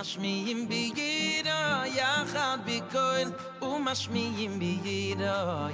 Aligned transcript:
mashmiim 0.00 0.66
bi 0.66 0.92
יחד 1.96 2.58
ya 2.66 3.28
ומשמיעים 3.62 4.58
bi 4.58 4.80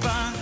Spa. 0.00 0.39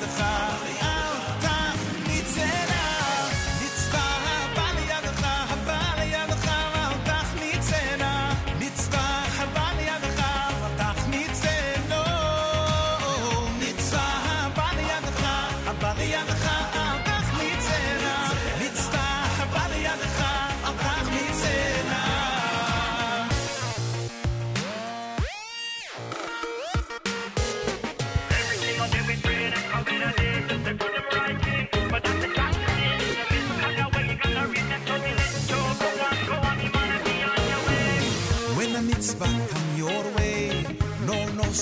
the 0.00 0.06
time. 0.06 0.39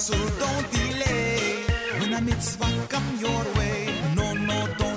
so 0.09 0.17
don't 0.41 0.71
delay. 0.71 1.65
When 2.01 2.15
a 2.15 2.21
mitzvah 2.23 2.87
come 2.89 3.09
your 3.21 3.45
way, 3.59 3.79
no, 4.17 4.33
no, 4.33 4.67
don't. 4.79 4.88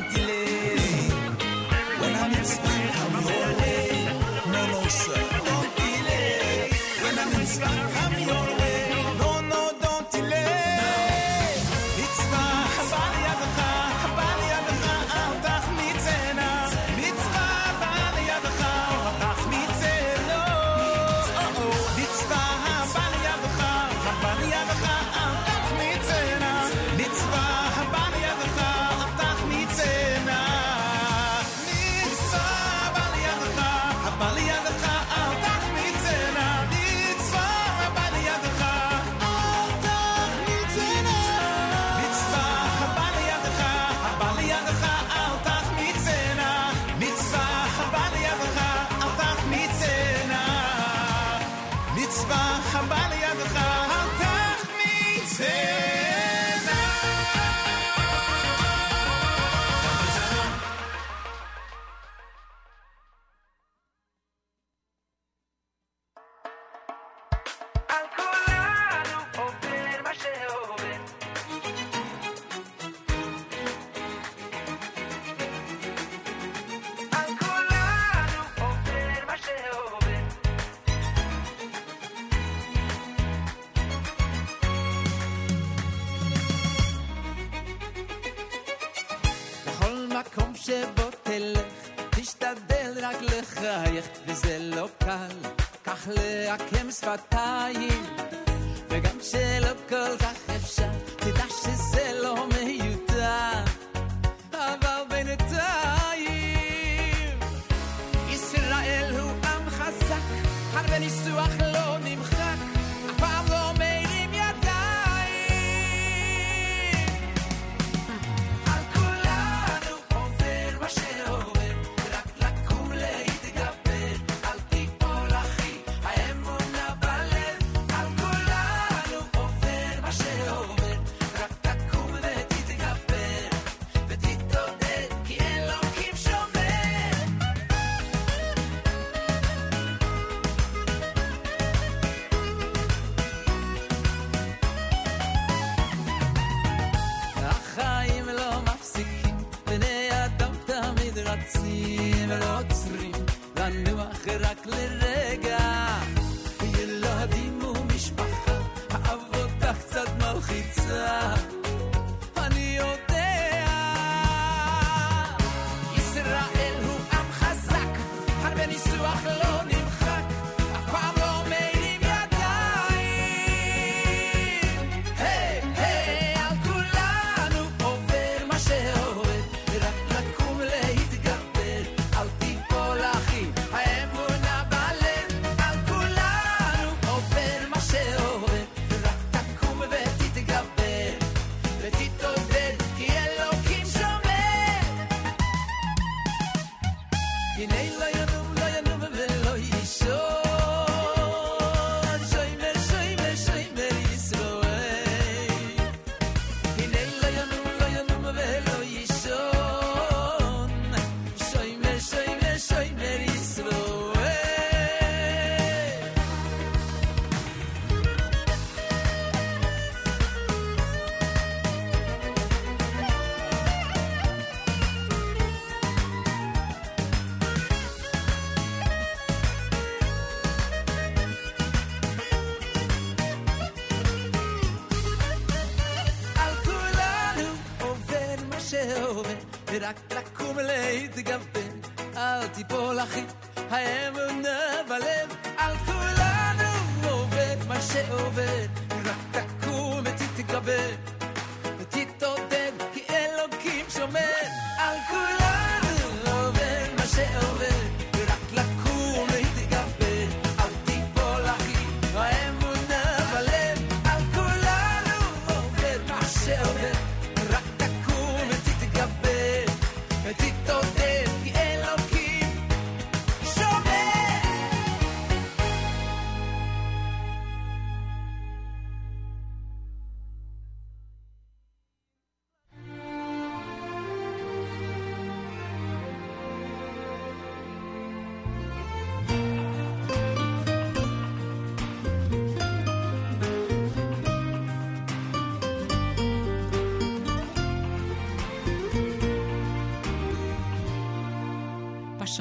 to. 241.24 241.51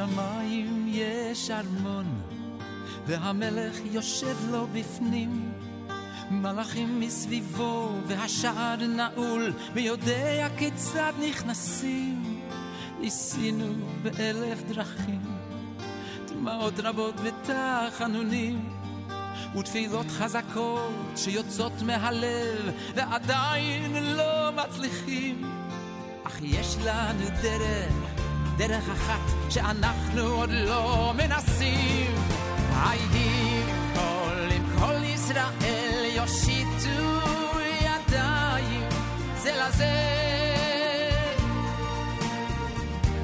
בשמיים 0.00 0.86
יש 0.88 1.50
ארמון, 1.50 2.20
והמלך 3.06 3.76
יושב 3.84 4.36
לו 4.50 4.66
בפנים. 4.72 5.52
מלאכים 6.30 7.00
מסביבו, 7.00 7.88
והשער 8.06 8.76
נעול, 8.86 9.52
ויודע 9.74 10.48
כיצד 10.58 11.12
נכנסים. 11.28 12.40
ניסינו 13.00 13.74
באלף 14.02 14.62
דרכים, 14.62 15.22
דמעות 16.28 16.74
רבות 16.78 17.14
ותחנונים, 17.22 18.68
ותפילות 19.58 20.06
חזקות 20.08 20.92
שיוצאות 21.16 21.82
מהלב, 21.82 22.72
ועדיין 22.94 23.96
לא 24.16 24.50
מצליחים. 24.52 25.42
אך 26.24 26.38
יש 26.42 26.76
לנו 26.84 27.24
דרך. 27.42 28.19
דרך 28.60 28.88
אחת 28.88 29.50
שאנחנו 29.50 30.22
עוד 30.22 30.50
לא 30.50 31.12
מנסים. 31.16 32.14
הייתי 32.86 33.62
כל 33.94 34.48
אם 34.56 34.78
כל 34.78 35.04
ישראל 35.04 36.04
יושיטו 36.04 36.88
ידיים 37.80 38.88
זה 39.36 39.52
לזה. 39.52 39.90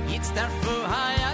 יצטרפו 0.09 0.87
היה 0.89 1.26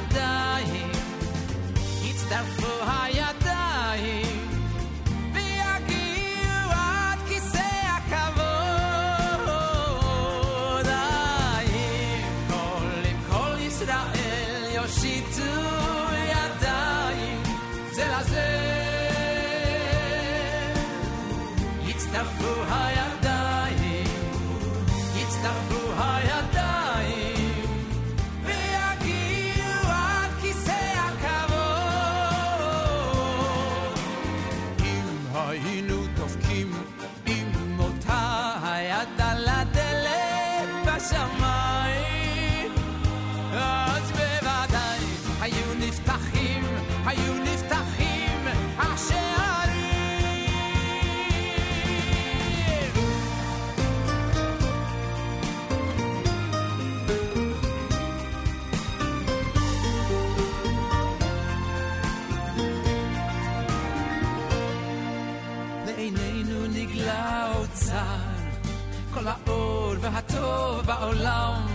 טוב 70.52 70.86
בעולם 70.86 71.66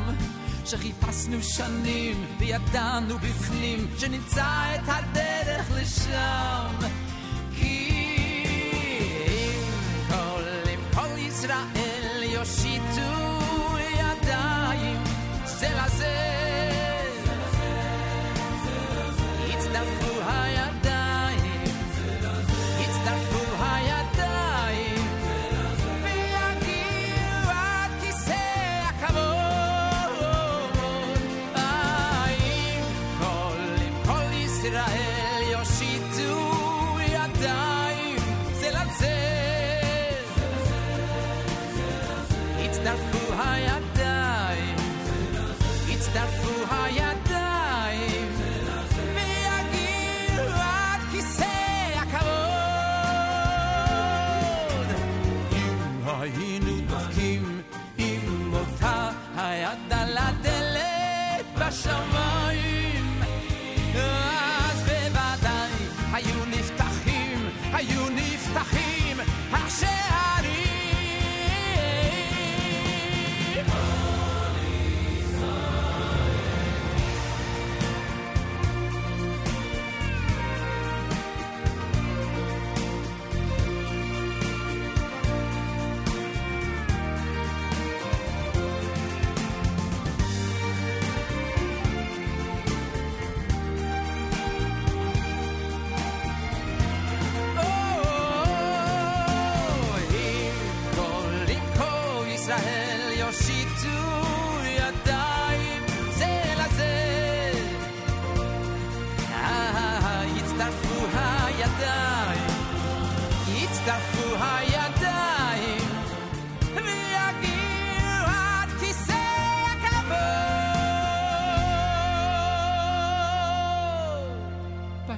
שחיפשנו 0.65 1.41
שנים 1.41 2.25
וידענו 2.39 3.17
בפנים 3.17 3.87
שנמצא 3.97 4.75
את 4.75 4.81
הדרך 4.87 5.71
לשם. 5.75 7.06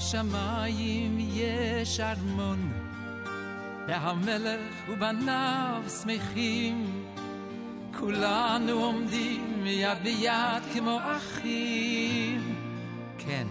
בשמיים 0.08 1.18
יש 1.32 2.00
ארמון, 2.00 2.72
והמלך 3.88 4.88
ובניו 4.88 5.82
שמחים. 6.02 7.04
כולנו 7.98 8.72
עומדים 8.72 9.62
יד 9.66 9.98
ביד 10.02 10.62
כמו 10.74 10.98
אחים. 11.16 12.54
כן, 13.18 13.46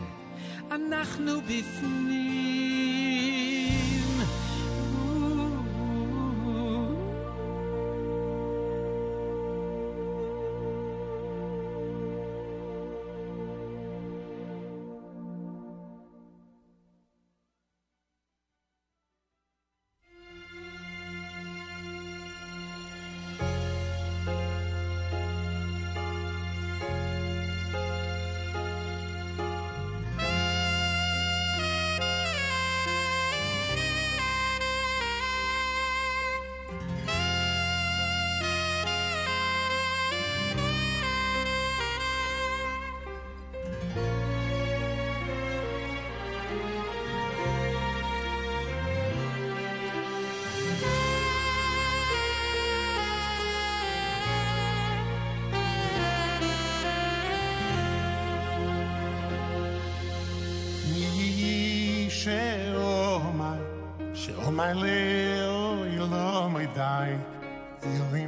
אנחנו 0.72 1.42
בפנים. 1.42 2.47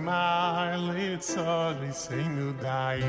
יאמר 0.10 0.90
לצור 0.94 1.84
יסנו 1.90 2.52
די. 2.62 3.02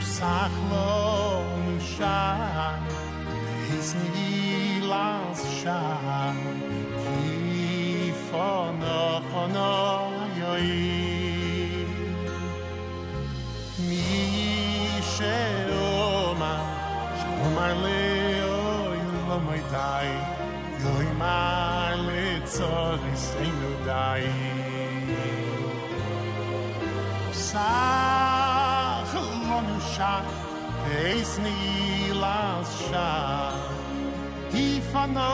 פסח 0.00 0.50
לו 0.70 1.42
נושע, 1.66 2.32
דייס 3.70 3.94
נילס 4.14 5.62
שם, 5.62 6.36
כי 6.96 8.12
פונו 8.30 9.20
פונו 9.30 10.10
יוי. 10.36 10.90
מי 13.88 15.00
שאומר, 15.16 16.62
שאומר 17.16 17.74
לאוי 17.74 18.98
לא 20.84 21.00
tzor 22.45 22.99
is 23.13 23.25
in 23.45 23.57
u 23.69 23.73
dai 23.87 24.25
sach 27.47 29.13
mon 29.47 29.67
sha 29.93 30.13
es 31.03 31.31
ni 31.45 31.59
las 32.21 32.69
sha 32.87 33.11
di 34.51 34.67
fano 34.91 35.33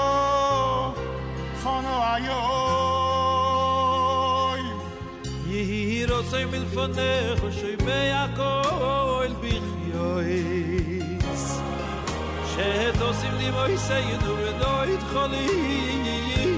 fano 1.64 1.96
ayo 2.14 2.42
יהי 5.52 6.06
רוצה 6.06 6.46
מלפנך 6.46 7.40
שיבי 7.52 8.12
הכל 8.12 9.28
בחיועס 9.42 10.82
שאת 12.52 13.02
עושים 13.02 13.34
לי 13.38 13.52
מויסי 13.52 14.00
ידור 14.00 14.38
ודו 14.44 14.92
יתחולי 14.94 15.48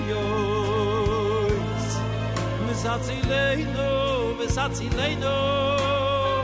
יויס 0.08 0.43
זאַצי 2.84 3.20
ניינד, 3.32 3.78
מ'סאַצי 4.40 4.88
ניינד, 4.96 5.24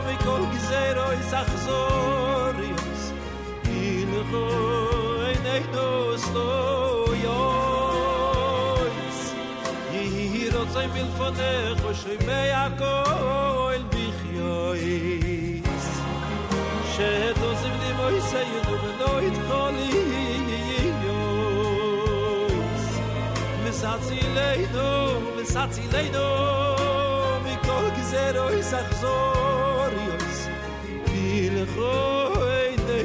איך 0.08 0.22
קומ 0.24 0.42
גיזער 0.52 1.10
אין 1.10 1.22
זאַכזוריס. 1.22 3.02
ייל 3.68 4.12
רוי 4.30 5.34
ניינד, 5.44 5.76
ס'ו 6.16 6.48
יויס. 7.24 9.20
ייר 9.92 10.52
דאָ 10.52 10.66
ציי 10.72 10.86
מל 10.86 11.10
פון 11.18 11.34
נח 11.34 11.84
השיי 11.90 12.16
satzi 23.80 24.20
leido 24.34 25.20
mit 25.36 25.48
satzi 25.48 25.82
leido 25.92 26.26
mit 27.44 27.58
kol 27.66 27.86
gizero 27.96 28.44
is 28.60 28.72
vil 31.08 31.56
khoy 31.74 32.68
de 32.88 33.00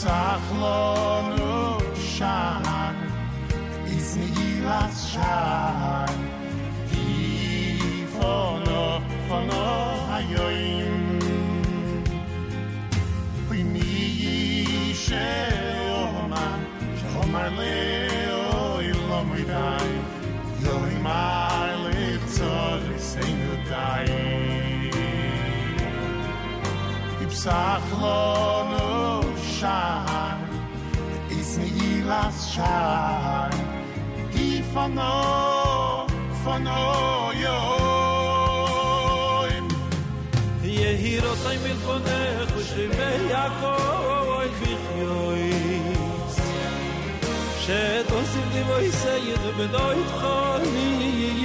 sach 0.00 0.48
shan 2.12 2.96
iz 3.94 4.10
mi 4.16 4.80
shan 5.08 6.16
di 6.90 8.06
fono 8.14 8.82
fono 9.26 9.64
ayoin 10.16 11.20
pri 13.46 13.60
mi 13.72 13.90
she 15.02 15.28
oma 16.00 16.46
sho 16.98 17.22
le 17.58 17.76
o 18.56 18.80
ilo 18.90 19.20
mi 19.30 19.42
dai. 19.52 19.92
Yo 20.64 20.74
mi 20.84 20.96
mar 21.06 21.68
le 21.84 22.00
tsog 22.32 22.82
sein 23.10 23.36
du 23.44 23.54
dai. 23.70 24.08
Ipsach 27.24 27.88
las 32.49 32.49
shan 32.53 33.51
Hi 34.33 34.47
fono 34.73 35.13
fono 36.43 36.79
yo 37.43 37.59
יהי 40.63 41.19
רוצה 41.19 41.49
מלפונך 41.63 42.49
ושמי 42.57 43.33
הכל 43.33 44.47
בחייס 44.61 46.35
שתוסיף 47.59 48.47
לי 48.53 48.63
מויסייד 48.63 49.43
ולא 49.57 49.93
יתחוליוס 49.99 51.35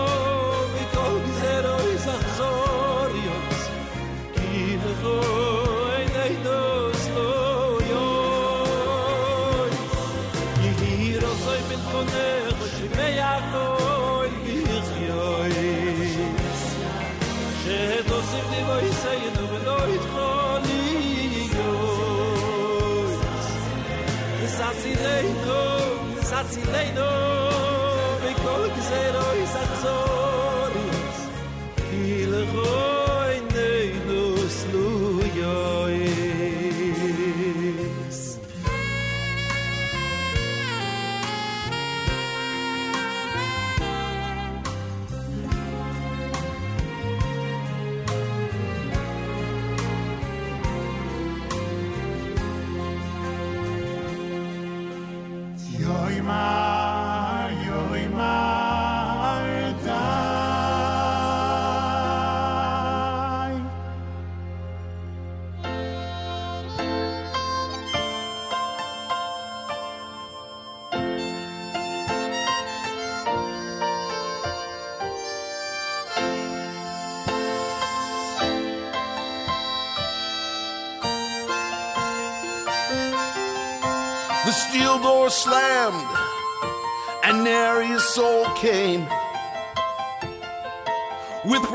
they 26.77 26.91
know. 26.93 27.26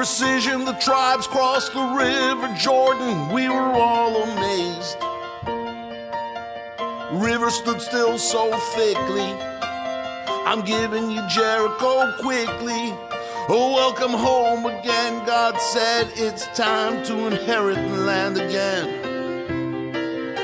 precision, 0.03 0.65
the 0.65 0.73
tribes 0.81 1.29
crossed 1.29 1.73
the 1.75 1.81
River 1.81 2.53
Jordan. 2.59 3.33
We 3.33 3.49
were 3.49 3.55
all 3.55 4.25
amazed. 4.25 4.97
River 7.23 7.51
stood 7.51 7.81
still 7.81 8.19
so 8.19 8.53
thickly. 8.75 9.33
I'm 10.45 10.63
giving 10.63 11.09
you 11.09 11.23
Jericho 11.29 12.17
quickly. 12.19 12.93
Oh, 13.49 13.75
welcome 13.77 14.11
home 14.11 14.67
again. 14.67 15.25
God 15.25 15.57
said 15.61 16.11
it's 16.17 16.49
time 16.49 17.05
to 17.05 17.29
inherit 17.29 17.77
the 17.77 17.99
land 17.99 18.39
again. 18.39 18.89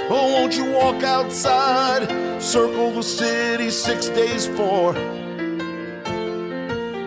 Oh, 0.09 0.35
won't 0.35 0.57
you 0.57 0.67
walk 0.67 1.03
outside? 1.03 2.07
Circle 2.41 2.93
the 2.93 3.03
city 3.03 3.71
six 3.71 4.09
days 4.09 4.47
for. 4.47 4.95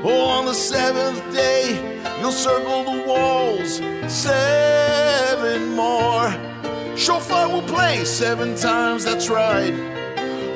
Oh, 0.04 0.26
on 0.26 0.44
the 0.44 0.54
seventh 0.54 1.34
day, 1.34 1.91
You'll 2.20 2.32
circle 2.32 2.84
the 2.84 3.04
walls 3.08 3.82
seven 4.12 5.76
more. 5.76 6.32
Shofar 6.96 7.50
will 7.50 7.64
play 7.64 8.06
seven 8.06 8.56
times, 8.56 9.04
that's 9.04 9.30
right. 9.30 9.74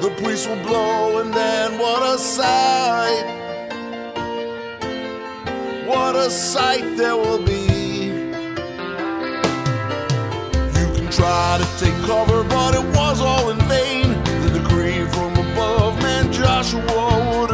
The 0.02 0.14
priest 0.22 0.48
will 0.48 0.62
blow, 0.64 1.20
and 1.20 1.34
then 1.34 1.80
what 1.80 2.04
a 2.04 2.18
sight! 2.20 3.26
What 5.88 6.16
a 6.16 6.30
sight 6.30 6.98
there 6.98 7.16
will 7.16 7.44
be. 7.44 8.06
You 10.80 10.88
can 10.96 11.10
try 11.10 11.58
to 11.58 11.68
take 11.84 11.96
cover, 12.06 12.44
but 12.44 12.76
it 12.76 12.86
was 12.96 13.22
all 13.22 13.50
in 13.50 13.60
vain. 13.70 14.10
The 14.44 14.60
decree 14.60 15.06
from 15.14 15.34
above, 15.34 15.98
man, 16.02 16.32
Joshua 16.32 17.45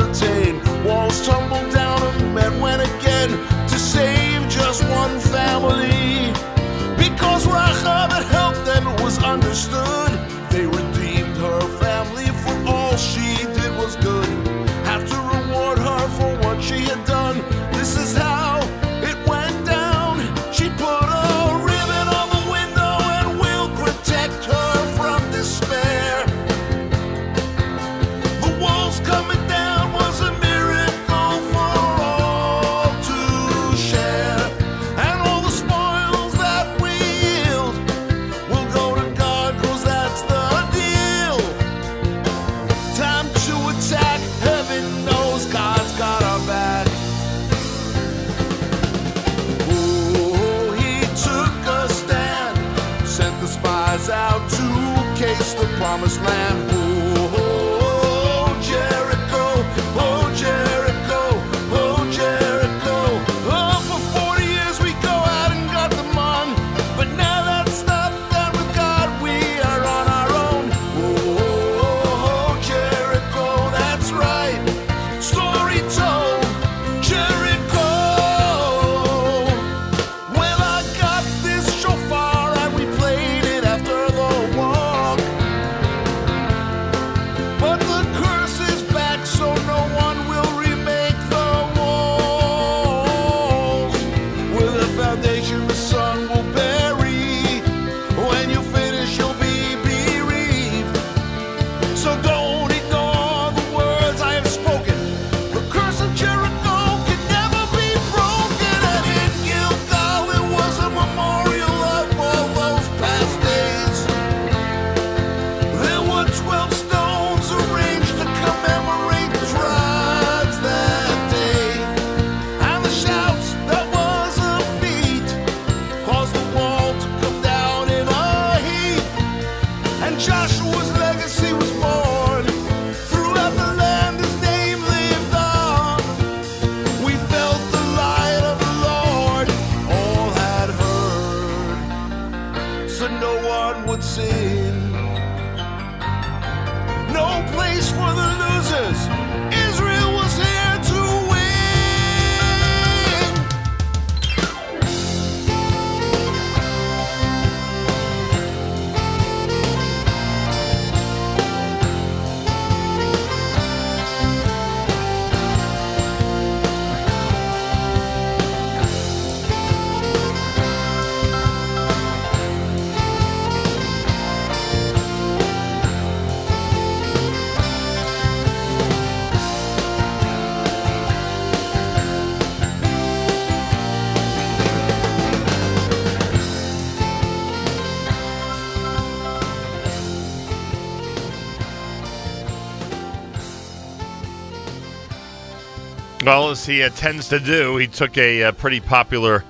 Well, 196.31 196.49
as 196.49 196.65
he 196.65 196.81
uh, 196.81 196.87
tends 196.91 197.27
to 197.27 197.41
do, 197.41 197.75
he 197.75 197.87
took 197.87 198.17
a, 198.17 198.43
uh 198.43 198.51
pretty 198.53 198.79
popular 198.79 199.43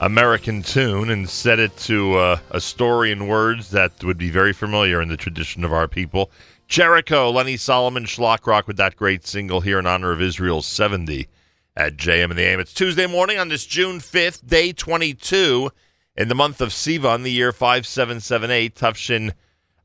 American 0.00 0.62
tune 0.62 1.10
and 1.10 1.28
set 1.28 1.58
it 1.58 1.76
to 1.78 2.14
uh, 2.14 2.38
a 2.52 2.60
story 2.60 3.10
in 3.10 3.26
words 3.26 3.72
that 3.72 4.04
would 4.04 4.16
be 4.16 4.30
very 4.30 4.52
familiar 4.52 5.02
in 5.02 5.08
the 5.08 5.16
tradition 5.16 5.64
of 5.64 5.72
our 5.72 5.88
people. 5.88 6.30
Jericho, 6.68 7.32
Lenny 7.32 7.56
Solomon, 7.56 8.04
Schlock 8.04 8.46
Rock 8.46 8.68
with 8.68 8.76
that 8.76 8.94
great 8.94 9.26
single 9.26 9.62
here 9.62 9.80
in 9.80 9.86
honor 9.86 10.12
of 10.12 10.22
Israel's 10.22 10.66
70 10.66 11.26
at 11.76 11.96
JM 11.96 12.30
and 12.30 12.38
the 12.38 12.44
AM. 12.44 12.60
It's 12.60 12.74
Tuesday 12.74 13.08
morning 13.08 13.36
on 13.36 13.48
this 13.48 13.66
June 13.66 13.98
5th, 13.98 14.46
day 14.46 14.70
22 14.70 15.72
in 16.16 16.28
the 16.28 16.36
month 16.36 16.60
of 16.60 16.68
Sivan, 16.68 17.24
the 17.24 17.32
year 17.32 17.50
5778, 17.50 18.76
Tufshin 18.76 19.32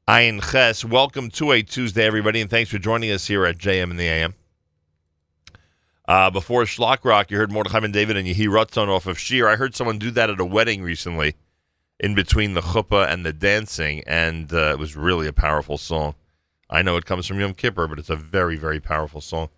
Ayin 0.08 0.52
Ches. 0.52 0.86
Welcome 0.86 1.32
to 1.32 1.52
a 1.54 1.64
Tuesday, 1.64 2.06
everybody, 2.06 2.40
and 2.40 2.52
thanks 2.52 2.70
for 2.70 2.78
joining 2.78 3.10
us 3.10 3.26
here 3.26 3.48
at 3.48 3.58
JM 3.58 3.90
and 3.90 4.00
the 4.00 4.08
AM. 4.08 4.36
Uh, 6.08 6.30
before 6.30 6.64
Schlock 6.64 7.04
Rock, 7.04 7.32
you 7.32 7.38
heard 7.38 7.52
Mordechai 7.52 7.80
and 7.80 7.94
David 7.94 8.16
and 8.16 8.28
Yehi 8.28 8.48
Ratzon 8.48 8.90
off 8.90 9.08
of 9.08 9.18
Shir. 9.18 9.48
I 9.48 9.56
heard 9.56 9.76
someone 9.76 9.98
do 9.98 10.12
that 10.12 10.30
at 10.30 10.40
a 10.40 10.46
wedding 10.46 10.84
recently 10.84 11.36
in 12.00 12.14
between 12.14 12.54
the 12.54 12.62
chuppah 12.62 13.12
and 13.12 13.26
the 13.26 13.34
dancing, 13.34 14.04
and 14.06 14.52
uh, 14.54 14.72
it 14.72 14.80
was 14.80 14.96
really 14.96 15.28
a 15.28 15.34
powerful 15.34 15.78
song. 15.78 16.14
I 16.70 16.82
know 16.82 16.98
it 16.98 17.06
comes 17.06 17.26
from 17.26 17.40
Yom 17.40 17.54
Kippur, 17.54 17.88
but 17.88 17.98
it's 17.98 18.10
a 18.10 18.16
very, 18.16 18.56
very 18.56 18.80
powerful 18.80 19.22
song. 19.22 19.50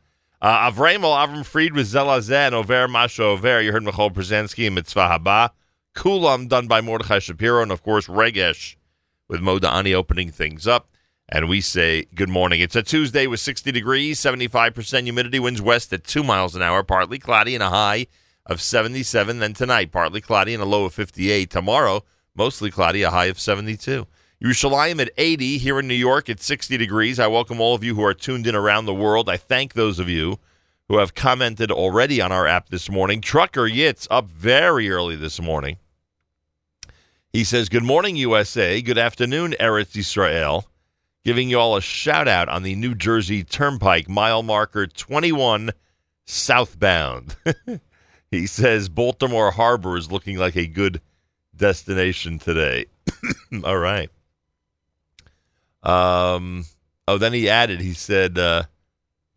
Uh, 0.41 0.71
Avremel, 0.71 1.15
Avram 1.17 1.45
Fried 1.45 1.73
with 1.73 1.87
Zelazeh 1.87 2.47
and 2.47 2.55
Over 2.55 2.87
Masha 2.87 3.23
Over. 3.23 3.61
You 3.61 3.71
heard 3.71 3.83
Michoel 3.83 4.13
Pruzansky 4.13 4.67
and 4.67 4.75
Mitzvah 4.75 5.19
Haba. 5.19 5.49
Kulam 5.95 6.47
done 6.47 6.67
by 6.67 6.79
Mordechai 6.79 7.19
Shapiro, 7.19 7.61
and 7.61 7.71
of 7.71 7.81
course 7.81 8.07
Regesh 8.07 8.75
with 9.27 9.41
Modeh 9.41 9.71
Ani 9.71 9.93
opening 9.93 10.31
things 10.31 10.67
up. 10.67 10.89
And 11.29 11.49
we 11.49 11.59
say 11.59 12.05
good 12.15 12.29
morning. 12.29 12.61
It's 12.61 12.75
a 12.77 12.81
Tuesday 12.81 13.27
with 13.27 13.41
60 13.41 13.73
degrees, 13.73 14.17
75% 14.17 15.03
humidity, 15.03 15.39
winds 15.39 15.61
west 15.61 15.91
at 15.91 16.05
2 16.05 16.23
miles 16.23 16.55
an 16.55 16.61
hour, 16.61 16.83
partly 16.83 17.19
cloudy 17.19 17.53
and 17.53 17.61
a 17.61 17.69
high 17.69 18.07
of 18.45 18.61
77. 18.61 19.39
Then 19.39 19.53
tonight, 19.53 19.91
partly 19.91 20.21
cloudy 20.21 20.53
and 20.53 20.63
a 20.63 20.65
low 20.65 20.85
of 20.85 20.93
58. 20.93 21.49
Tomorrow, 21.49 22.05
mostly 22.33 22.71
cloudy, 22.71 23.03
a 23.03 23.09
high 23.09 23.25
of 23.25 23.41
72. 23.41 24.07
Yerushalayim 24.41 25.01
at 25.01 25.11
80. 25.17 25.57
Here 25.57 25.77
in 25.79 25.87
New 25.89 25.95
York, 25.95 26.29
at 26.29 26.39
60 26.39 26.77
degrees. 26.77 27.19
I 27.19 27.27
welcome 27.27 27.59
all 27.59 27.75
of 27.75 27.83
you 27.83 27.95
who 27.95 28.05
are 28.05 28.13
tuned 28.13 28.47
in 28.47 28.55
around 28.55 28.85
the 28.85 28.93
world. 28.93 29.29
I 29.29 29.35
thank 29.35 29.73
those 29.73 29.99
of 29.99 30.07
you 30.07 30.39
who 30.87 30.99
have 30.99 31.13
commented 31.13 31.71
already 31.71 32.21
on 32.21 32.31
our 32.31 32.47
app 32.47 32.69
this 32.69 32.89
morning. 32.89 33.19
Trucker 33.19 33.67
Yitz 33.67 34.07
up 34.09 34.29
very 34.29 34.89
early 34.89 35.17
this 35.17 35.41
morning. 35.41 35.75
He 37.33 37.43
says, 37.43 37.67
Good 37.67 37.83
morning, 37.83 38.15
USA. 38.15 38.81
Good 38.81 38.97
afternoon, 38.97 39.55
Eretz 39.59 39.97
Israel 39.97 40.67
giving 41.27 41.49
you 41.49 41.59
all 41.59 41.75
a 41.75 41.81
shout 41.81 42.25
out 42.25 42.47
on 42.47 42.63
the 42.63 42.73
New 42.73 42.95
Jersey 42.95 43.43
Turnpike 43.43 44.07
mile 44.07 44.43
marker 44.43 44.87
21 44.87 45.71
southbound. 46.23 47.35
he 48.31 48.47
says 48.47 48.87
Baltimore 48.87 49.51
Harbor 49.51 49.97
is 49.97 50.09
looking 50.09 50.37
like 50.37 50.55
a 50.55 50.65
good 50.65 51.01
destination 51.53 52.39
today. 52.39 52.85
all 53.65 53.77
right. 53.77 54.09
Um, 55.83 56.63
oh, 57.09 57.17
then 57.17 57.33
he 57.33 57.49
added, 57.49 57.81
he 57.81 57.91
said, 57.91 58.37
uh, 58.37 58.63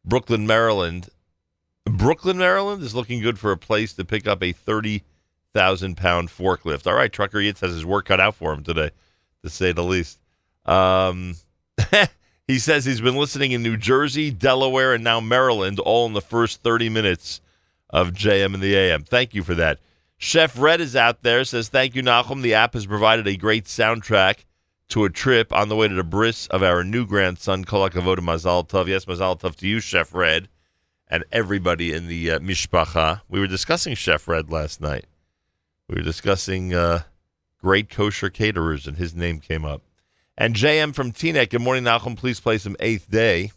Brooklyn, 0.04 0.46
Maryland. 0.46 1.08
Brooklyn, 1.86 2.38
Maryland 2.38 2.84
is 2.84 2.94
looking 2.94 3.20
good 3.20 3.36
for 3.36 3.50
a 3.50 3.58
place 3.58 3.94
to 3.94 4.04
pick 4.04 4.28
up 4.28 4.44
a 4.44 4.52
30,000 4.52 5.96
pound 5.96 6.28
forklift. 6.28 6.86
All 6.86 6.94
right, 6.94 7.12
Trucker 7.12 7.38
Yitz 7.38 7.62
has 7.62 7.72
his 7.72 7.84
work 7.84 8.06
cut 8.06 8.20
out 8.20 8.36
for 8.36 8.52
him 8.52 8.62
today, 8.62 8.92
to 9.42 9.50
say 9.50 9.72
the 9.72 9.82
least. 9.82 10.20
Um, 10.66 11.34
he 12.46 12.58
says 12.58 12.84
he's 12.84 13.00
been 13.00 13.16
listening 13.16 13.52
in 13.52 13.62
New 13.62 13.76
Jersey, 13.76 14.30
Delaware, 14.30 14.94
and 14.94 15.04
now 15.04 15.20
Maryland, 15.20 15.78
all 15.78 16.06
in 16.06 16.12
the 16.12 16.20
first 16.20 16.62
30 16.62 16.88
minutes 16.88 17.40
of 17.88 18.12
JM 18.12 18.54
and 18.54 18.62
the 18.62 18.76
AM. 18.76 19.04
Thank 19.04 19.34
you 19.34 19.42
for 19.42 19.54
that. 19.54 19.78
Chef 20.16 20.58
Red 20.58 20.80
is 20.80 20.94
out 20.94 21.22
there, 21.22 21.44
says, 21.44 21.68
Thank 21.68 21.94
you, 21.94 22.02
Nachum. 22.02 22.42
The 22.42 22.54
app 22.54 22.74
has 22.74 22.86
provided 22.86 23.26
a 23.26 23.36
great 23.36 23.64
soundtrack 23.64 24.44
to 24.88 25.04
a 25.04 25.10
trip 25.10 25.52
on 25.52 25.68
the 25.68 25.76
way 25.76 25.88
to 25.88 25.94
the 25.94 26.04
bris 26.04 26.46
of 26.48 26.62
our 26.62 26.84
new 26.84 27.06
grandson, 27.06 27.64
Kolakavod 27.64 28.18
Mazal 28.18 28.68
Tov. 28.68 28.86
Yes, 28.86 29.06
Mazal 29.06 29.40
Tov 29.40 29.56
to 29.56 29.66
you, 29.66 29.80
Chef 29.80 30.12
Red, 30.12 30.48
and 31.08 31.24
everybody 31.32 31.92
in 31.92 32.06
the 32.06 32.32
uh, 32.32 32.38
Mishpacha. 32.40 33.22
We 33.28 33.40
were 33.40 33.46
discussing 33.46 33.94
Chef 33.94 34.28
Red 34.28 34.50
last 34.50 34.80
night. 34.80 35.06
We 35.88 35.96
were 35.96 36.02
discussing 36.02 36.74
uh, 36.74 37.04
great 37.58 37.88
kosher 37.88 38.30
caterers, 38.30 38.86
and 38.86 38.96
his 38.98 39.14
name 39.14 39.40
came 39.40 39.64
up. 39.64 39.82
And 40.40 40.54
JM 40.54 40.94
from 40.94 41.12
Teaneck, 41.12 41.50
good 41.50 41.60
morning, 41.60 41.84
Nachum. 41.84 42.16
Please 42.16 42.40
play 42.40 42.56
some 42.56 42.74
Eighth 42.80 43.10
Day. 43.10 43.52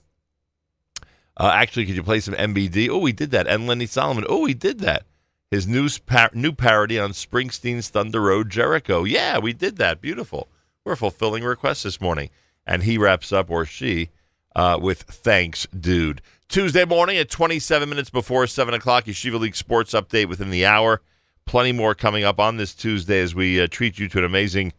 Uh, 1.37 1.49
actually, 1.53 1.85
could 1.85 1.95
you 1.95 2.03
play 2.03 2.19
some 2.19 2.33
MBD? 2.33 2.89
Oh, 2.89 2.97
we 2.97 3.13
did 3.13 3.31
that. 3.31 3.47
And 3.47 3.65
Lenny 3.65 3.85
Solomon. 3.85 4.25
Oh, 4.27 4.41
we 4.41 4.53
did 4.53 4.81
that. 4.81 5.05
His 5.49 5.65
new, 5.65 5.87
par- 6.05 6.31
new 6.33 6.51
parody 6.51 6.99
on 6.99 7.11
Springsteen's 7.11 7.87
Thunder 7.87 8.19
Road 8.19 8.49
Jericho. 8.49 9.05
Yeah, 9.05 9.39
we 9.39 9.53
did 9.53 9.77
that. 9.77 10.01
Beautiful. 10.01 10.49
We're 10.83 10.97
fulfilling 10.97 11.45
requests 11.45 11.83
this 11.83 12.01
morning. 12.01 12.29
And 12.67 12.83
he 12.83 12.97
wraps 12.97 13.31
up, 13.31 13.49
or 13.49 13.65
she, 13.65 14.09
uh, 14.53 14.77
with 14.81 15.03
thanks, 15.03 15.65
dude. 15.67 16.21
Tuesday 16.49 16.83
morning 16.83 17.15
at 17.15 17.29
27 17.29 17.87
minutes 17.87 18.09
before 18.09 18.45
7 18.45 18.73
o'clock, 18.73 19.05
Yeshiva 19.05 19.39
League 19.39 19.55
Sports 19.55 19.93
Update 19.93 20.27
within 20.27 20.49
the 20.49 20.65
hour. 20.65 21.01
Plenty 21.45 21.71
more 21.71 21.95
coming 21.95 22.25
up 22.25 22.41
on 22.41 22.57
this 22.57 22.73
Tuesday 22.73 23.21
as 23.21 23.33
we 23.33 23.61
uh, 23.61 23.67
treat 23.71 23.99
you 23.99 24.09
to 24.09 24.17
an 24.17 24.25
amazing 24.25 24.73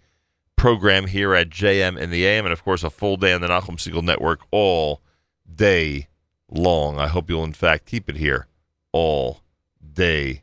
program 0.65 1.07
here 1.07 1.35
at 1.35 1.51
JM 1.51 1.99
in 1.99 2.09
the 2.09 2.25
AM, 2.25 2.47
and 2.47 2.53
of 2.55 2.65
course, 2.65 2.83
a 2.83 2.89
full 2.89 3.19
day 3.19 3.35
on 3.35 3.43
the 3.43 3.49
Nachum 3.49 3.77
Segal 3.77 4.03
Network 4.03 4.41
all 4.51 5.03
day 5.55 6.09
long. 6.49 6.99
I 6.99 7.07
hope 7.07 7.29
you'll, 7.29 7.45
in 7.45 7.53
fact, 7.53 7.85
keep 7.85 8.09
it 8.09 8.17
here 8.17 8.47
all 8.91 9.43
day 9.93 10.43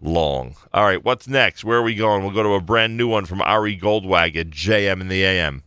long. 0.00 0.56
All 0.72 0.84
right, 0.84 1.04
what's 1.04 1.28
next? 1.28 1.66
Where 1.66 1.76
are 1.76 1.82
we 1.82 1.94
going? 1.94 2.22
We'll 2.22 2.32
go 2.32 2.42
to 2.42 2.54
a 2.54 2.62
brand 2.62 2.96
new 2.96 3.08
one 3.08 3.26
from 3.26 3.42
Ari 3.42 3.76
Goldwag 3.76 4.36
at 4.36 4.48
JM 4.48 5.02
in 5.02 5.08
the 5.08 5.22
AM. 5.22 5.62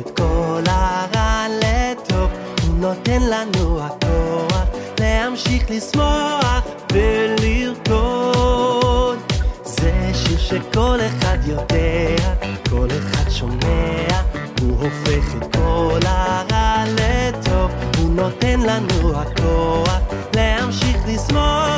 את 0.00 0.10
כל 0.16 0.62
הרע 0.66 1.46
לטוב, 1.48 2.30
הוא 2.66 2.74
נותן 2.74 3.22
לנו 3.22 3.80
הכוח 3.80 4.64
להמשיך 5.00 5.70
לשמוח 5.70 6.64
ולרקוד. 6.92 8.38
זה 9.64 10.10
שיר 10.14 10.38
שכל 10.38 10.98
אחד 11.06 11.38
יודע, 11.46 12.34
כל 12.70 12.88
אחד 12.98 13.30
שומע, 13.30 14.08
הוא 14.60 14.76
הופך 14.80 15.34
את 15.36 15.56
כל 15.56 16.00
הרע 16.04 16.84
לטוב, 16.86 17.70
הוא 17.98 18.10
נותן 18.10 18.60
לנו 18.60 19.18
הכוח 19.18 19.98
להמשיך 20.34 20.96
לשמוח 21.06 21.77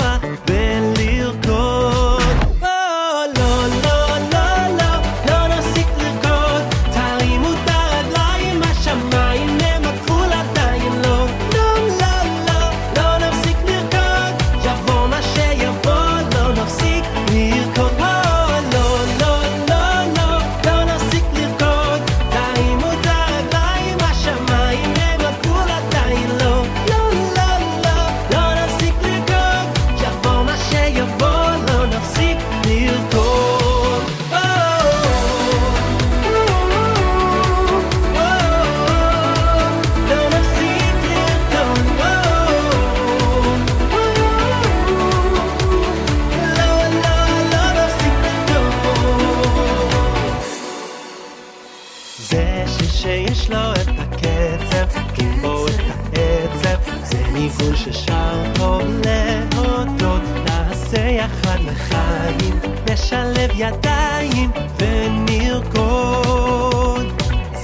נשלב 63.11 63.51
ידיים 63.55 64.51
ונרקוד. 64.79 66.43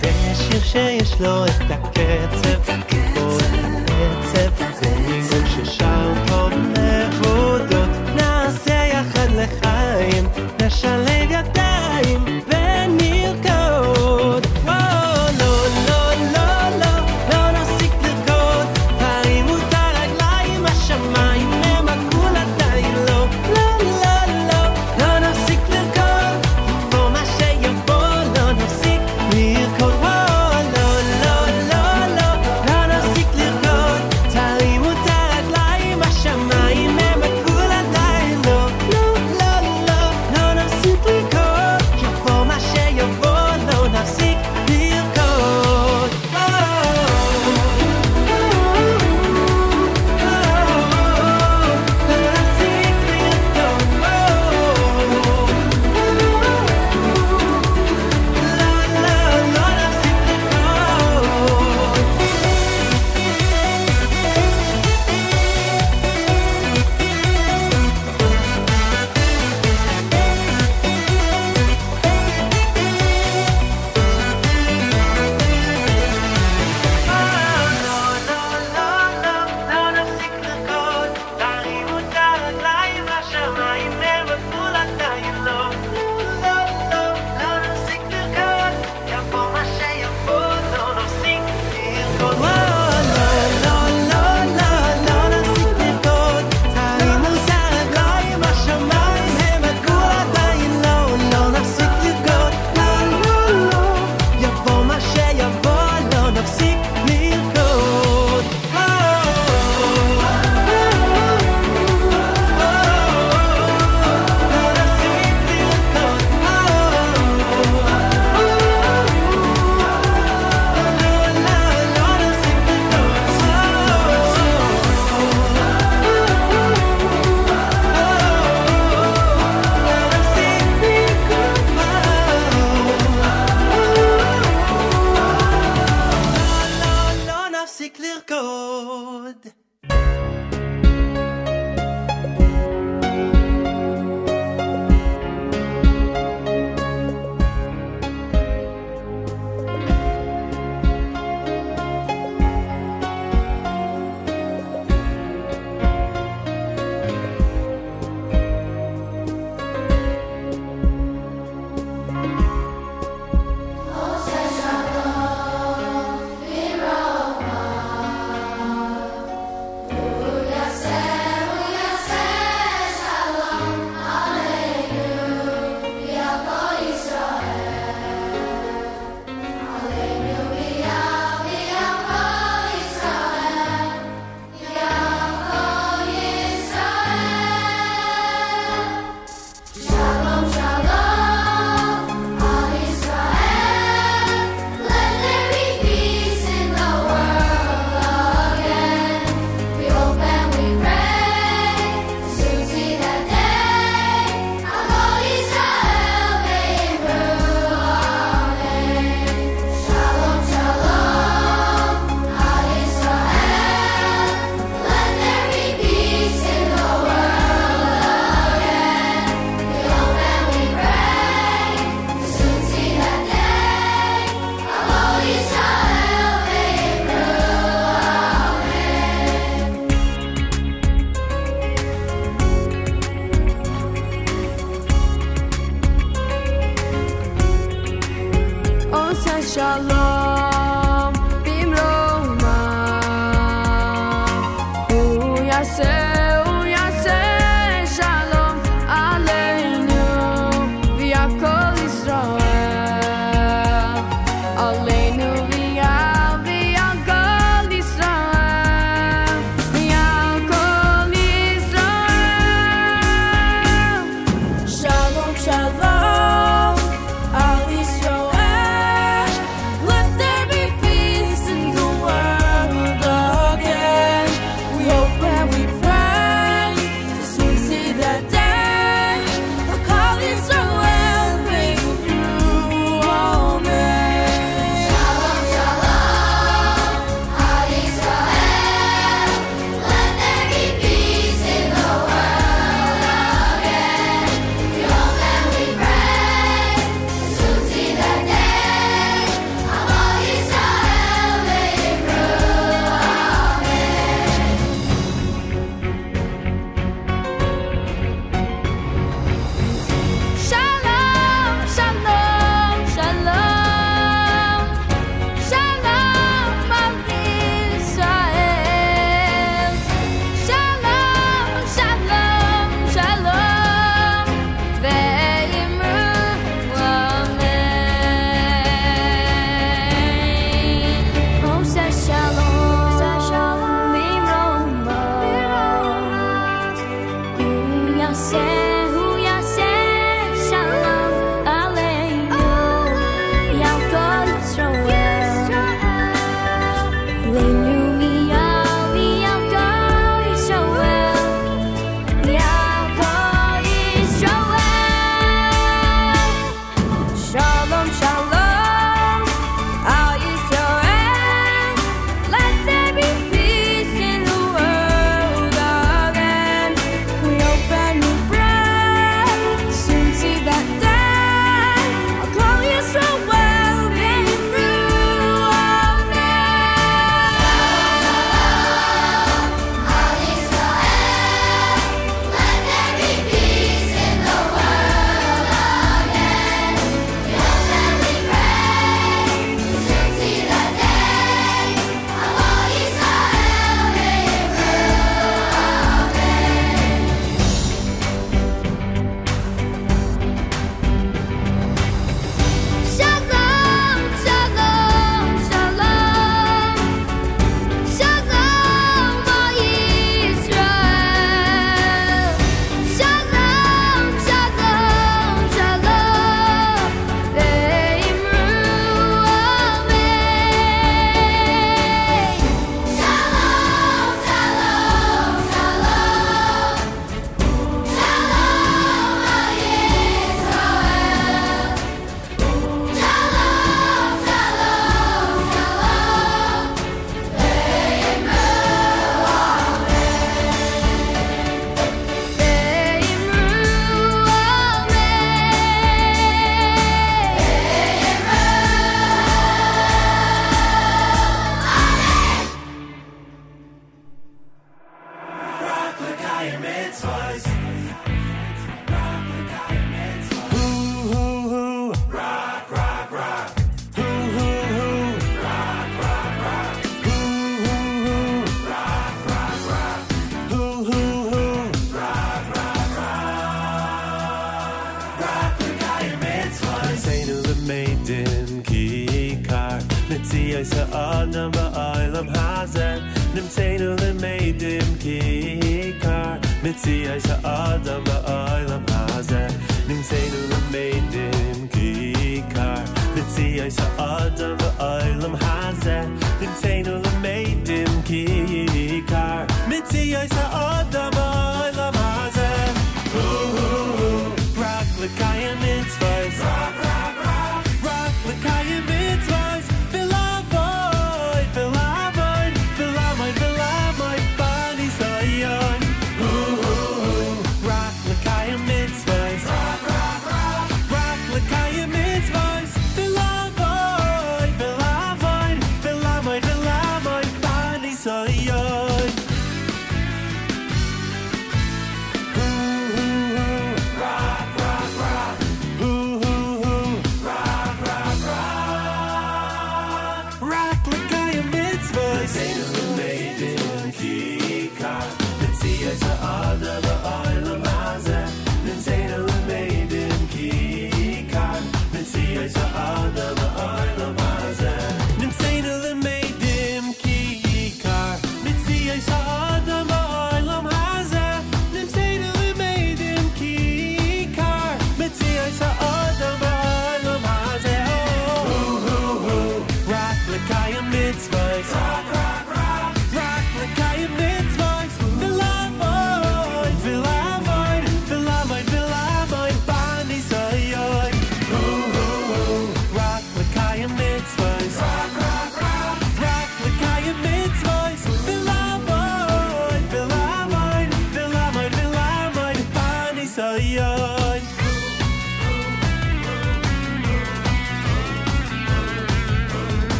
זה 0.00 0.10
שיר 0.34 0.60
שיש 0.60 1.20
לו 1.20 1.46
את 1.46 1.70
הקצב, 1.70 2.62
כל 2.66 2.72
הקצב, 2.88 4.50
זה 4.80 4.90
ניגון 5.08 5.46
ששר 5.46 6.12
טוב 6.26 6.52
להודות. 6.76 7.88
נעשה 8.14 8.86
יחד 8.92 9.28
לחיים, 9.36 10.24
נשלב 10.66 11.30
ידיים. 11.30 12.35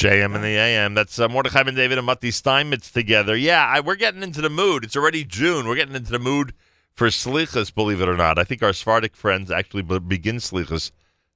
JM 0.00 0.34
and 0.34 0.42
the 0.42 0.56
AM. 0.56 0.94
That's 0.94 1.18
uh, 1.18 1.28
Mordechai 1.28 1.60
and 1.60 1.76
David 1.76 1.98
and 1.98 2.06
Matti 2.06 2.30
Steinmetz 2.30 2.90
together. 2.90 3.36
Yeah, 3.36 3.66
I, 3.66 3.80
we're 3.80 3.96
getting 3.96 4.22
into 4.22 4.40
the 4.40 4.48
mood. 4.48 4.82
It's 4.82 4.96
already 4.96 5.24
June. 5.24 5.68
We're 5.68 5.76
getting 5.76 5.94
into 5.94 6.10
the 6.10 6.18
mood 6.18 6.54
for 6.90 7.08
Slichas, 7.08 7.74
believe 7.74 8.00
it 8.00 8.08
or 8.08 8.16
not. 8.16 8.38
I 8.38 8.44
think 8.44 8.62
our 8.62 8.72
Sephardic 8.72 9.14
friends 9.14 9.50
actually 9.50 9.82
begin 9.82 10.36
Slichas 10.36 10.90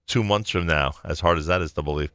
two 0.06 0.24
months 0.24 0.48
from 0.48 0.64
now, 0.66 0.92
as 1.04 1.20
hard 1.20 1.36
as 1.36 1.44
that 1.44 1.60
is 1.60 1.74
to 1.74 1.82
believe. 1.82 2.10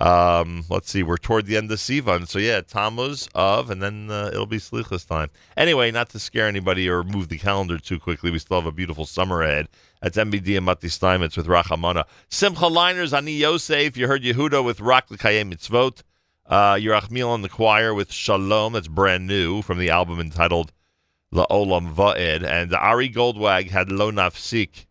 Um, 0.00 0.64
let's 0.68 0.90
see, 0.90 1.04
we're 1.04 1.16
toward 1.16 1.46
the 1.46 1.56
end 1.56 1.70
of 1.70 1.78
Sivan. 1.78 2.26
So, 2.26 2.40
yeah, 2.40 2.60
Tammuz 2.62 3.28
of, 3.32 3.70
and 3.70 3.80
then 3.80 4.10
uh, 4.10 4.30
it'll 4.32 4.46
be 4.46 4.58
Slichas 4.58 5.06
time. 5.06 5.30
Anyway, 5.56 5.92
not 5.92 6.08
to 6.08 6.18
scare 6.18 6.48
anybody 6.48 6.88
or 6.88 7.04
move 7.04 7.28
the 7.28 7.38
calendar 7.38 7.78
too 7.78 8.00
quickly, 8.00 8.32
we 8.32 8.40
still 8.40 8.60
have 8.60 8.66
a 8.66 8.72
beautiful 8.72 9.06
summer 9.06 9.42
ahead. 9.42 9.68
That's 10.04 10.18
MBD 10.18 10.58
and 10.58 10.66
Matti 10.66 10.90
Steinmetz 10.90 11.34
with 11.34 11.46
Rachamana. 11.46 12.04
Simcha 12.28 12.66
Leiner's, 12.66 13.14
Ani 13.14 13.32
Yosef. 13.32 13.96
You 13.96 14.06
heard 14.06 14.22
Yehuda 14.22 14.62
with 14.62 14.78
Rak 14.80 15.10
L'Kayem 15.10 15.50
Mitzvot. 15.50 16.02
Uh, 16.44 16.74
Yerachmiel 16.74 17.28
on 17.28 17.40
the 17.40 17.48
choir 17.48 17.94
with 17.94 18.12
Shalom. 18.12 18.74
That's 18.74 18.86
brand 18.86 19.26
new 19.26 19.62
from 19.62 19.78
the 19.78 19.88
album 19.88 20.20
entitled 20.20 20.74
La'olam 21.32 21.94
Va'ed. 21.94 22.44
And 22.44 22.74
Ari 22.74 23.08
Goldwag 23.08 23.70
had 23.70 23.90
Lo 23.90 24.12
Nafsik. 24.12 24.84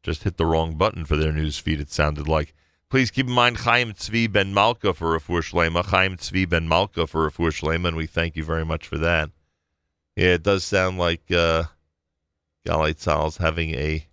Just 0.03 0.25
hit 0.25 0.37
the 0.37 0.47
wrong 0.47 0.75
button 0.75 1.05
for 1.05 1.17
their 1.17 1.33
news 1.33 1.59
feed, 1.59 1.81
it 1.81 1.91
sounded 1.91 2.29
like. 2.29 2.55
Please 2.91 3.11
keep 3.11 3.27
in 3.27 3.33
mind 3.33 3.59
Chaim 3.59 3.93
Tzvi 3.95 4.31
ben 4.31 4.53
Malka 4.53 4.93
for 4.93 5.19
Refuah 5.19 5.41
Shlema. 5.41 5.85
Chaim 5.85 6.17
Tzvi 6.17 6.47
ben 6.47 6.69
Malka 6.69 7.07
for 7.07 7.31
Refuah 7.31 7.49
Shlema, 7.49 7.89
and 7.89 7.97
we 7.97 8.07
thank 8.07 8.37
you 8.37 8.45
very 8.45 8.65
much 8.65 8.87
for 8.87 8.99
that. 8.99 9.31
Yeah, 10.15 10.35
it 10.35 10.43
does 10.43 10.65
sound 10.65 10.99
like 10.99 11.23
uh, 11.31 11.65
Galit 12.67 13.27
is 13.27 13.37
having 13.39 13.71
a 13.71 14.07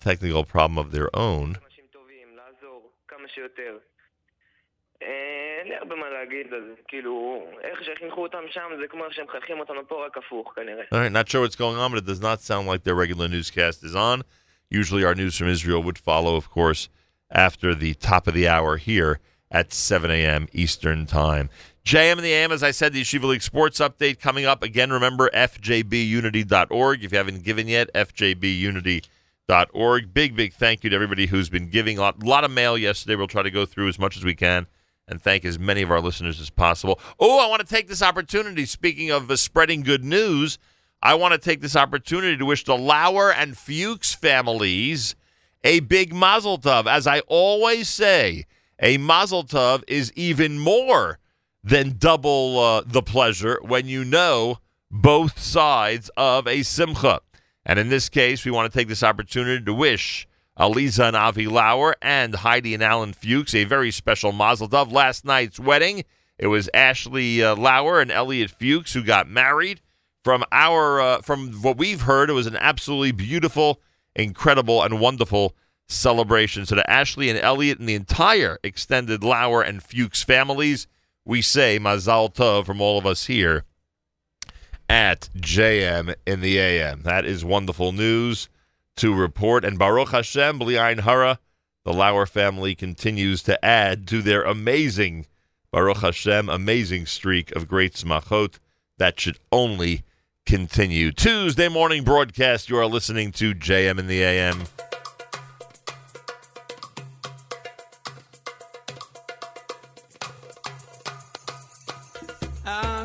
technical 0.00 0.44
problem 0.44 0.76
of 0.76 0.92
their 0.92 1.08
own. 1.16 1.56
אין 5.63 5.67
לי 5.67 5.75
הרבה 5.75 5.95
מה 5.95 6.09
להגיד 6.09 6.53
על 6.53 6.61
זה, 6.67 6.73
כאילו, 6.87 7.45
איך 7.63 7.83
שחינכו 7.83 8.23
אותם 8.23 8.43
שם 8.51 8.69
זה 8.79 8.85
כמו 8.89 9.05
איך 9.05 9.13
שהם 9.13 9.25
מחנכים 9.25 9.59
אותנו 9.59 9.87
פה, 9.87 10.05
רק 10.05 10.17
הפוך 10.17 10.53
כנראה. 10.55 10.83
All 10.93 10.99
right, 10.99 11.11
not 11.11 11.29
sure 11.29 11.41
what's 11.41 11.55
going 11.55 11.77
on, 11.77 11.91
but 11.91 11.97
it 11.97 12.05
does 12.05 12.21
not 12.21 12.41
sound 12.41 12.67
like 12.67 12.83
their 12.83 12.95
regular 12.95 13.27
newscast 13.27 13.83
is 13.83 13.95
on. 13.95 14.23
Usually, 14.69 15.03
our 15.03 15.15
news 15.15 15.37
from 15.37 15.47
Israel 15.47 15.81
would 15.83 15.97
follow, 15.97 16.35
of 16.35 16.49
course, 16.49 16.89
after 17.31 17.73
the 17.73 17.93
top 17.95 18.27
of 18.27 18.33
the 18.33 18.47
hour 18.47 18.77
here 18.77 19.19
at 19.59 19.73
7 19.73 20.11
a.m. 20.11 20.47
Eastern 20.53 21.05
Time. 21.05 21.49
JM 21.85 22.13
and 22.13 22.25
the 22.29 22.33
AM, 22.33 22.51
as 22.51 22.61
I 22.61 22.71
said, 22.71 22.91
the 22.93 23.01
Yeshiva 23.01 23.23
League 23.23 23.41
Sports 23.41 23.79
Update 23.79 24.19
coming 24.19 24.45
up. 24.45 24.61
Again, 24.61 24.91
remember 24.91 25.29
fjbunity.org. 25.33 27.03
If 27.03 27.11
you 27.11 27.17
haven't 27.17 27.43
given 27.43 27.67
yet, 27.67 27.91
fjbunity.org. 27.93 30.13
Big, 30.13 30.35
big 30.35 30.53
thank 30.53 30.83
you 30.83 30.91
to 30.91 30.95
everybody 30.95 31.25
who's 31.27 31.49
been 31.49 31.69
giving. 31.69 31.97
A 31.97 32.01
lot, 32.01 32.23
lot 32.23 32.43
of 32.43 32.51
mail 32.51 32.77
yesterday. 32.77 33.15
We'll 33.15 33.27
try 33.27 33.41
to 33.41 33.49
go 33.49 33.65
through 33.65 33.87
as 33.87 33.97
much 33.97 34.17
as 34.17 34.23
we 34.23 34.35
can 34.35 34.67
and 35.06 35.20
thank 35.20 35.44
as 35.44 35.58
many 35.58 35.82
of 35.82 35.90
our 35.90 36.00
listeners 36.00 36.40
as 36.40 36.50
possible. 36.50 36.98
Oh, 37.18 37.44
I 37.44 37.48
want 37.48 37.60
to 37.60 37.74
take 37.74 37.88
this 37.88 38.02
opportunity, 38.02 38.64
speaking 38.64 39.10
of 39.10 39.30
uh, 39.30 39.36
spreading 39.36 39.82
good 39.82 40.04
news, 40.04 40.58
I 41.02 41.14
want 41.14 41.32
to 41.32 41.38
take 41.38 41.60
this 41.60 41.76
opportunity 41.76 42.36
to 42.38 42.46
wish 42.46 42.64
the 42.64 42.78
Lauer 42.78 43.30
and 43.30 43.56
Fuchs 43.56 44.14
families 44.14 45.14
a 45.62 45.80
big 45.80 46.14
mazel 46.14 46.58
tov. 46.58 46.86
As 46.86 47.06
I 47.06 47.20
always 47.20 47.88
say, 47.88 48.46
a 48.80 48.96
mazel 48.96 49.44
tov 49.44 49.82
is 49.86 50.12
even 50.14 50.58
more 50.58 51.18
than 51.62 51.96
double 51.98 52.58
uh, 52.58 52.82
the 52.86 53.02
pleasure 53.02 53.58
when 53.62 53.86
you 53.86 54.04
know 54.04 54.58
both 54.90 55.38
sides 55.38 56.10
of 56.16 56.46
a 56.46 56.62
simcha. 56.62 57.20
And 57.66 57.78
in 57.78 57.88
this 57.88 58.08
case, 58.08 58.44
we 58.44 58.50
want 58.50 58.70
to 58.70 58.78
take 58.78 58.88
this 58.88 59.02
opportunity 59.02 59.64
to 59.64 59.74
wish 59.74 60.26
Aliza 60.58 61.08
and 61.08 61.16
Avi 61.16 61.46
Lauer 61.46 61.96
and 62.00 62.36
Heidi 62.36 62.74
and 62.74 62.82
Alan 62.82 63.12
Fuchs 63.12 63.54
a 63.54 63.64
very 63.64 63.90
special 63.90 64.32
mazel 64.32 64.68
tov. 64.68 64.92
Last 64.92 65.24
night's 65.24 65.58
wedding, 65.58 66.04
it 66.38 66.46
was 66.46 66.70
Ashley 66.72 67.42
uh, 67.42 67.56
Lauer 67.56 68.00
and 68.00 68.10
Elliot 68.10 68.50
Fuchs 68.50 68.92
who 68.92 69.02
got 69.02 69.28
married. 69.28 69.80
From 70.22 70.42
our, 70.50 71.00
uh, 71.02 71.20
from 71.20 71.52
what 71.60 71.76
we've 71.76 72.02
heard, 72.02 72.30
it 72.30 72.34
was 72.34 72.46
an 72.46 72.56
absolutely 72.56 73.12
beautiful, 73.12 73.82
incredible, 74.16 74.82
and 74.82 74.98
wonderful 74.98 75.54
celebration. 75.86 76.64
So 76.64 76.76
to 76.76 76.90
Ashley 76.90 77.28
and 77.28 77.38
Elliot 77.38 77.78
and 77.78 77.86
the 77.86 77.94
entire 77.94 78.58
extended 78.62 79.22
Lauer 79.22 79.60
and 79.60 79.82
Fuchs 79.82 80.22
families, 80.22 80.86
we 81.26 81.42
say 81.42 81.78
Mazel 81.78 82.30
Tov 82.30 82.64
from 82.64 82.80
all 82.80 82.96
of 82.96 83.04
us 83.04 83.26
here 83.26 83.64
at 84.88 85.28
JM 85.36 86.14
in 86.26 86.40
the 86.40 86.58
AM. 86.58 87.02
That 87.02 87.26
is 87.26 87.44
wonderful 87.44 87.92
news 87.92 88.48
to 88.97 89.13
report. 89.13 89.63
And 89.65 89.77
Baruch 89.77 90.09
Hashem, 90.09 90.59
B'li 90.59 90.75
Ayin 90.75 91.01
Hara, 91.01 91.39
the 91.85 91.93
Lauer 91.93 92.25
family 92.25 92.75
continues 92.75 93.41
to 93.43 93.63
add 93.63 94.07
to 94.07 94.21
their 94.21 94.43
amazing, 94.43 95.27
Baruch 95.71 95.97
Hashem, 95.97 96.49
amazing 96.49 97.05
streak 97.05 97.51
of 97.55 97.67
great 97.67 97.93
smachot. 97.93 98.59
That 98.97 99.19
should 99.19 99.39
only 99.51 100.03
continue. 100.45 101.11
Tuesday 101.11 101.69
morning 101.69 102.03
broadcast, 102.03 102.69
you 102.69 102.77
are 102.77 102.85
listening 102.85 103.31
to 103.33 103.53
JM 103.53 103.97
in 103.99 104.07
the 104.07 104.21
AM. 104.23 104.67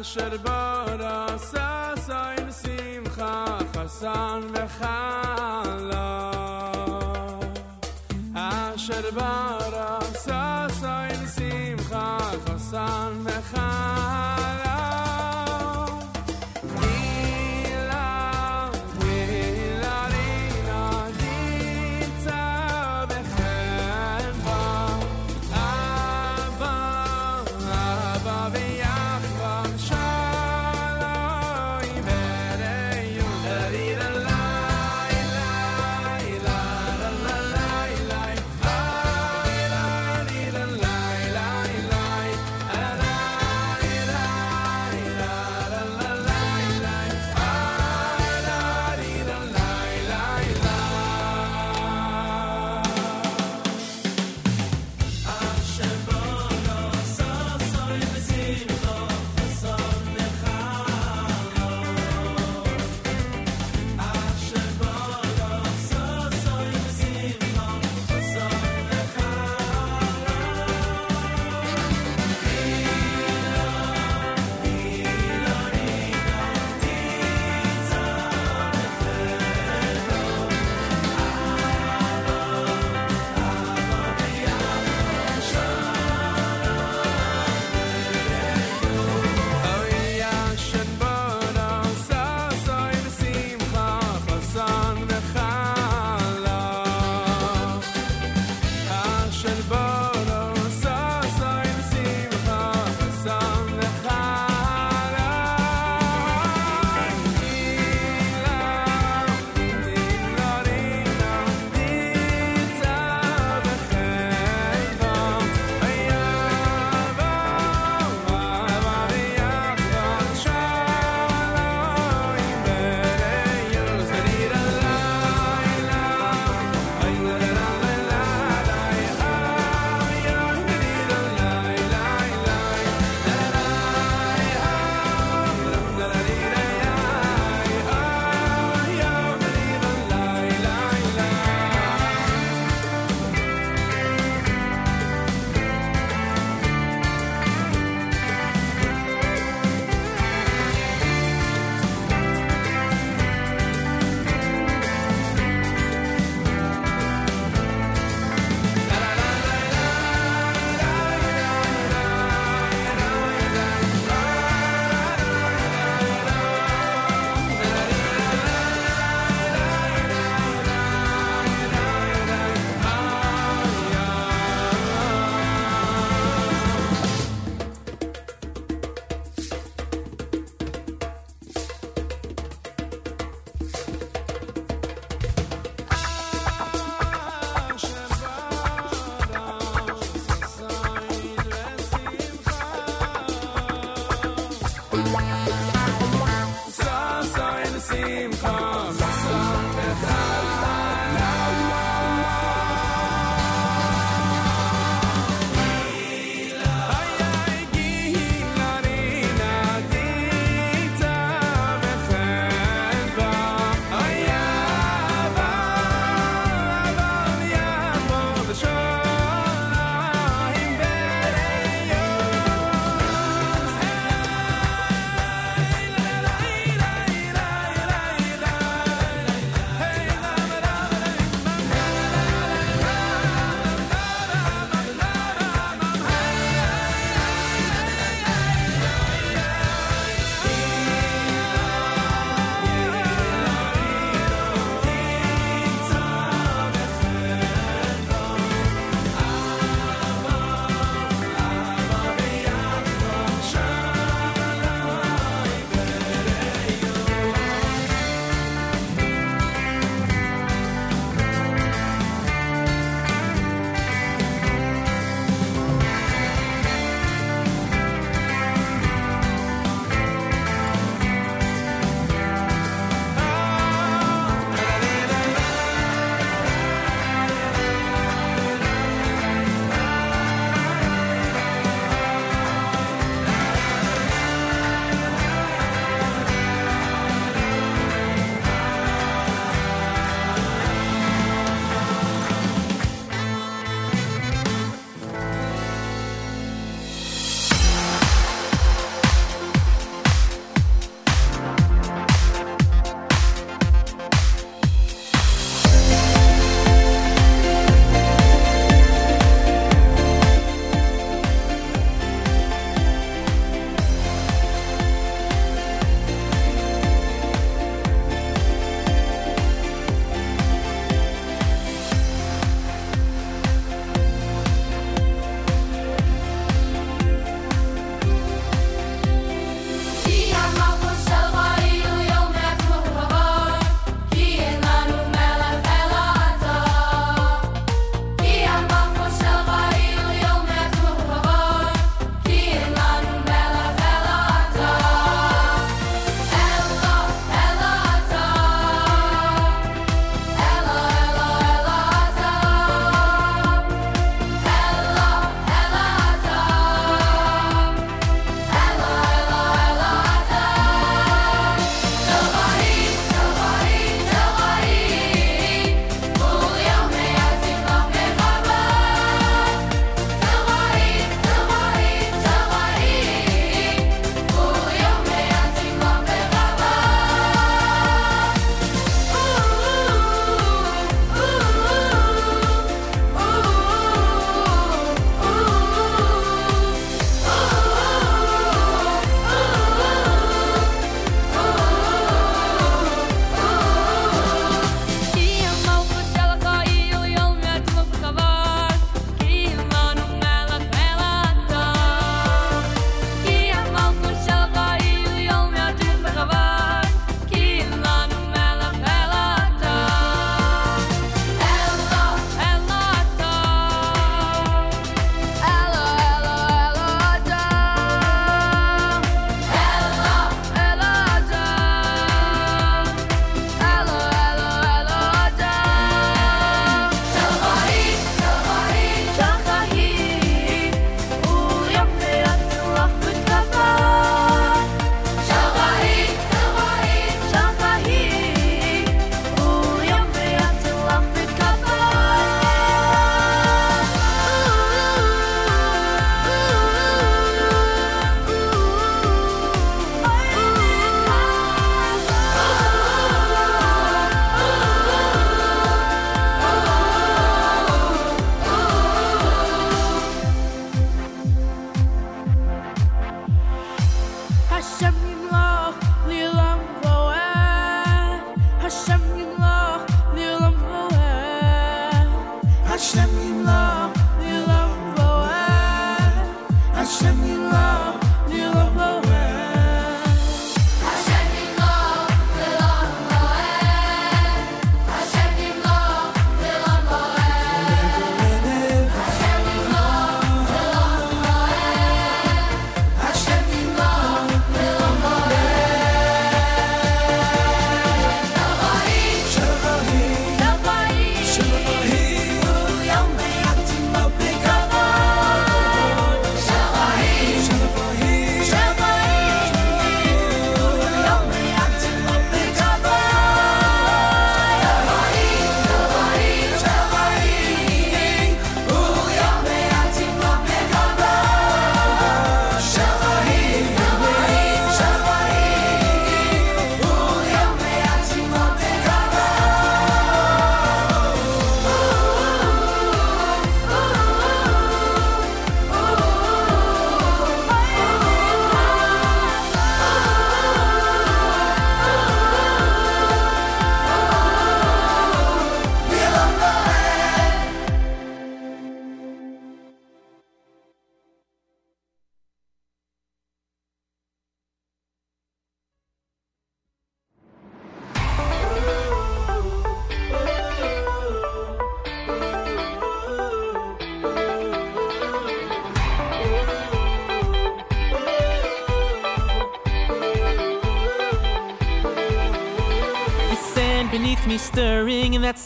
אשר 0.05 0.37
ברא 0.37 1.37
ששון 1.39 1.97
שמחה 2.07 2.38
san 4.00 4.42
ve 4.54 4.66
khala. 4.80 6.08
Asher 8.36 9.08
bara 9.18 9.92
sa 10.26 10.68
sa 10.80 10.94
in 11.14 11.24
sim 11.36 11.78
khala 11.90 12.56
san 12.72 13.19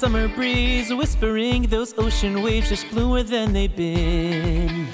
summer 0.03 0.27
breeze, 0.27 0.93
whispering 0.93 1.61
those 1.67 1.93
ocean 1.97 2.41
waves 2.41 2.67
just 2.67 2.89
bluer 2.89 3.23
than 3.23 3.53
they've 3.53 3.73
been. 3.73 4.85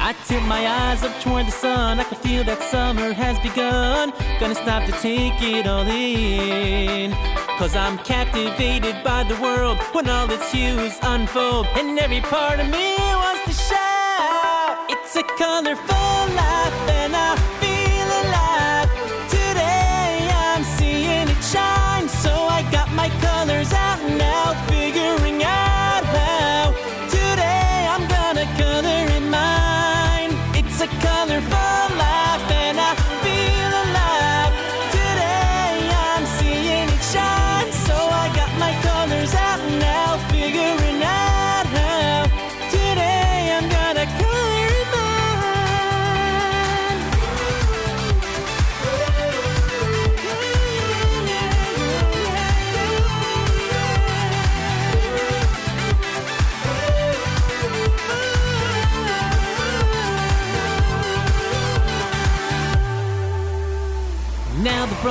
I 0.00 0.14
tip 0.26 0.42
my 0.42 0.66
eyes 0.66 1.04
up 1.04 1.14
toward 1.20 1.46
the 1.46 1.52
sun. 1.52 2.00
I 2.00 2.02
can 2.02 2.18
feel 2.18 2.42
that 2.42 2.60
summer 2.60 3.12
has 3.12 3.38
begun. 3.38 4.12
Gonna 4.40 4.56
stop 4.56 4.84
to 4.86 4.92
take 5.00 5.40
it 5.40 5.68
all 5.68 5.86
in. 5.86 7.12
Cause 7.56 7.76
I'm 7.76 7.98
captivated 7.98 9.04
by 9.04 9.22
the 9.22 9.40
world 9.40 9.78
when 9.92 10.08
all 10.08 10.28
its 10.28 10.50
hues 10.50 10.98
unfold. 11.02 11.68
And 11.76 11.96
every 12.00 12.20
part 12.20 12.58
of 12.58 12.68
me 12.68 13.01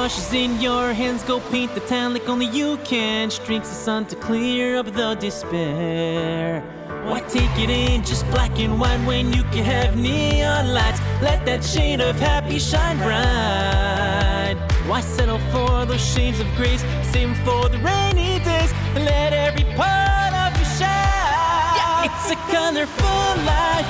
Now 0.01 0.07
the 0.07 0.13
brush 0.15 0.27
is 0.27 0.33
in 0.33 0.59
your 0.59 0.93
hands, 0.93 1.21
go 1.21 1.39
paint 1.51 1.75
the 1.75 1.79
town 1.81 2.13
like 2.13 2.27
only 2.27 2.47
you 2.47 2.77
can. 2.77 3.29
Streaks 3.29 3.69
the 3.69 3.75
sun 3.75 4.05
to 4.07 4.15
clear 4.15 4.77
up 4.77 4.87
the 4.87 5.13
despair. 5.13 6.63
Why 7.05 7.19
take 7.19 7.55
it 7.59 7.69
in 7.69 8.03
just 8.03 8.25
black 8.31 8.57
and 8.57 8.79
white 8.79 8.99
when 9.05 9.31
you 9.31 9.43
can 9.53 9.63
have 9.63 9.95
neon 9.95 10.73
lights? 10.73 10.99
Let 11.21 11.45
that 11.45 11.63
shade 11.63 12.01
of 12.01 12.19
happy 12.19 12.57
shine 12.57 12.97
bright. 12.97 14.57
Why 14.87 15.01
settle 15.01 15.37
for 15.51 15.85
those 15.85 16.01
shades 16.01 16.39
of 16.39 16.47
grace? 16.55 16.83
Save 17.11 17.29
'em 17.29 17.35
for 17.45 17.69
the 17.69 17.77
rainy 17.77 18.39
days 18.39 18.73
and 18.95 19.05
let 19.05 19.33
every 19.33 19.65
part 19.75 20.33
of 20.43 20.49
you 20.57 20.65
shine. 20.79 21.77
Yeah, 21.77 22.07
it's 22.07 22.31
a 22.31 22.37
colorful 22.49 23.45
life 23.45 23.80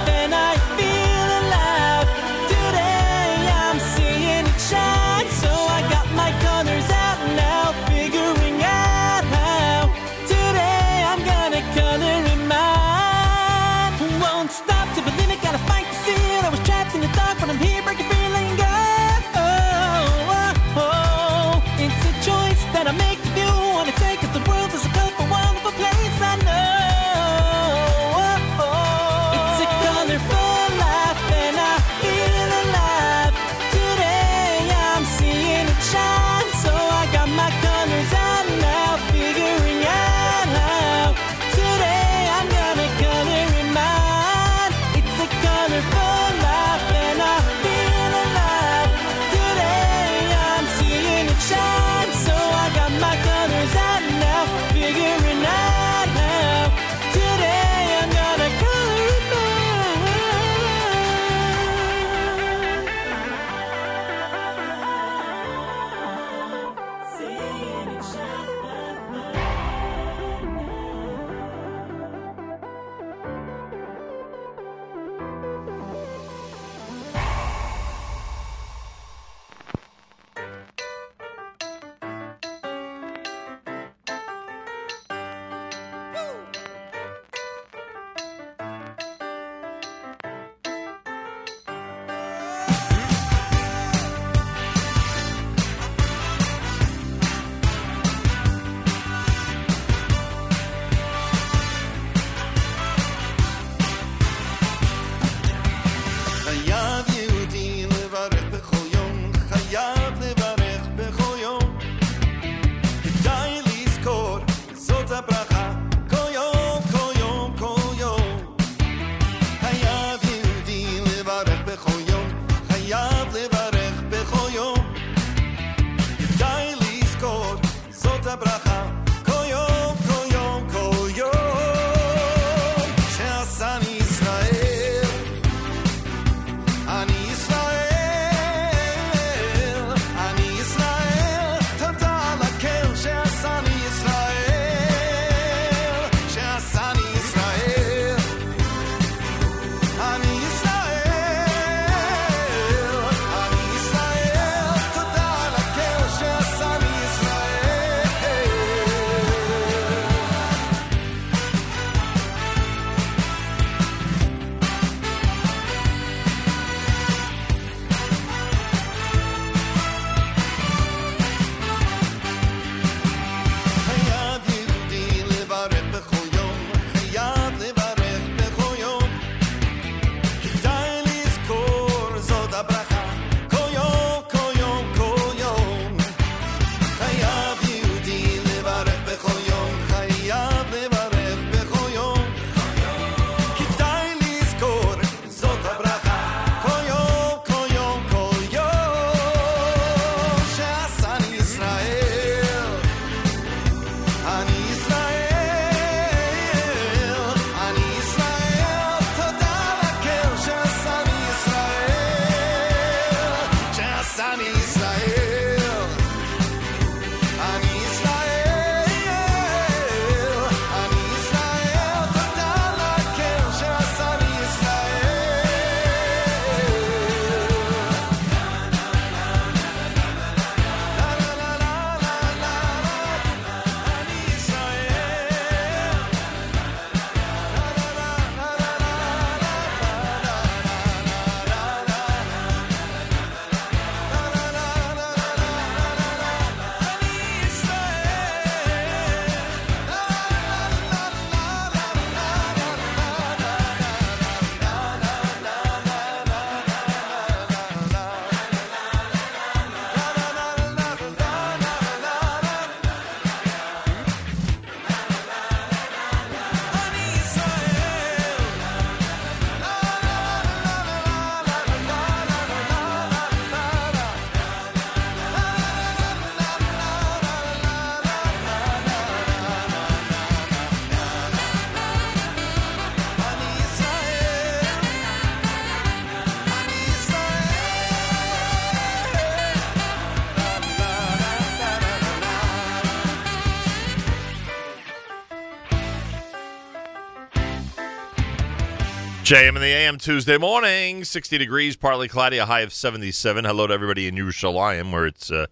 JM 299.31 299.55
in 299.55 299.61
the 299.61 299.67
AM 299.67 299.97
Tuesday 299.97 300.37
morning, 300.37 301.05
60 301.05 301.37
degrees, 301.37 301.77
partly 301.77 302.09
cloudy, 302.09 302.37
a 302.37 302.45
high 302.45 302.59
of 302.59 302.73
77. 302.73 303.45
Hello 303.45 303.65
to 303.65 303.73
everybody 303.73 304.05
in 304.05 304.15
Yerushalayim, 304.15 304.91
where 304.91 305.05
it's 305.05 305.31
uh, 305.31 305.45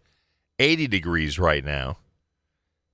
80 0.60 0.88
degrees 0.90 1.40
right 1.40 1.64
now. 1.64 1.98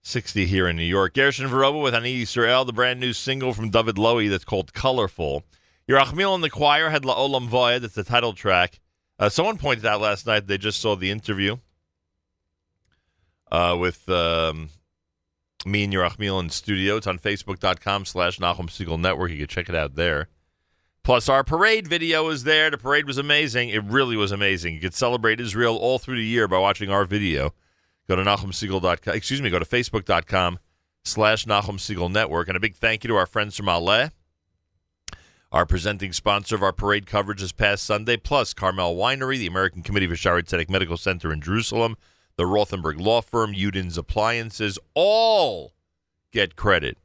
60 0.04 0.46
here 0.46 0.68
in 0.68 0.76
New 0.76 0.84
York. 0.84 1.16
Gershon 1.16 1.48
Veroba 1.48 1.82
with 1.82 1.96
Ani 1.96 2.22
Yisrael, 2.22 2.68
the 2.68 2.72
brand 2.72 3.00
new 3.00 3.14
single 3.14 3.52
from 3.52 3.72
David 3.72 3.96
Lowy 3.96 4.30
that's 4.30 4.46
called 4.46 4.74
Colorful. 4.74 5.42
Your 5.88 6.00
Yerachmiel 6.00 6.36
and 6.36 6.44
the 6.44 6.52
choir 6.52 6.92
had 6.92 7.04
La 7.04 7.16
Olam 7.16 7.50
Voed, 7.50 7.82
that's 7.82 7.96
the 7.96 8.04
title 8.04 8.34
track. 8.34 8.80
Uh, 9.18 9.30
someone 9.30 9.58
pointed 9.58 9.88
out 9.88 10.02
last 10.02 10.28
night 10.28 10.46
they 10.46 10.60
just 10.60 10.80
saw 10.80 10.96
the 10.96 11.10
interview 11.10 11.58
uh, 13.52 13.76
with 13.80 14.08
um, 14.08 14.70
me 15.66 15.86
and 15.86 15.92
Your 15.92 16.08
Yerachmiel 16.08 16.40
in 16.44 16.52
studio. 16.52 16.98
It's 16.98 17.08
on 17.08 17.18
Facebook.com 17.18 18.06
slash 18.06 18.38
Nachum 18.38 18.70
Segal 18.70 19.00
Network. 19.00 19.32
You 19.32 19.40
can 19.40 19.48
check 19.48 19.68
it 19.68 19.74
out 19.74 19.96
there. 19.96 20.30
Plus, 21.06 21.30
our 21.30 21.44
parade 21.44 21.88
video 21.88 22.30
is 22.30 22.46
there. 22.46 22.72
The 22.72 22.80
parade 22.80 23.06
was 23.06 23.20
amazing. 23.20 23.70
It 23.70 23.84
really 23.84 24.18
was 24.18 24.32
amazing. 24.32 24.74
You 24.74 24.80
could 24.80 24.96
celebrate 24.96 25.40
Israel 25.40 25.78
all 25.78 26.00
through 26.00 26.16
the 26.16 26.26
year 26.26 26.48
by 26.48 26.58
watching 26.58 26.90
our 26.90 27.06
video. 27.06 27.54
Go 28.08 28.16
to 28.16 28.24
NachumSegal.com. 28.24 29.14
Excuse 29.14 29.40
me, 29.40 29.52
go 29.52 29.60
to 29.60 29.66
Facebook.com 29.66 30.58
slash 31.04 31.46
Nachum 31.46 31.78
Segal 31.78 32.12
Network. 32.12 32.48
And 32.48 32.58
a 32.58 32.60
big 32.60 32.76
thank 32.76 33.04
you 33.04 33.10
to 33.10 33.16
our 33.18 33.28
friends 33.28 33.56
from 33.56 33.70
Ale, 33.70 34.10
our 35.52 35.66
presenting 35.68 36.12
sponsor 36.12 36.56
of 36.56 36.64
our 36.64 36.74
parade 36.74 37.06
coverage 37.06 37.42
this 37.42 37.52
past 37.52 37.84
Sunday, 37.84 38.18
plus 38.18 38.56
Carmel 38.56 38.96
Winery, 38.96 39.38
the 39.38 39.46
American 39.46 39.84
Committee 39.84 40.08
for 40.08 40.16
Shaare 40.16 40.42
Zedek 40.42 40.72
Medical 40.72 40.98
Center 40.98 41.32
in 41.32 41.40
Jerusalem, 41.40 41.98
the 42.36 42.46
Rothenberg 42.46 43.00
Law 43.00 43.22
Firm, 43.22 43.54
Udin's 43.54 44.00
Appliances, 44.00 44.80
all 44.96 45.74
get 46.32 46.56
credit 46.56 46.98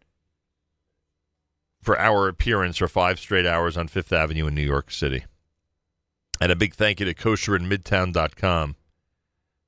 for 1.83 1.99
our 1.99 2.29
appearance 2.29 2.77
for 2.77 2.89
five 2.89 3.19
straight 3.19 3.47
hours 3.47 3.77
on 3.77 3.89
Fifth 3.89 4.13
Avenue 4.13 4.47
in 4.47 4.55
New 4.55 4.63
York 4.63 4.91
City. 4.91 5.25
And 6.41 6.51
a 6.51 6.57
big 6.57 6.75
thank 6.75 7.01
you 7.01 7.07
to 7.07 7.15
kosherin.midtown.com. 7.15 8.77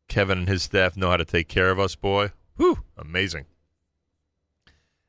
Kevin 0.09 0.39
and 0.39 0.49
his 0.49 0.63
staff 0.63 0.97
know 0.97 1.11
how 1.11 1.17
to 1.17 1.25
take 1.25 1.49
care 1.49 1.71
of 1.71 1.79
us, 1.79 1.95
boy. 1.95 2.33
Whew, 2.57 2.79
amazing. 2.97 3.47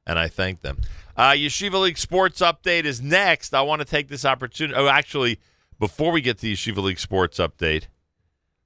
And 0.06 0.20
I 0.20 0.28
thank 0.28 0.62
them. 0.62 0.80
Uh, 1.16 1.32
Yeshiva 1.32 1.80
League 1.80 1.98
Sports 1.98 2.42
Update 2.42 2.86
is 2.86 3.02
next. 3.02 3.54
I 3.54 3.62
want 3.62 3.80
to 3.80 3.86
take 3.86 4.08
this 4.08 4.26
opportunity. 4.26 4.78
Oh, 4.78 4.88
actually, 4.88 5.40
before 5.80 6.12
we 6.12 6.22
get 6.22 6.38
to 6.38 6.44
the 6.44 6.54
Yeshiva 6.54 6.84
League 6.84 7.00
Sports 7.00 7.38
Update, 7.38 7.88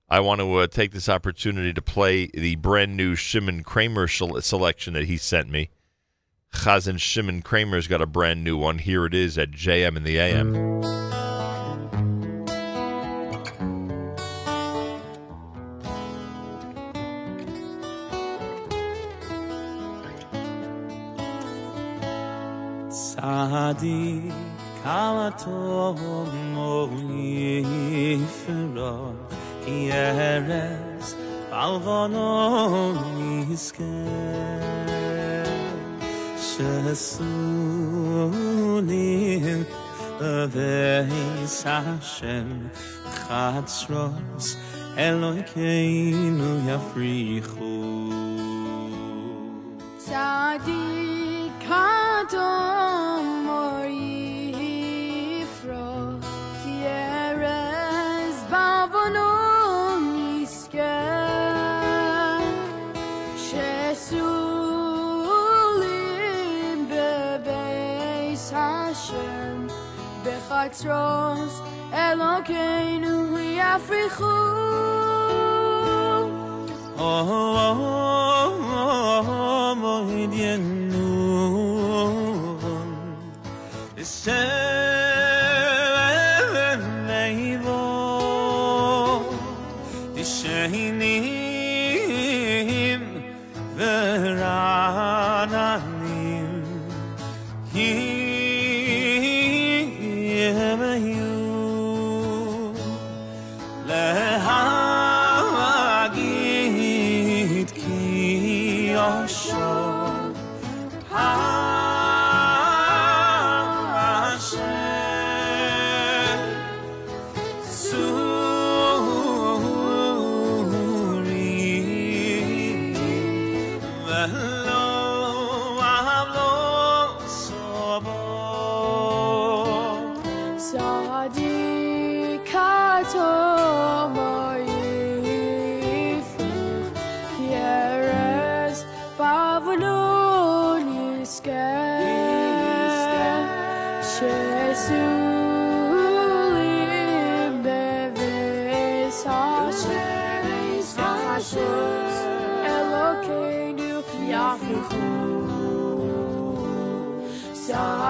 I 0.10 0.20
want 0.22 0.40
to 0.40 0.54
uh, 0.56 0.68
take 0.68 0.92
this 0.92 1.10
opportunity 1.10 1.74
to 1.74 1.82
play 1.82 2.28
the 2.28 2.56
brand 2.56 2.96
new 2.96 3.16
Shimon 3.16 3.64
Kramer 3.64 4.08
selection 4.08 4.94
that 4.94 5.06
he 5.06 5.18
sent 5.18 5.50
me. 5.50 5.70
Chazan 6.63 7.01
Shimon 7.01 7.43
Kramer's 7.43 7.89
got 7.89 8.01
a 8.01 8.07
brand 8.07 8.45
new 8.45 8.57
one. 8.57 8.79
Here 8.79 9.05
it 9.05 9.15
is 9.15 9.37
at 9.37 9.51
JM 9.51 9.97
in 9.97 10.05
the 10.05 10.17
AM. 10.19 10.53
צדיק 22.89 24.35
כלתו 24.83 25.95
מויפרו 26.55 27.93
כי 29.65 29.91
ארז 29.93 31.17
בלבנו 31.51 32.93
נזכה 33.17 33.85
Shasulim 36.58 37.22
Aveis 40.20 41.58
Hashem 41.64 42.72
Chatzros 43.06 44.48
Elokeinu 44.98 46.50
Yafrichu 46.66 47.78
Tzadik 50.02 51.62
Adom 51.70 53.28
השם, 69.17 69.67
בחצרוס 70.25 71.61
אלוקינו 71.93 73.39
יפריחו. 73.39 74.25
Oh, 76.99 77.03
oh, 77.03 77.83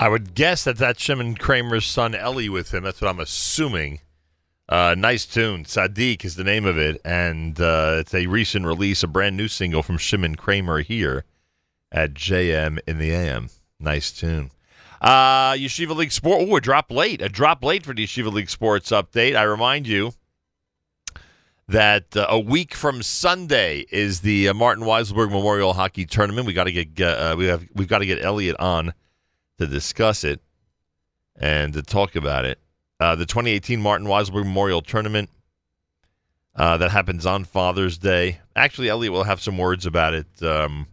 I 0.00 0.08
would 0.08 0.34
guess 0.34 0.64
that 0.64 0.78
that's 0.78 1.02
Shimon 1.02 1.34
Kramer's 1.34 1.84
son 1.84 2.14
Ellie 2.14 2.48
with 2.48 2.72
him. 2.72 2.84
That's 2.84 3.02
what 3.02 3.10
I'm 3.10 3.20
assuming. 3.20 4.00
Uh, 4.66 4.94
nice 4.96 5.26
tune. 5.26 5.64
Tzadik 5.64 6.24
is 6.24 6.36
the 6.36 6.42
name 6.42 6.64
of 6.64 6.78
it, 6.78 6.98
and 7.04 7.60
uh, 7.60 7.96
it's 7.98 8.14
a 8.14 8.26
recent 8.26 8.64
release, 8.64 9.02
a 9.02 9.06
brand 9.06 9.36
new 9.36 9.46
single 9.46 9.82
from 9.82 9.98
Shimon 9.98 10.36
Kramer 10.36 10.80
here 10.80 11.24
at 11.92 12.14
JM 12.14 12.78
in 12.86 12.96
the 12.96 13.10
AM. 13.10 13.50
Nice 13.78 14.10
tune. 14.10 14.52
Uh, 15.02 15.52
Yeshiva 15.52 15.94
League 15.94 16.12
Sport. 16.12 16.48
Oh, 16.48 16.56
a 16.56 16.62
drop 16.62 16.90
late. 16.90 17.20
A 17.20 17.28
drop 17.28 17.62
late 17.62 17.84
for 17.84 17.92
the 17.92 18.06
Yeshiva 18.06 18.32
League 18.32 18.48
Sports 18.48 18.90
update. 18.92 19.36
I 19.36 19.42
remind 19.42 19.86
you 19.86 20.14
that 21.68 22.16
uh, 22.16 22.24
a 22.30 22.40
week 22.40 22.72
from 22.72 23.02
Sunday 23.02 23.84
is 23.92 24.20
the 24.20 24.48
uh, 24.48 24.54
Martin 24.54 24.84
Weiselberg 24.84 25.30
Memorial 25.30 25.74
Hockey 25.74 26.06
Tournament. 26.06 26.46
We 26.46 26.54
got 26.54 26.64
to 26.64 26.72
get 26.72 26.98
uh, 27.06 27.34
we 27.36 27.48
have 27.48 27.66
we've 27.74 27.86
got 27.86 27.98
to 27.98 28.06
get 28.06 28.24
Elliot 28.24 28.56
on 28.58 28.94
to 29.60 29.66
discuss 29.66 30.24
it 30.24 30.40
and 31.36 31.74
to 31.74 31.82
talk 31.82 32.16
about 32.16 32.46
it. 32.46 32.58
Uh, 32.98 33.14
the 33.14 33.26
2018 33.26 33.78
Martin 33.80 34.06
Weiselberg 34.06 34.44
Memorial 34.44 34.80
Tournament 34.80 35.28
uh, 36.56 36.78
that 36.78 36.90
happens 36.90 37.26
on 37.26 37.44
Father's 37.44 37.98
Day. 37.98 38.40
Actually, 38.56 38.88
Elliot 38.88 39.12
will 39.12 39.24
have 39.24 39.42
some 39.42 39.58
words 39.58 39.84
about 39.84 40.14
it 40.14 40.26
um, 40.42 40.86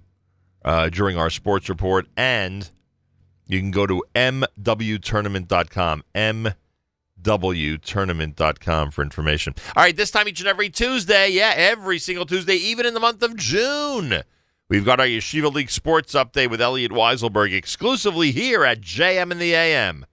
uh, 0.66 0.90
during 0.90 1.18
our 1.18 1.30
sports 1.30 1.70
report, 1.70 2.08
and 2.18 2.70
you 3.48 3.60
can 3.60 3.72
go 3.72 3.88
to 3.88 4.04
mwtournament.com. 4.14 6.04
mwtournament.com 7.24 8.92
for 8.92 9.02
information. 9.02 9.56
All 9.78 9.84
right, 9.84 9.96
this 9.96 10.12
time 10.12 10.28
each 10.28 10.42
and 10.42 10.50
every 10.50 10.70
Tuesday, 10.70 11.30
yeah, 11.30 11.54
every 11.56 12.00
single 12.00 12.26
Tuesday, 12.26 12.56
even 12.56 12.86
in 12.86 12.94
the 12.94 13.00
month 13.00 13.24
of 13.24 13.38
June. 13.38 14.24
We've 14.70 14.84
got 14.84 15.00
our 15.00 15.06
Yeshiva 15.06 15.54
League 15.54 15.70
Sports 15.70 16.14
Update 16.14 16.50
with 16.50 16.60
Elliot 16.60 16.92
Weiselberg 16.92 17.54
exclusively 17.54 18.34
here 18.34 18.66
at 18.66 18.82
JM 18.82 19.32
in 19.32 19.40
the 19.40 19.54
AM. 19.54 20.06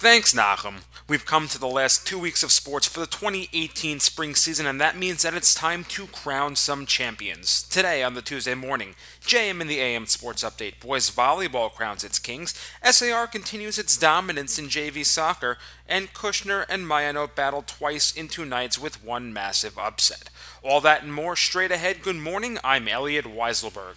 Thanks, 0.00 0.32
Nachum. 0.32 0.82
We've 1.08 1.26
come 1.26 1.48
to 1.48 1.58
the 1.58 1.66
last 1.66 2.06
two 2.06 2.20
weeks 2.20 2.44
of 2.44 2.52
sports 2.52 2.86
for 2.86 3.00
the 3.00 3.06
2018 3.06 3.98
spring 3.98 4.36
season, 4.36 4.64
and 4.64 4.80
that 4.80 4.96
means 4.96 5.22
that 5.22 5.34
it's 5.34 5.52
time 5.52 5.82
to 5.88 6.06
crown 6.06 6.54
some 6.54 6.86
champions. 6.86 7.64
Today, 7.64 8.04
on 8.04 8.14
the 8.14 8.22
Tuesday 8.22 8.54
morning, 8.54 8.94
JM 9.22 9.60
in 9.60 9.66
the 9.66 9.80
AM 9.80 10.06
Sports 10.06 10.44
Update. 10.44 10.78
Boys 10.78 11.10
volleyball 11.10 11.72
crowns 11.72 12.04
its 12.04 12.20
kings, 12.20 12.54
SAR 12.88 13.26
continues 13.26 13.76
its 13.76 13.96
dominance 13.96 14.56
in 14.56 14.66
JV 14.66 15.04
soccer, 15.04 15.58
and 15.88 16.14
Kushner 16.14 16.64
and 16.68 16.86
Ma'ayanot 16.86 17.34
battle 17.34 17.64
twice 17.66 18.12
in 18.12 18.28
two 18.28 18.44
nights 18.44 18.78
with 18.78 19.02
one 19.02 19.32
massive 19.32 19.76
upset. 19.76 20.30
All 20.62 20.80
that 20.82 21.02
and 21.02 21.12
more 21.12 21.34
straight 21.34 21.72
ahead. 21.72 22.02
Good 22.02 22.14
morning, 22.14 22.58
I'm 22.62 22.86
Elliot 22.86 23.24
Weiselberg. 23.24 23.96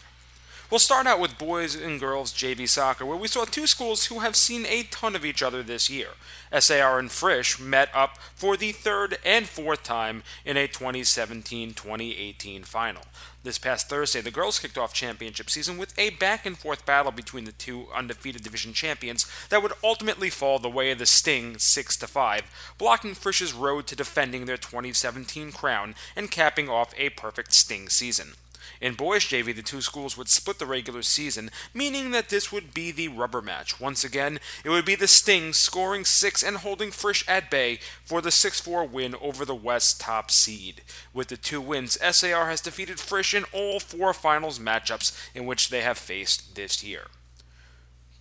We'll 0.71 0.79
start 0.79 1.05
out 1.05 1.19
with 1.19 1.37
boys 1.37 1.75
and 1.75 1.99
girls 1.99 2.31
JV 2.31 2.69
soccer, 2.69 3.05
where 3.05 3.17
we 3.17 3.27
saw 3.27 3.43
two 3.43 3.67
schools 3.67 4.05
who 4.05 4.19
have 4.19 4.37
seen 4.37 4.65
a 4.65 4.83
ton 4.83 5.17
of 5.17 5.25
each 5.25 5.43
other 5.43 5.61
this 5.61 5.89
year. 5.89 6.11
SAR 6.57 6.97
and 6.97 7.11
Frisch 7.11 7.59
met 7.59 7.89
up 7.93 8.17
for 8.33 8.55
the 8.55 8.71
third 8.71 9.17
and 9.25 9.49
fourth 9.49 9.83
time 9.83 10.23
in 10.45 10.55
a 10.55 10.69
2017 10.69 11.73
2018 11.73 12.63
final. 12.63 13.01
This 13.43 13.57
past 13.57 13.89
Thursday, 13.89 14.21
the 14.21 14.31
girls 14.31 14.59
kicked 14.59 14.77
off 14.77 14.93
championship 14.93 15.49
season 15.49 15.77
with 15.77 15.93
a 15.99 16.11
back 16.11 16.45
and 16.45 16.57
forth 16.57 16.85
battle 16.85 17.11
between 17.11 17.43
the 17.43 17.51
two 17.51 17.87
undefeated 17.93 18.41
division 18.41 18.71
champions 18.71 19.29
that 19.49 19.61
would 19.61 19.73
ultimately 19.83 20.29
fall 20.29 20.57
the 20.57 20.69
way 20.69 20.91
of 20.91 20.99
the 20.99 21.05
Sting 21.05 21.57
6 21.57 21.97
to 21.97 22.07
5, 22.07 22.75
blocking 22.77 23.13
Frisch's 23.13 23.51
road 23.51 23.87
to 23.87 23.95
defending 23.97 24.45
their 24.45 24.55
2017 24.55 25.51
crown 25.51 25.95
and 26.15 26.31
capping 26.31 26.69
off 26.69 26.93
a 26.97 27.09
perfect 27.09 27.51
Sting 27.51 27.89
season. 27.89 28.35
In 28.81 28.95
boys 28.95 29.23
JV, 29.23 29.55
the 29.55 29.61
two 29.61 29.79
schools 29.79 30.17
would 30.17 30.27
split 30.27 30.57
the 30.57 30.65
regular 30.65 31.03
season, 31.03 31.51
meaning 31.71 32.09
that 32.11 32.29
this 32.29 32.51
would 32.51 32.73
be 32.73 32.91
the 32.91 33.09
rubber 33.09 33.41
match. 33.41 33.79
Once 33.79 34.03
again, 34.03 34.39
it 34.65 34.69
would 34.69 34.85
be 34.85 34.95
the 34.95 35.07
Sting 35.07 35.53
scoring 35.53 36.03
six 36.03 36.41
and 36.41 36.57
holding 36.57 36.89
Frisch 36.89 37.23
at 37.27 37.51
bay 37.51 37.79
for 38.03 38.21
the 38.21 38.31
6 38.31 38.59
4 38.59 38.85
win 38.85 39.13
over 39.21 39.45
the 39.45 39.53
West 39.53 40.01
top 40.01 40.31
seed. 40.31 40.81
With 41.13 41.27
the 41.27 41.37
two 41.37 41.61
wins, 41.61 41.97
SAR 42.01 42.49
has 42.49 42.59
defeated 42.59 42.99
Frisch 42.99 43.35
in 43.35 43.45
all 43.53 43.79
four 43.79 44.13
finals 44.13 44.57
matchups 44.57 45.15
in 45.35 45.45
which 45.45 45.69
they 45.69 45.81
have 45.81 45.99
faced 45.99 46.55
this 46.55 46.83
year. 46.83 47.05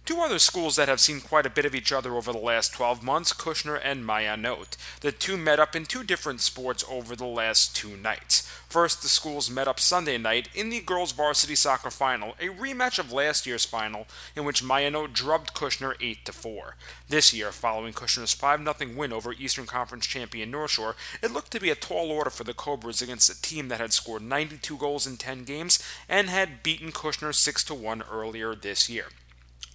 Two 0.06 0.20
other 0.22 0.40
schools 0.40 0.74
that 0.74 0.88
have 0.88 0.98
seen 0.98 1.20
quite 1.20 1.46
a 1.46 1.50
bit 1.50 1.64
of 1.64 1.74
each 1.74 1.92
other 1.92 2.16
over 2.16 2.32
the 2.32 2.38
last 2.38 2.72
12 2.72 3.02
months, 3.02 3.32
Kushner 3.32 3.80
and 3.82 4.04
Ma'ayanot. 4.04 4.76
The 5.02 5.12
two 5.12 5.36
met 5.36 5.60
up 5.60 5.76
in 5.76 5.84
two 5.84 6.02
different 6.02 6.40
sports 6.40 6.84
over 6.90 7.14
the 7.14 7.26
last 7.26 7.76
two 7.76 7.96
nights. 7.96 8.40
First, 8.68 9.02
the 9.02 9.08
schools 9.08 9.50
met 9.50 9.68
up 9.68 9.78
Sunday 9.78 10.18
night 10.18 10.48
in 10.54 10.70
the 10.70 10.80
girls' 10.80 11.12
varsity 11.12 11.54
soccer 11.54 11.90
final, 11.90 12.34
a 12.40 12.48
rematch 12.48 12.98
of 12.98 13.12
last 13.12 13.46
year's 13.46 13.64
final, 13.64 14.06
in 14.34 14.44
which 14.44 14.64
Ma'ayanot 14.64 15.12
drubbed 15.12 15.54
Kushner 15.54 15.94
8 16.00 16.24
to 16.24 16.32
4. 16.32 16.76
This 17.08 17.32
year, 17.32 17.52
following 17.52 17.92
Kushner's 17.92 18.32
5 18.32 18.64
0 18.64 18.96
win 18.96 19.12
over 19.12 19.32
Eastern 19.32 19.66
Conference 19.66 20.06
champion 20.06 20.50
North 20.50 20.72
Shore, 20.72 20.96
it 21.22 21.32
looked 21.32 21.52
to 21.52 21.60
be 21.60 21.70
a 21.70 21.76
tall 21.76 22.10
order 22.10 22.30
for 22.30 22.44
the 22.44 22.54
Cobras 22.54 23.02
against 23.02 23.30
a 23.30 23.40
team 23.40 23.68
that 23.68 23.80
had 23.80 23.92
scored 23.92 24.22
92 24.22 24.76
goals 24.76 25.06
in 25.06 25.18
10 25.18 25.44
games 25.44 25.78
and 26.08 26.28
had 26.28 26.62
beaten 26.62 26.90
Kushner 26.90 27.34
6 27.34 27.70
1 27.70 28.02
earlier 28.10 28.54
this 28.56 28.88
year. 28.88 29.06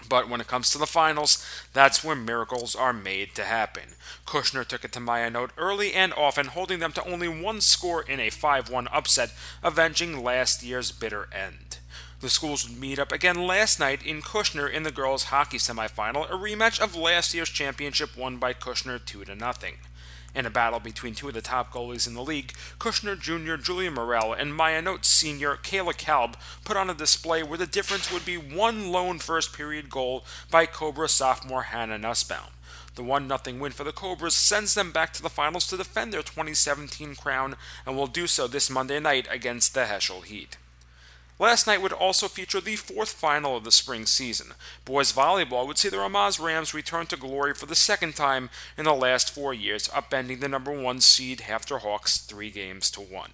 But 0.08 0.30
when 0.30 0.42
it 0.42 0.48
comes 0.48 0.70
to 0.70 0.78
the 0.78 0.86
finals, 0.86 1.46
that's 1.74 2.04
where 2.04 2.16
miracles 2.16 2.76
are 2.76 2.94
made 2.94 3.36
to 3.36 3.44
happen. 3.44 3.96
Kushner 4.26 4.66
took 4.66 4.84
it 4.86 4.92
to 4.94 5.00
Ma'ayanot 5.00 5.50
early 5.58 5.94
and 5.94 6.14
often, 6.14 6.48
holding 6.48 6.80
them 6.80 6.92
to 6.94 7.06
only 7.06 7.28
one 7.28 7.62
score 7.62 8.02
in 8.04 8.20
a 8.20 8.30
5 8.30 8.70
1 8.70 8.88
upset, 8.92 9.32
avenging 9.64 10.24
last 10.24 10.64
year's 10.64 10.92
bitter 10.92 11.28
end. 11.34 11.80
The 12.22 12.30
schools 12.30 12.68
would 12.68 12.80
meet 12.80 12.98
up 12.98 13.12
again 13.12 13.46
last 13.46 13.80
night 13.80 14.04
in 14.04 14.22
Kushner 14.22 14.72
in 14.72 14.84
the 14.84 14.92
girls' 14.92 15.26
hockey 15.26 15.58
semifinal, 15.58 16.30
a 16.30 16.34
rematch 16.34 16.80
of 16.80 16.96
last 16.96 17.34
year's 17.34 17.50
championship 17.50 18.18
won 18.18 18.38
by 18.38 18.54
Kushner 18.54 19.04
2 19.04 19.26
0. 19.26 19.38
In 20.36 20.46
a 20.46 20.50
battle 20.50 20.82
between 20.82 21.16
two 21.16 21.30
of 21.30 21.34
the 21.34 21.42
top 21.42 21.72
goalies 21.72 22.06
in 22.06 22.14
the 22.14 22.22
league, 22.22 22.52
Kushner 22.78 23.18
Jr. 23.18 23.56
Julian 23.56 23.94
Morel 23.94 24.34
and 24.34 24.52
Ma'ayanot 24.52 25.06
Sr. 25.06 25.56
Kayla 25.56 25.96
Kalb 25.96 26.36
put 26.66 26.76
on 26.76 26.90
a 26.90 26.94
display 26.94 27.42
where 27.42 27.58
the 27.58 27.66
difference 27.66 28.12
would 28.12 28.26
be 28.26 28.38
one 28.38 28.92
lone 28.92 29.20
first 29.20 29.54
period 29.54 29.90
goal 29.90 30.26
by 30.52 30.66
Cobra 30.66 31.08
sophomore 31.08 31.64
Hannah 31.64 31.98
Nussbaum. 31.98 32.52
The 32.96 33.04
1 33.04 33.30
0 33.30 33.58
win 33.58 33.72
for 33.72 33.86
the 33.86 33.94
Cobras 33.94 34.36
sends 34.36 34.74
them 34.74 34.92
back 34.92 35.14
to 35.14 35.22
the 35.22 35.30
finals 35.30 35.68
to 35.68 35.78
defend 35.78 36.12
their 36.12 36.22
2017 36.22 37.16
crown 37.16 37.56
and 37.86 37.96
will 37.96 38.08
do 38.08 38.28
so 38.28 38.48
this 38.48 38.70
Monday 38.70 39.00
night 39.00 39.28
against 39.32 39.74
the 39.74 39.86
Heschel 39.86 40.24
Heat. 40.26 40.58
Last 41.38 41.68
night 41.68 41.82
would 41.82 41.92
also 41.92 42.30
feature 42.30 42.62
the 42.62 42.78
fourth 42.78 43.12
final 43.12 43.58
of 43.58 43.66
the 43.66 43.72
spring 43.72 44.06
season. 44.06 44.54
Boys 44.86 45.12
volleyball 45.12 45.68
would 45.68 45.78
see 45.78 45.90
the 45.90 45.98
Ramaz 45.98 46.40
Rams 46.40 46.74
return 46.74 47.08
to 47.08 47.18
glory 47.18 47.54
for 47.54 47.66
the 47.66 47.76
second 47.76 48.16
time 48.16 48.50
in 48.78 48.86
the 48.86 48.94
last 48.94 49.34
four 49.34 49.54
years, 49.54 49.90
upending 49.90 50.40
the 50.40 50.48
number 50.48 50.72
one 50.72 51.02
seed 51.02 51.40
HAFTR 51.40 51.82
Hawks 51.82 52.18
three 52.18 52.50
games 52.50 52.90
to 52.92 53.02
one. 53.02 53.32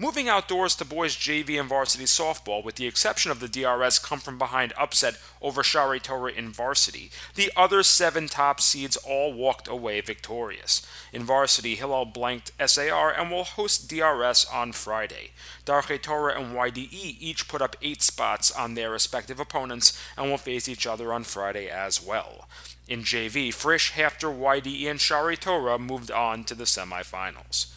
Moving 0.00 0.28
outdoors 0.28 0.76
to 0.76 0.84
boys 0.84 1.16
JV 1.16 1.58
and 1.58 1.68
varsity 1.68 2.04
softball, 2.04 2.62
with 2.62 2.76
the 2.76 2.86
exception 2.86 3.32
of 3.32 3.40
the 3.40 3.48
DRS 3.48 3.98
come 3.98 4.20
from 4.20 4.38
behind 4.38 4.72
upset 4.78 5.16
over 5.42 5.64
Shari 5.64 6.00
in 6.36 6.50
varsity, 6.50 7.10
the 7.34 7.50
other 7.56 7.82
seven 7.82 8.28
top 8.28 8.60
seeds 8.60 8.96
all 8.96 9.32
walked 9.32 9.66
away 9.66 10.00
victorious. 10.00 10.86
In 11.12 11.24
varsity, 11.24 11.74
Hillel 11.74 12.04
blanked 12.04 12.52
SAR 12.64 13.10
and 13.10 13.28
will 13.28 13.42
host 13.42 13.88
DRS 13.88 14.44
on 14.44 14.70
Friday. 14.70 15.32
Darche 15.66 16.00
Torah 16.00 16.40
and 16.40 16.54
YDE 16.54 17.16
each 17.18 17.48
put 17.48 17.60
up 17.60 17.74
eight 17.82 18.00
spots 18.00 18.52
on 18.52 18.74
their 18.74 18.92
respective 18.92 19.40
opponents 19.40 20.00
and 20.16 20.30
will 20.30 20.38
face 20.38 20.68
each 20.68 20.86
other 20.86 21.12
on 21.12 21.24
Friday 21.24 21.68
as 21.68 22.00
well. 22.00 22.46
In 22.86 23.00
JV, 23.00 23.52
Frisch, 23.52 23.94
HAFTR, 23.94 24.38
YDE, 24.38 24.88
and 24.88 25.00
Shari 25.00 25.36
moved 25.80 26.12
on 26.12 26.44
to 26.44 26.54
the 26.54 26.64
semifinals. 26.64 27.72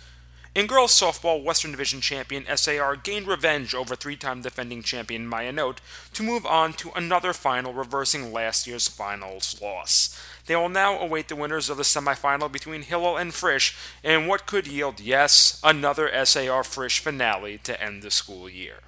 In 0.53 0.67
girls 0.67 0.91
softball, 0.91 1.41
Western 1.41 1.71
Division 1.71 2.01
champion 2.01 2.45
SAR 2.57 2.97
gained 2.97 3.25
revenge 3.25 3.73
over 3.73 3.95
three 3.95 4.17
time 4.17 4.41
defending 4.41 4.83
champion 4.83 5.25
Ma'ayanot 5.25 5.77
to 6.13 6.23
move 6.23 6.45
on 6.45 6.73
to 6.73 6.91
another 6.93 7.31
final, 7.31 7.73
reversing 7.73 8.33
last 8.33 8.67
year's 8.67 8.89
finals 8.89 9.61
loss. 9.61 10.21
They 10.47 10.57
will 10.57 10.67
now 10.67 10.99
await 10.99 11.29
the 11.29 11.37
winners 11.37 11.69
of 11.69 11.77
the 11.77 11.83
semifinal 11.83 12.51
between 12.51 12.81
Hillel 12.81 13.15
and 13.15 13.33
Frisch 13.33 13.77
in 14.03 14.27
what 14.27 14.45
could 14.45 14.67
yield, 14.67 14.99
yes, 14.99 15.57
another 15.63 16.11
SAR 16.25 16.65
Frisch 16.65 16.99
finale 16.99 17.57
to 17.59 17.81
end 17.81 18.01
the 18.01 18.11
school 18.11 18.49
year. 18.49 18.79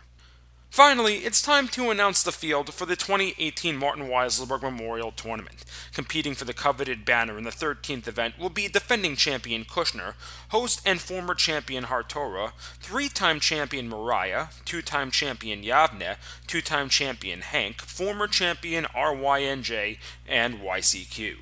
Finally, 0.73 1.17
it's 1.17 1.39
time 1.39 1.67
to 1.67 1.91
announce 1.91 2.23
the 2.23 2.31
field 2.31 2.73
for 2.73 2.87
the 2.87 2.95
2018 2.95 3.77
Martin 3.77 4.07
Weiselberg 4.07 4.63
Memorial 4.63 5.11
Tournament. 5.11 5.63
Competing 5.93 6.33
for 6.33 6.45
the 6.45 6.53
coveted 6.53 7.05
banner 7.05 7.37
in 7.37 7.43
the 7.43 7.51
13th 7.51 8.07
event 8.07 8.39
will 8.39 8.49
be 8.49 8.67
defending 8.67 9.15
champion 9.15 9.65
Kushner, 9.65 10.15
host 10.49 10.81
and 10.83 10.99
former 10.99 11.35
champion 11.35 11.83
Hartora, 11.83 12.53
three 12.79 13.07
time 13.07 13.39
champion 13.39 13.87
Mariah, 13.87 14.47
two 14.65 14.81
time 14.81 15.11
champion 15.11 15.61
Yavne, 15.61 16.15
two 16.47 16.59
time 16.59 16.89
champion 16.89 17.41
HANC, 17.41 17.79
former 17.79 18.25
champion 18.25 18.85
RYNJ, 18.95 19.99
and 20.27 20.55
YCQ. 20.55 21.35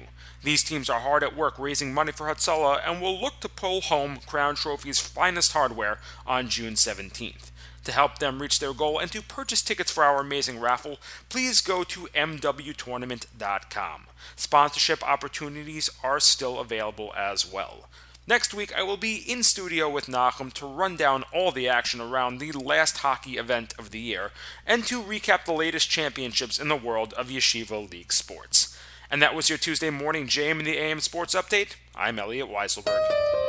These 0.44 0.64
teams 0.64 0.90
are 0.90 1.00
hard 1.00 1.24
at 1.24 1.38
work 1.38 1.58
raising 1.58 1.94
money 1.94 2.12
for 2.12 2.28
Hatzalah 2.28 2.82
and 2.86 3.02
will 3.02 3.18
look 3.18 3.40
to 3.40 3.48
pull 3.48 3.80
home 3.80 4.18
Crown 4.26 4.56
Trophy's 4.56 5.00
finest 5.00 5.54
hardware 5.54 6.00
on 6.28 6.50
June 6.50 6.74
17th. 6.74 7.51
To 7.86 7.92
help 7.92 8.20
them 8.20 8.42
reach 8.42 8.60
their 8.60 8.74
goal 8.74 9.00
and 9.00 9.12
to 9.12 9.22
purchase 9.22 9.62
tickets 9.62 9.92
for 9.92 10.04
our 10.04 10.20
amazing 10.20 10.60
raffle, 10.60 11.00
please 11.30 11.62
go 11.62 11.84
to 11.84 12.02
mwtournament.com. 12.14 14.02
Sponsorship 14.36 15.04
opportunities 15.04 15.90
are 16.04 16.20
still 16.20 16.60
available 16.60 17.12
as 17.18 17.52
well. 17.52 17.88
Next 18.28 18.54
week, 18.54 18.72
I 18.78 18.84
will 18.84 18.98
be 18.98 19.16
in 19.16 19.42
studio 19.42 19.90
with 19.90 20.06
Nachum 20.06 20.54
to 20.54 20.68
run 20.68 20.96
down 20.96 21.24
all 21.34 21.52
the 21.52 21.68
action 21.68 22.00
around 22.00 22.38
the 22.38 22.52
last 22.52 23.00
hockey 23.00 23.38
event 23.38 23.74
of 23.80 23.90
the 23.90 24.00
year 24.00 24.32
and 24.66 24.86
to 24.86 25.02
recap 25.02 25.46
the 25.46 25.54
latest 25.54 25.90
championships 25.90 26.60
in 26.60 26.68
the 26.70 26.76
world 26.76 27.14
of 27.14 27.30
Yeshiva 27.30 27.90
League 27.92 28.14
sports. 28.14 28.78
And 29.10 29.22
that 29.24 29.36
was 29.36 29.50
your 29.50 29.58
Tuesday 29.58 29.90
morning 29.90 30.28
JM 30.28 30.60
in 30.60 30.66
the 30.66 30.78
AM 30.78 31.00
Sports 31.00 31.34
Update. 31.34 31.76
I'm 31.96 32.20
Elliot 32.20 32.48
Weiselberg. 32.48 33.41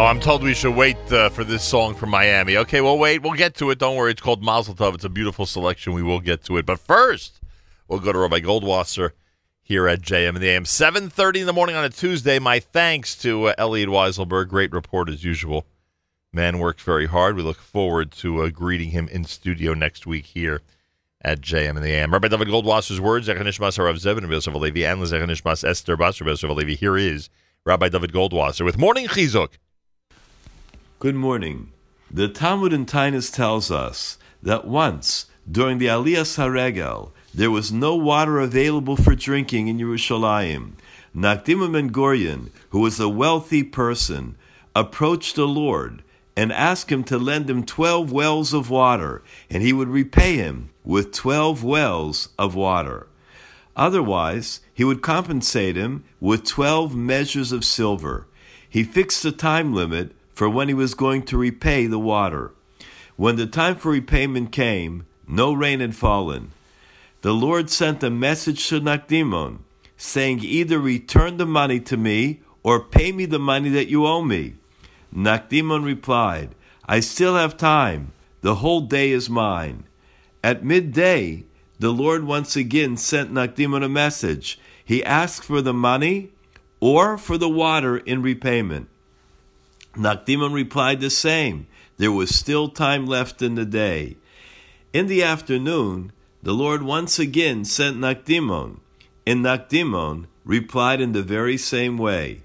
Oh, 0.00 0.06
I'm 0.06 0.18
told 0.18 0.42
we 0.42 0.54
should 0.54 0.74
wait 0.74 0.96
uh, 1.12 1.28
for 1.28 1.44
this 1.44 1.62
song 1.62 1.94
from 1.94 2.08
Miami. 2.08 2.56
Okay, 2.56 2.80
we'll 2.80 2.96
wait. 2.96 3.20
We'll 3.20 3.34
get 3.34 3.54
to 3.56 3.68
it. 3.68 3.78
Don't 3.78 3.96
worry. 3.96 4.12
It's 4.12 4.22
called 4.22 4.42
Mazel 4.42 4.74
Tov. 4.74 4.94
It's 4.94 5.04
a 5.04 5.10
beautiful 5.10 5.44
selection. 5.44 5.92
We 5.92 6.02
will 6.02 6.20
get 6.20 6.42
to 6.44 6.56
it. 6.56 6.64
But 6.64 6.80
first, 6.80 7.38
we'll 7.86 8.00
go 8.00 8.10
to 8.10 8.18
Rabbi 8.18 8.40
Goldwasser 8.40 9.10
here 9.60 9.86
at 9.86 10.00
JM 10.00 10.36
in 10.36 10.40
the 10.40 10.48
AM. 10.48 10.64
7.30 10.64 11.40
in 11.40 11.46
the 11.46 11.52
morning 11.52 11.76
on 11.76 11.84
a 11.84 11.90
Tuesday. 11.90 12.38
My 12.38 12.60
thanks 12.60 13.14
to 13.16 13.48
uh, 13.48 13.54
Elliot 13.58 13.90
Weiselberg. 13.90 14.48
Great 14.48 14.72
report 14.72 15.10
as 15.10 15.22
usual. 15.22 15.66
Man 16.32 16.58
worked 16.58 16.80
very 16.80 17.04
hard. 17.04 17.36
We 17.36 17.42
look 17.42 17.60
forward 17.60 18.10
to 18.12 18.44
uh, 18.44 18.48
greeting 18.48 18.92
him 18.92 19.06
in 19.08 19.24
studio 19.24 19.74
next 19.74 20.06
week 20.06 20.24
here 20.24 20.62
at 21.20 21.42
JM 21.42 21.76
in 21.76 21.82
the 21.82 21.92
AM. 21.92 22.14
Rabbi 22.14 22.28
David 22.28 22.48
Goldwasser's 22.48 23.02
words, 23.02 23.28
Zechanishmas 23.28 23.76
Harav 23.76 23.96
Zevin 23.96 24.24
and 24.24 24.32
Yosef 24.32 24.54
Alevi, 24.54 24.90
and 24.90 25.02
Zechanishmas 25.02 25.62
Esther 25.62 25.98
Basar. 25.98 26.76
Here 26.78 26.96
is 26.96 27.28
Rabbi 27.66 27.90
David 27.90 28.12
Goldwasser 28.12 28.64
with 28.64 28.78
Morning 28.78 29.06
Chizuk. 29.06 29.58
Good 31.00 31.14
morning. 31.14 31.72
The 32.10 32.28
Talmud 32.28 32.74
in 32.74 32.84
Taanis 32.84 33.34
tells 33.34 33.70
us 33.70 34.18
that 34.42 34.66
once, 34.66 35.30
during 35.50 35.78
the 35.78 35.86
Aliyah 35.86 36.26
Saregel, 36.26 37.12
there 37.32 37.50
was 37.50 37.72
no 37.72 37.96
water 37.96 38.38
available 38.38 38.96
for 38.96 39.14
drinking 39.14 39.68
in 39.68 39.78
Yerushalayim. 39.78 40.72
Nakdim 41.16 41.72
Ben 41.72 41.88
Gurion, 41.88 42.50
who 42.68 42.80
was 42.80 43.00
a 43.00 43.08
wealthy 43.08 43.62
person, 43.62 44.36
approached 44.76 45.36
the 45.36 45.48
Lord 45.48 46.02
and 46.36 46.52
asked 46.52 46.92
him 46.92 47.02
to 47.04 47.16
lend 47.16 47.48
him 47.48 47.64
twelve 47.64 48.12
wells 48.12 48.52
of 48.52 48.68
water, 48.68 49.22
and 49.48 49.62
he 49.62 49.72
would 49.72 49.88
repay 49.88 50.36
him 50.36 50.68
with 50.84 51.14
twelve 51.14 51.64
wells 51.64 52.28
of 52.38 52.54
water. 52.54 53.06
Otherwise, 53.74 54.60
he 54.74 54.84
would 54.84 55.00
compensate 55.00 55.76
him 55.76 56.04
with 56.20 56.44
twelve 56.44 56.94
measures 56.94 57.52
of 57.52 57.64
silver. 57.64 58.26
He 58.68 58.84
fixed 58.84 59.24
a 59.24 59.32
time 59.32 59.72
limit 59.72 60.14
for 60.32 60.48
when 60.48 60.68
he 60.68 60.74
was 60.74 60.94
going 60.94 61.22
to 61.24 61.38
repay 61.38 61.86
the 61.86 61.98
water. 61.98 62.52
When 63.16 63.36
the 63.36 63.46
time 63.46 63.76
for 63.76 63.92
repayment 63.92 64.52
came, 64.52 65.06
no 65.26 65.52
rain 65.52 65.80
had 65.80 65.94
fallen. 65.94 66.52
The 67.22 67.34
Lord 67.34 67.68
sent 67.68 68.02
a 68.02 68.10
message 68.10 68.66
to 68.68 68.80
Nakdimon, 68.80 69.58
saying, 69.96 70.40
Either 70.42 70.78
return 70.78 71.36
the 71.36 71.46
money 71.46 71.78
to 71.80 71.96
me 71.96 72.40
or 72.62 72.80
pay 72.80 73.12
me 73.12 73.26
the 73.26 73.38
money 73.38 73.68
that 73.70 73.88
you 73.88 74.06
owe 74.06 74.22
me. 74.22 74.54
Nakdimon 75.14 75.84
replied, 75.84 76.54
I 76.86 77.00
still 77.00 77.36
have 77.36 77.56
time. 77.56 78.12
The 78.40 78.56
whole 78.56 78.80
day 78.80 79.10
is 79.10 79.28
mine. 79.28 79.84
At 80.42 80.64
midday, 80.64 81.44
the 81.78 81.90
Lord 81.90 82.24
once 82.24 82.56
again 82.56 82.96
sent 82.96 83.32
Nakdimon 83.32 83.84
a 83.84 83.88
message. 83.88 84.58
He 84.82 85.04
asked 85.04 85.44
for 85.44 85.60
the 85.60 85.74
money 85.74 86.30
or 86.80 87.18
for 87.18 87.36
the 87.36 87.48
water 87.48 87.98
in 87.98 88.22
repayment. 88.22 88.88
Nakdimon 89.94 90.52
replied 90.52 91.00
the 91.00 91.10
same. 91.10 91.66
There 91.96 92.12
was 92.12 92.34
still 92.34 92.68
time 92.68 93.06
left 93.06 93.42
in 93.42 93.56
the 93.56 93.64
day. 93.64 94.16
In 94.92 95.06
the 95.06 95.22
afternoon, 95.22 96.12
the 96.42 96.52
Lord 96.52 96.82
once 96.82 97.18
again 97.18 97.64
sent 97.64 97.98
Nakdimon, 97.98 98.78
and 99.26 99.44
Nakdimon 99.44 100.26
replied 100.44 101.00
in 101.00 101.12
the 101.12 101.22
very 101.22 101.56
same 101.56 101.98
way. 101.98 102.42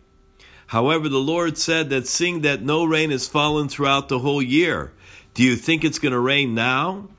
However, 0.67 1.07
the 1.07 1.19
Lord 1.19 1.57
said 1.57 1.89
that 1.89 2.07
seeing 2.07 2.41
that 2.41 2.61
no 2.61 2.84
rain 2.84 3.11
has 3.11 3.27
fallen 3.27 3.69
throughout 3.69 4.09
the 4.09 4.19
whole 4.19 4.41
year, 4.41 4.91
do 5.34 5.43
you 5.43 5.55
think 5.55 5.84
it's 5.84 5.99
going 5.99 6.11
to 6.11 6.19
rain 6.19 6.53
now? 6.53 7.09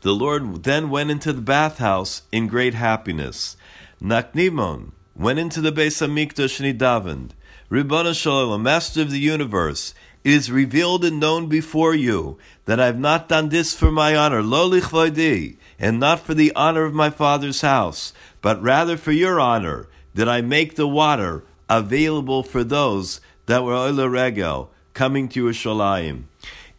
The 0.00 0.12
Lord 0.12 0.64
then 0.64 0.88
went 0.88 1.10
into 1.10 1.32
the 1.32 1.42
bathhouse 1.42 2.22
in 2.32 2.46
great 2.46 2.74
happiness. 2.74 3.56
Nakdimon 4.02 4.92
went 5.14 5.38
into 5.38 5.60
the 5.60 5.72
Beis 5.72 6.00
Hamikdash 6.00 6.58
and 6.58 6.66
he 6.66 6.72
davened. 6.72 7.30
Ribono 7.70 8.12
Shel 8.12 8.32
Olam, 8.32 8.62
Master 8.62 9.00
of 9.00 9.12
the 9.12 9.20
universe, 9.20 9.94
it 10.24 10.32
is 10.32 10.50
revealed 10.50 11.04
and 11.04 11.20
known 11.20 11.46
before 11.46 11.94
you 11.94 12.36
that 12.64 12.80
I 12.80 12.86
have 12.86 12.98
not 12.98 13.28
done 13.28 13.48
this 13.48 13.74
for 13.74 13.92
my 13.92 14.16
honor, 14.16 14.42
lo 14.42 14.68
lichvodi, 14.68 15.56
and 15.78 16.00
not 16.00 16.18
for 16.18 16.34
the 16.34 16.52
honor 16.56 16.82
of 16.82 16.94
my 16.94 17.10
father's 17.10 17.60
house, 17.60 18.12
but 18.42 18.60
rather 18.60 18.96
for 18.96 19.12
your 19.12 19.38
honor, 19.38 19.86
that 20.14 20.28
I 20.28 20.40
make 20.40 20.74
the 20.74 20.88
water 20.88 21.44
available 21.68 22.42
for 22.42 22.64
those 22.64 23.20
that 23.46 23.62
were 23.62 23.74
oila 23.74 24.10
regel, 24.10 24.72
coming 24.92 25.28
to 25.28 25.44
Yerushalayim. 25.44 26.24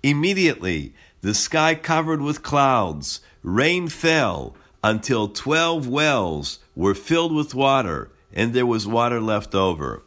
Immediately, 0.03 0.93
the 1.21 1.33
sky 1.33 1.73
covered 1.73 2.21
with 2.21 2.43
clouds, 2.43 3.21
rain 3.43 3.87
fell, 3.87 4.57
until 4.83 5.29
twelve 5.29 5.87
wells 5.87 6.59
were 6.75 6.93
filled 6.93 7.33
with 7.33 7.55
water, 7.55 8.11
and 8.33 8.53
there 8.53 8.65
was 8.65 8.85
water 8.85 9.21
left 9.21 9.55
over. 9.55 10.03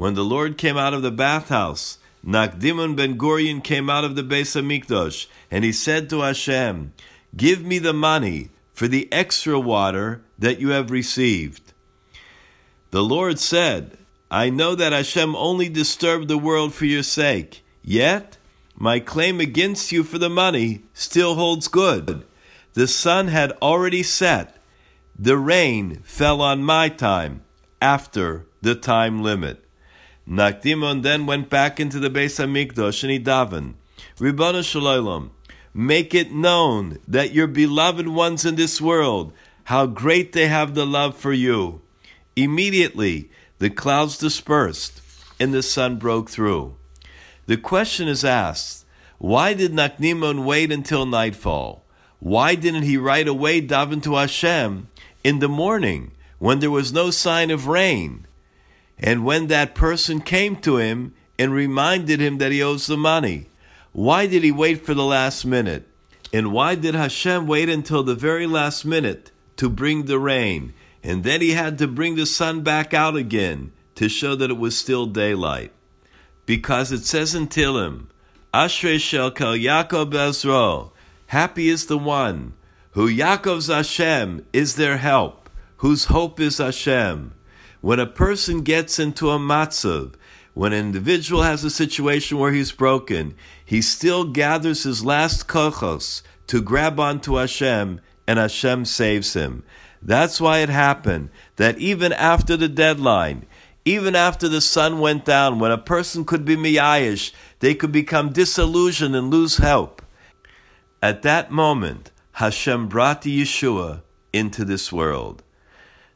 When 0.00 0.14
the 0.14 0.24
Lord 0.24 0.56
came 0.56 0.78
out 0.78 0.94
of 0.94 1.02
the 1.02 1.10
bathhouse, 1.10 1.98
Nakdimon 2.26 2.96
ben 2.96 3.18
Gurion 3.18 3.62
came 3.62 3.90
out 3.90 4.02
of 4.02 4.16
the 4.16 4.22
Beis 4.22 4.56
Hamikdash, 4.56 5.26
and 5.50 5.62
he 5.62 5.72
said 5.72 6.08
to 6.08 6.22
Hashem, 6.22 6.94
Give 7.36 7.62
me 7.62 7.78
the 7.78 7.92
money 7.92 8.48
for 8.72 8.88
the 8.88 9.12
extra 9.12 9.60
water 9.60 10.22
that 10.38 10.58
you 10.58 10.70
have 10.70 10.90
received. 10.90 11.74
The 12.92 13.02
Lord 13.02 13.38
said, 13.38 13.98
I 14.30 14.48
know 14.48 14.74
that 14.74 14.94
Hashem 14.94 15.36
only 15.36 15.68
disturbed 15.68 16.28
the 16.28 16.38
world 16.38 16.72
for 16.72 16.86
your 16.86 17.02
sake, 17.02 17.62
yet 17.82 18.38
my 18.76 19.00
claim 19.00 19.38
against 19.38 19.92
you 19.92 20.02
for 20.02 20.16
the 20.16 20.30
money 20.30 20.80
still 20.94 21.34
holds 21.34 21.68
good. 21.68 22.24
The 22.72 22.88
sun 22.88 23.28
had 23.28 23.52
already 23.60 24.02
set. 24.02 24.56
The 25.18 25.36
rain 25.36 26.00
fell 26.04 26.40
on 26.40 26.64
my 26.64 26.88
time 26.88 27.42
after 27.82 28.46
the 28.62 28.74
time 28.74 29.22
limit. 29.22 29.66
Nakdimon 30.30 31.02
then 31.02 31.26
went 31.26 31.50
back 31.50 31.80
into 31.80 31.98
the 31.98 32.08
Beis 32.08 32.38
Hamikdash 32.38 33.02
and 33.02 33.10
he 33.10 33.18
davened, 33.18 33.74
make 35.74 36.14
it 36.14 36.32
known 36.32 36.98
that 37.08 37.32
your 37.32 37.46
beloved 37.48 38.06
ones 38.06 38.44
in 38.44 38.54
this 38.54 38.80
world, 38.80 39.32
how 39.64 39.86
great 39.86 40.32
they 40.32 40.46
have 40.46 40.74
the 40.74 40.86
love 40.86 41.16
for 41.16 41.32
you. 41.32 41.80
Immediately 42.36 43.28
the 43.58 43.70
clouds 43.70 44.18
dispersed 44.18 45.02
and 45.40 45.52
the 45.52 45.64
sun 45.64 45.96
broke 45.96 46.30
through. 46.30 46.76
The 47.46 47.56
question 47.56 48.06
is 48.06 48.24
asked, 48.24 48.86
why 49.18 49.54
did 49.54 49.72
Nakdimon 49.72 50.44
wait 50.44 50.70
until 50.70 51.06
nightfall? 51.06 51.84
Why 52.20 52.54
didn't 52.54 52.84
he 52.84 52.96
right 52.96 53.26
away 53.26 53.60
daven 53.60 54.00
to 54.04 54.14
Hashem 54.14 54.88
in 55.24 55.40
the 55.40 55.48
morning 55.48 56.12
when 56.38 56.60
there 56.60 56.70
was 56.70 56.92
no 56.92 57.10
sign 57.10 57.50
of 57.50 57.66
rain? 57.66 58.26
And 59.00 59.24
when 59.24 59.46
that 59.46 59.74
person 59.74 60.20
came 60.20 60.56
to 60.56 60.76
him 60.76 61.14
and 61.38 61.52
reminded 61.52 62.20
him 62.20 62.38
that 62.38 62.52
he 62.52 62.62
owes 62.62 62.86
the 62.86 62.98
money, 62.98 63.48
why 63.92 64.26
did 64.26 64.44
he 64.44 64.52
wait 64.52 64.84
for 64.84 64.94
the 64.94 65.04
last 65.04 65.44
minute? 65.44 65.88
And 66.32 66.52
why 66.52 66.74
did 66.74 66.94
Hashem 66.94 67.46
wait 67.46 67.68
until 67.68 68.02
the 68.02 68.14
very 68.14 68.46
last 68.46 68.84
minute 68.84 69.32
to 69.56 69.68
bring 69.68 70.04
the 70.04 70.18
rain? 70.18 70.74
And 71.02 71.24
then 71.24 71.40
he 71.40 71.52
had 71.52 71.78
to 71.78 71.88
bring 71.88 72.14
the 72.14 72.26
sun 72.26 72.62
back 72.62 72.92
out 72.94 73.16
again 73.16 73.72
to 73.96 74.08
show 74.08 74.34
that 74.36 74.50
it 74.50 74.58
was 74.58 74.76
still 74.76 75.06
daylight. 75.06 75.72
Because 76.46 76.92
it 76.92 77.04
says 77.04 77.34
in 77.34 77.48
Tehillim, 77.48 78.06
Ashrei 78.52 79.00
shel 79.00 79.30
kel 79.30 79.54
Yaakov 79.54 80.14
Ezro, 80.14 80.92
happy 81.28 81.68
is 81.68 81.86
the 81.86 81.98
one 81.98 82.52
who 82.92 83.08
Yaakov's 83.08 83.68
Hashem 83.68 84.44
is 84.52 84.76
their 84.76 84.98
help, 84.98 85.48
whose 85.78 86.06
hope 86.06 86.38
is 86.38 86.58
Hashem. 86.58 87.32
When 87.80 87.98
a 87.98 88.06
person 88.06 88.60
gets 88.60 88.98
into 88.98 89.30
a 89.30 89.38
matzav, 89.38 90.14
when 90.52 90.72
an 90.72 90.86
individual 90.86 91.42
has 91.42 91.64
a 91.64 91.70
situation 91.70 92.38
where 92.38 92.52
he's 92.52 92.72
broken, 92.72 93.34
he 93.64 93.80
still 93.80 94.24
gathers 94.24 94.82
his 94.82 95.04
last 95.04 95.48
kochos 95.48 96.22
to 96.48 96.60
grab 96.60 97.00
onto 97.00 97.36
Hashem, 97.36 98.00
and 98.26 98.38
Hashem 98.38 98.84
saves 98.84 99.32
him. 99.34 99.62
That's 100.02 100.40
why 100.40 100.58
it 100.58 100.68
happened 100.68 101.30
that 101.56 101.78
even 101.78 102.12
after 102.12 102.56
the 102.56 102.68
deadline, 102.68 103.46
even 103.84 104.14
after 104.14 104.48
the 104.48 104.60
sun 104.60 104.98
went 104.98 105.24
down, 105.24 105.58
when 105.58 105.70
a 105.70 105.78
person 105.78 106.24
could 106.24 106.44
be 106.44 106.56
miyayish, 106.56 107.32
they 107.60 107.74
could 107.74 107.92
become 107.92 108.32
disillusioned 108.32 109.16
and 109.16 109.30
lose 109.30 109.56
hope. 109.56 110.02
At 111.02 111.22
that 111.22 111.50
moment, 111.50 112.10
Hashem 112.32 112.88
brought 112.88 113.22
the 113.22 113.42
Yeshua 113.42 114.02
into 114.32 114.64
this 114.64 114.92
world. 114.92 115.42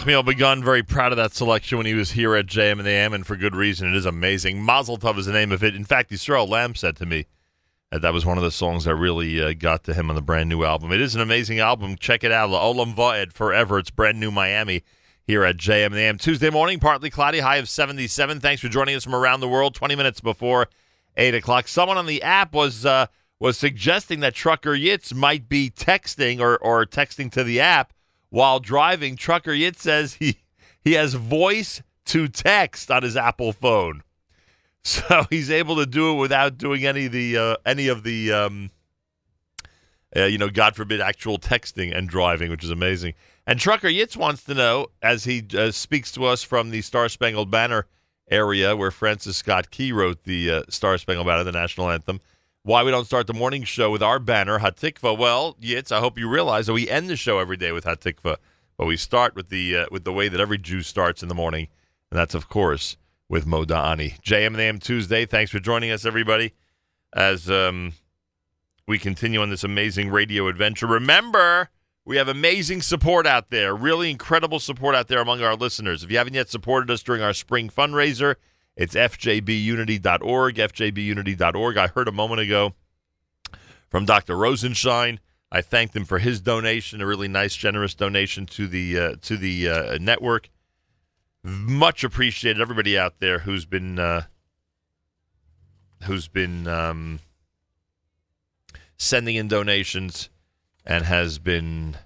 Yerachmiel 0.00 0.24
Begun, 0.24 0.64
very 0.64 0.82
proud 0.82 1.12
of 1.12 1.18
that 1.18 1.34
selection 1.34 1.76
when 1.76 1.86
he 1.86 1.92
was 1.92 2.12
here 2.12 2.34
at 2.34 2.46
JM 2.46 2.78
and 2.78 2.86
the 2.86 2.90
AM, 2.90 3.12
and 3.12 3.26
for 3.26 3.36
good 3.36 3.54
reason. 3.54 3.86
It 3.86 3.94
is 3.94 4.06
amazing. 4.06 4.62
Mazel 4.62 4.96
Tov 4.96 5.18
is 5.18 5.26
the 5.26 5.32
name 5.32 5.52
of 5.52 5.62
it. 5.62 5.74
In 5.74 5.84
fact, 5.84 6.10
Yisrael 6.10 6.48
Lamm 6.48 6.74
said 6.74 6.96
to 6.96 7.06
me 7.06 7.26
that 7.90 8.00
that 8.00 8.14
was 8.14 8.24
one 8.24 8.38
of 8.38 8.42
the 8.42 8.50
songs 8.50 8.84
that 8.84 8.94
really 8.94 9.42
uh, 9.42 9.52
got 9.52 9.84
to 9.84 9.92
him 9.92 10.08
on 10.08 10.16
the 10.16 10.22
brand 10.22 10.48
new 10.48 10.64
album. 10.64 10.90
It 10.90 11.02
is 11.02 11.14
an 11.14 11.20
amazing 11.20 11.58
album. 11.58 11.96
Check 11.96 12.24
it 12.24 12.32
out. 12.32 12.48
Olam 12.48 12.94
Va'ed 12.94 13.34
Forever. 13.34 13.78
It's 13.78 13.90
brand 13.90 14.18
new 14.18 14.30
Miami 14.30 14.84
here 15.26 15.44
at 15.44 15.58
JM 15.58 15.86
and 15.86 15.94
the 15.94 16.00
AM. 16.00 16.16
Tuesday 16.16 16.48
morning, 16.48 16.80
partly 16.80 17.10
cloudy, 17.10 17.40
high 17.40 17.58
of 17.58 17.68
77. 17.68 18.40
Thanks 18.40 18.62
for 18.62 18.68
joining 18.68 18.94
us 18.94 19.04
from 19.04 19.14
around 19.14 19.40
the 19.40 19.48
world. 19.48 19.74
20 19.74 19.96
minutes 19.96 20.22
before 20.22 20.68
8 21.18 21.34
o'clock. 21.34 21.68
Someone 21.68 21.98
on 21.98 22.06
the 22.06 22.22
app 22.22 22.54
was 22.54 22.86
uh, 22.86 23.04
was 23.38 23.58
suggesting 23.58 24.20
that 24.20 24.34
Trucker 24.34 24.72
Yitz 24.72 25.12
might 25.12 25.46
be 25.46 25.68
texting 25.68 26.40
or, 26.40 26.56
or 26.56 26.86
texting 26.86 27.30
to 27.32 27.44
the 27.44 27.60
app 27.60 27.92
while 28.30 28.58
driving. 28.60 29.16
Trucker 29.16 29.52
Yitz 29.52 29.78
says 29.78 30.14
he, 30.14 30.38
he 30.80 30.94
has 30.94 31.14
voice 31.14 31.82
to 32.06 32.26
text 32.26 32.90
on 32.90 33.02
his 33.02 33.16
Apple 33.16 33.52
phone. 33.52 34.02
So 34.82 35.26
he's 35.28 35.50
able 35.50 35.76
to 35.76 35.84
do 35.84 36.12
it 36.12 36.14
without 36.14 36.56
doing 36.56 36.86
any 36.86 37.04
of 37.04 37.12
the 37.12 37.36
uh, 37.36 37.56
any 37.66 37.88
of 37.88 38.02
the 38.02 38.32
um, 38.32 38.70
uh, 40.16 40.24
you 40.24 40.38
know, 40.38 40.48
God 40.48 40.74
forbid, 40.74 41.00
actual 41.00 41.38
texting 41.38 41.96
and 41.96 42.08
driving, 42.08 42.50
which 42.50 42.64
is 42.64 42.70
amazing. 42.70 43.14
And 43.46 43.58
Trucker 43.58 43.88
Yitz 43.88 44.16
wants 44.16 44.44
to 44.44 44.54
know, 44.54 44.88
as 45.02 45.24
he 45.24 45.46
uh, 45.56 45.70
speaks 45.70 46.10
to 46.12 46.24
us 46.24 46.42
from 46.42 46.70
the 46.70 46.82
Star 46.82 47.08
Spangled 47.08 47.50
Banner 47.50 47.86
area 48.30 48.76
where 48.76 48.90
Francis 48.90 49.36
Scott 49.36 49.70
Key 49.70 49.92
wrote 49.92 50.24
the 50.24 50.50
uh, 50.50 50.62
Star 50.68 50.98
Spangled 50.98 51.26
Banner, 51.26 51.44
the 51.44 51.52
national 51.52 51.90
anthem, 51.90 52.20
why 52.70 52.84
we 52.84 52.92
don't 52.92 53.04
start 53.04 53.26
the 53.26 53.34
morning 53.34 53.64
show 53.64 53.90
with 53.90 54.00
our 54.00 54.20
banner, 54.20 54.60
Hatikva. 54.60 55.18
Well, 55.18 55.56
Yitz, 55.60 55.90
I 55.90 55.98
hope 55.98 56.16
you 56.16 56.28
realize 56.28 56.68
that 56.68 56.72
we 56.72 56.88
end 56.88 57.10
the 57.10 57.16
show 57.16 57.40
every 57.40 57.56
day 57.56 57.72
with 57.72 57.84
Hatikva, 57.84 58.36
but 58.78 58.86
we 58.86 58.96
start 58.96 59.34
with 59.34 59.48
the 59.48 59.76
uh, 59.76 59.86
with 59.90 60.04
the 60.04 60.12
way 60.12 60.28
that 60.28 60.38
every 60.40 60.56
Jew 60.56 60.82
starts 60.82 61.20
in 61.20 61.28
the 61.28 61.34
morning, 61.34 61.66
and 62.12 62.20
that's 62.20 62.32
of 62.32 62.48
course 62.48 62.96
with 63.28 63.44
Modeh 63.44 63.76
Ani. 63.76 64.14
JM 64.24 64.46
and 64.46 64.60
AM 64.60 64.78
Tuesday. 64.78 65.26
Thanks 65.26 65.50
for 65.50 65.58
joining 65.58 65.90
us, 65.90 66.06
everybody, 66.06 66.52
as 67.12 67.50
um, 67.50 67.94
we 68.86 69.00
continue 69.00 69.42
on 69.42 69.50
this 69.50 69.64
amazing 69.64 70.08
radio 70.08 70.46
adventure. 70.46 70.86
Remember, 70.86 71.70
we 72.04 72.18
have 72.18 72.28
amazing 72.28 72.82
support 72.82 73.26
out 73.26 73.50
there, 73.50 73.74
really 73.74 74.12
incredible 74.12 74.60
support 74.60 74.94
out 74.94 75.08
there 75.08 75.20
among 75.20 75.42
our 75.42 75.56
listeners. 75.56 76.04
If 76.04 76.12
you 76.12 76.18
haven't 76.18 76.34
yet 76.34 76.48
supported 76.48 76.88
us 76.88 77.02
during 77.02 77.20
our 77.20 77.34
spring 77.34 77.68
fundraiser, 77.68 78.36
it's 78.80 78.94
fjbunity.org, 78.94 80.54
fjbunity.org. 80.54 81.76
I 81.76 81.86
heard 81.88 82.08
a 82.08 82.12
moment 82.12 82.40
ago 82.40 82.72
from 83.90 84.06
Dr. 84.06 84.34
Rosenshine. 84.34 85.18
I 85.52 85.60
thanked 85.60 85.94
him 85.94 86.06
for 86.06 86.18
his 86.18 86.40
donation, 86.40 87.02
a 87.02 87.06
really 87.06 87.28
nice, 87.28 87.54
generous 87.54 87.94
donation 87.94 88.46
to 88.46 88.66
the 88.66 88.98
uh, 88.98 89.16
to 89.20 89.36
the 89.36 89.68
uh, 89.68 89.98
network. 90.00 90.48
Much 91.42 92.04
appreciated, 92.04 92.62
everybody 92.62 92.96
out 92.96 93.20
there 93.20 93.40
who's 93.40 93.66
been 93.66 93.98
uh, 93.98 94.22
who's 96.04 96.28
been 96.28 96.66
um, 96.66 97.20
sending 98.96 99.36
in 99.36 99.46
donations 99.46 100.30
and 100.86 101.04
has 101.04 101.38
been 101.38 101.98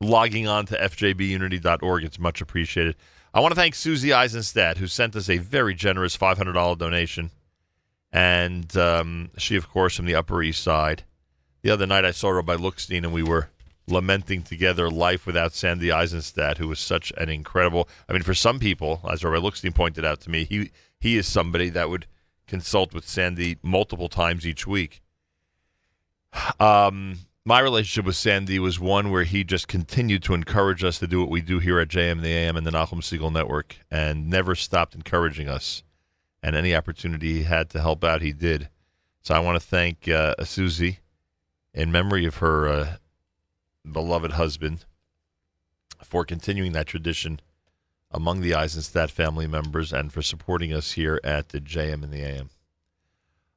logging 0.00 0.46
on 0.46 0.66
to 0.66 0.76
fjbunity.org. 0.76 2.04
It's 2.04 2.20
much 2.20 2.40
appreciated. 2.40 2.94
I 3.34 3.40
want 3.40 3.50
to 3.50 3.60
thank 3.60 3.74
Susie 3.74 4.12
Eisenstadt, 4.12 4.78
who 4.78 4.86
sent 4.86 5.16
us 5.16 5.28
a 5.28 5.38
very 5.38 5.74
generous 5.74 6.16
$500 6.16 6.78
donation. 6.78 7.32
And 8.12 8.76
um, 8.76 9.30
she, 9.36 9.56
of 9.56 9.68
course, 9.68 9.96
from 9.96 10.06
the 10.06 10.14
Upper 10.14 10.40
East 10.40 10.62
Side. 10.62 11.02
The 11.62 11.70
other 11.70 11.84
night 11.84 12.04
I 12.04 12.12
saw 12.12 12.30
Rabbi 12.30 12.54
Lookstein, 12.54 12.98
and 12.98 13.12
we 13.12 13.24
were 13.24 13.50
lamenting 13.88 14.44
together 14.44 14.88
life 14.88 15.26
without 15.26 15.52
Sandy 15.52 15.90
Eisenstadt, 15.90 16.58
who 16.58 16.68
was 16.68 16.78
such 16.78 17.12
an 17.16 17.28
incredible. 17.28 17.88
I 18.08 18.12
mean, 18.12 18.22
for 18.22 18.34
some 18.34 18.60
people, 18.60 19.00
as 19.10 19.24
Rabbi 19.24 19.44
Lookstein 19.44 19.74
pointed 19.74 20.04
out 20.04 20.20
to 20.20 20.30
me, 20.30 20.44
he 20.44 20.70
he 21.00 21.16
is 21.16 21.26
somebody 21.26 21.70
that 21.70 21.90
would 21.90 22.06
consult 22.46 22.94
with 22.94 23.08
Sandy 23.08 23.58
multiple 23.62 24.08
times 24.08 24.46
each 24.46 24.64
week. 24.64 25.02
Um, 26.60 27.18
my 27.46 27.60
relationship 27.60 28.06
with 28.06 28.16
Sandy 28.16 28.58
was 28.58 28.80
one 28.80 29.10
where 29.10 29.24
he 29.24 29.44
just 29.44 29.68
continued 29.68 30.22
to 30.22 30.34
encourage 30.34 30.82
us 30.82 30.98
to 30.98 31.06
do 31.06 31.20
what 31.20 31.28
we 31.28 31.42
do 31.42 31.58
here 31.58 31.78
at 31.78 31.88
JM 31.88 32.22
the 32.22 32.32
AM 32.32 32.56
and 32.56 32.66
the 32.66 32.70
Nachum 32.70 33.00
Segal 33.00 33.32
Network, 33.32 33.76
and 33.90 34.30
never 34.30 34.54
stopped 34.54 34.94
encouraging 34.94 35.48
us. 35.48 35.82
And 36.42 36.56
any 36.56 36.74
opportunity 36.74 37.34
he 37.34 37.42
had 37.42 37.68
to 37.70 37.80
help 37.80 38.02
out, 38.02 38.22
he 38.22 38.32
did. 38.32 38.68
So 39.20 39.34
I 39.34 39.40
want 39.40 39.60
to 39.60 39.66
thank 39.66 40.08
uh, 40.08 40.34
Susie 40.44 41.00
in 41.74 41.92
memory 41.92 42.24
of 42.24 42.36
her 42.36 42.68
uh, 42.68 42.96
beloved 43.90 44.32
husband 44.32 44.84
for 46.02 46.24
continuing 46.24 46.72
that 46.72 46.86
tradition 46.86 47.40
among 48.10 48.40
the 48.40 48.54
Eisenstadt 48.54 49.10
family 49.10 49.46
members 49.46 49.92
and 49.92 50.12
for 50.12 50.22
supporting 50.22 50.72
us 50.72 50.92
here 50.92 51.20
at 51.24 51.50
the 51.50 51.60
JM 51.60 52.04
and 52.04 52.12
the 52.12 52.22
AM. 52.22 52.50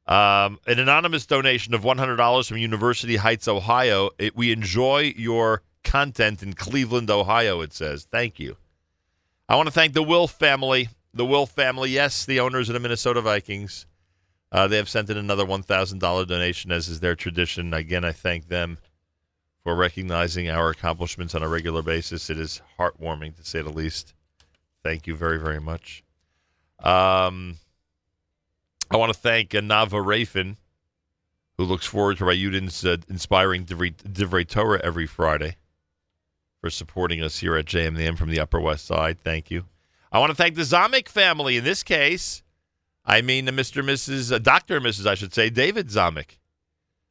Um, 0.08 0.60
an 0.66 0.80
anonymous 0.80 1.26
donation 1.26 1.74
of 1.74 1.82
$100 1.82 2.48
from 2.48 2.58
University 2.58 3.18
Heights, 3.18 3.48
Ohio. 3.48 4.10
It, 4.18 4.38
we 4.38 4.52
enjoy 4.52 5.14
your 5.18 5.64
content 5.84 6.42
in 6.42 6.54
Cleveland, 6.54 7.10
Ohio, 7.10 7.62
it 7.62 7.74
says. 7.74 8.08
Thank 8.10 8.40
you. 8.40 8.56
I 9.50 9.56
want 9.56 9.68
to 9.68 9.74
thank 9.74 9.94
the 9.94 10.04
Wilf 10.04 10.32
family. 10.32 10.90
The 11.14 11.26
Wilf 11.26 11.52
family, 11.52 11.90
yes, 11.90 12.26
the 12.26 12.40
owners 12.40 12.70
of 12.70 12.74
the 12.74 12.80
Minnesota 12.80 13.22
Vikings. 13.22 13.86
Uh, 14.52 14.68
they 14.68 14.78
have 14.78 14.88
sent 14.88 15.10
in 15.10 15.18
another 15.18 15.46
$1,000 15.46 16.28
donation, 16.28 16.72
as 16.72 16.88
is 16.88 17.02
their 17.02 17.16
tradition. 17.16 17.74
Again, 17.74 18.06
I 18.06 18.14
thank 18.14 18.48
them 18.48 18.78
for 19.64 19.76
recognizing 19.76 20.50
our 20.50 20.70
accomplishments 20.70 21.36
on 21.36 21.44
a 21.44 21.50
regular 21.50 21.82
basis. 21.82 22.30
It 22.30 22.40
is 22.40 22.62
heartwarming, 22.80 23.36
to 23.36 23.44
say 23.44 23.62
the 23.62 23.70
least. 23.70 24.14
Thank 24.84 25.08
you 25.08 25.16
very, 25.16 25.38
very 25.38 25.60
much. 25.60 26.04
Um, 26.82 27.58
I 28.90 28.98
want 28.98 29.14
to 29.14 29.20
thank 29.20 29.54
uh, 29.54 29.60
Nava 29.60 30.04
Rafin, 30.04 30.58
who 31.58 31.66
looks 31.66 31.86
forward 31.86 32.18
to 32.18 32.26
Rayudin's 32.26 32.86
uh, 32.86 32.98
inspiring 33.10 33.66
Divrei, 33.66 33.94
Divrei 33.96 34.48
Torah 34.48 34.80
every 34.84 35.06
Friday, 35.06 35.58
for 36.62 36.70
supporting 36.70 37.22
us 37.22 37.40
here 37.40 37.56
at 37.56 37.66
JMM 37.66 38.18
from 38.18 38.30
the 38.30 38.40
Upper 38.40 38.60
West 38.60 38.86
Side. 38.86 39.20
Thank 39.20 39.52
you. 39.52 39.66
I 40.12 40.20
want 40.20 40.30
to 40.30 40.36
thank 40.36 40.56
the 40.56 40.62
Zamek 40.62 41.10
family. 41.10 41.58
In 41.58 41.64
this 41.66 41.84
case, 41.84 42.44
I 43.04 43.22
mean 43.22 43.46
the 43.46 43.52
Mr. 43.52 43.80
and 43.80 43.90
Mrs. 43.90 44.32
Uh, 44.32 44.40
Dr. 44.40 44.78
and 44.78 44.86
Mrs. 44.86 45.06
I 45.06 45.16
should 45.16 45.34
say, 45.34 45.50
David 45.50 45.90
Zamek. 45.90 46.38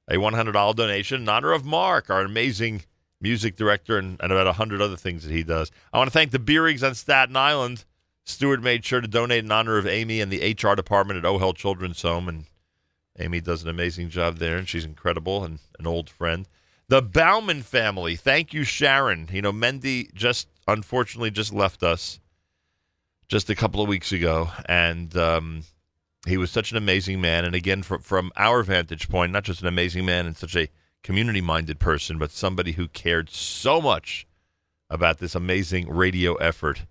A 0.09 0.15
$100 0.15 0.77
donation 0.77 1.23
in 1.23 1.29
honor 1.29 1.53
of 1.53 1.65
Mark, 1.65 2.11
our 2.11 2.21
amazing 2.21 2.85
music 3.21 3.57
director, 3.57 3.99
and, 3.99 4.21
and 4.23 4.31
about 4.31 4.47
100 4.47 4.81
other 4.81 4.97
things 4.97 5.25
that 5.25 5.33
he 5.33 5.43
does. 5.43 5.71
I 5.93 5.99
want 5.99 6.09
to 6.09 6.13
thank 6.13 6.31
the 6.31 6.39
Beerigs 6.39 6.87
on 6.87 6.95
Staten 6.95 7.37
Island. 7.37 7.85
Stewart 8.27 8.61
made 8.61 8.85
sure 8.85 9.01
to 9.01 9.07
donate 9.07 9.45
in 9.45 9.53
honor 9.53 9.79
of 9.79 9.87
Amy 9.87 10.21
and 10.21 10.33
the 10.33 10.53
HR 10.53 10.75
department 10.75 11.17
at 11.17 11.25
OHEL 11.25 11.55
Children's 11.55 12.03
Home, 12.03 12.29
and 12.29 12.47
Amy 13.21 13.41
does 13.41 13.63
an 13.63 13.69
amazing 13.69 14.11
job 14.11 14.39
there, 14.39 14.57
and 14.57 14.69
she's 14.69 14.85
incredible 14.85 15.45
and 15.45 15.61
an 15.79 15.87
old 15.87 16.11
friend. 16.11 16.49
The 16.89 17.01
Bauman 17.01 17.63
family, 17.63 18.17
thank 18.17 18.53
you, 18.53 18.65
Sharon. 18.65 19.29
You 19.33 19.43
know, 19.43 19.53
Mendy 19.53 20.13
just 20.13 20.49
unfortunately 20.67 21.31
just 21.31 21.53
left 21.53 21.85
us 21.85 22.19
just 23.29 23.49
a 23.49 23.55
couple 23.55 23.81
of 23.81 23.89
weeks 23.89 24.11
ago, 24.11 24.51
and 24.69 25.17
um, 25.17 25.63
he 26.27 26.37
was 26.37 26.51
such 26.51 26.73
an 26.73 26.77
amazing 26.77 27.21
man. 27.21 27.45
And 27.45 27.55
again, 27.55 27.85
from 27.85 28.03
from 28.03 28.33
our 28.37 28.65
vantage 28.65 29.09
point, 29.09 29.33
not 29.33 29.45
just 29.45 29.63
an 29.63 29.69
amazing 29.69 30.05
man 30.05 30.27
and 30.27 30.37
such 30.37 30.57
a 30.57 30.69
community-minded 31.05 31.79
person, 31.79 32.19
but 32.19 32.33
somebody 32.33 32.73
who 32.73 32.89
cared 32.89 33.31
so 33.31 33.81
much 33.81 34.27
about 34.91 35.19
this 35.19 35.37
amazing 35.37 35.89
radio 35.89 36.35
effort 36.35 36.87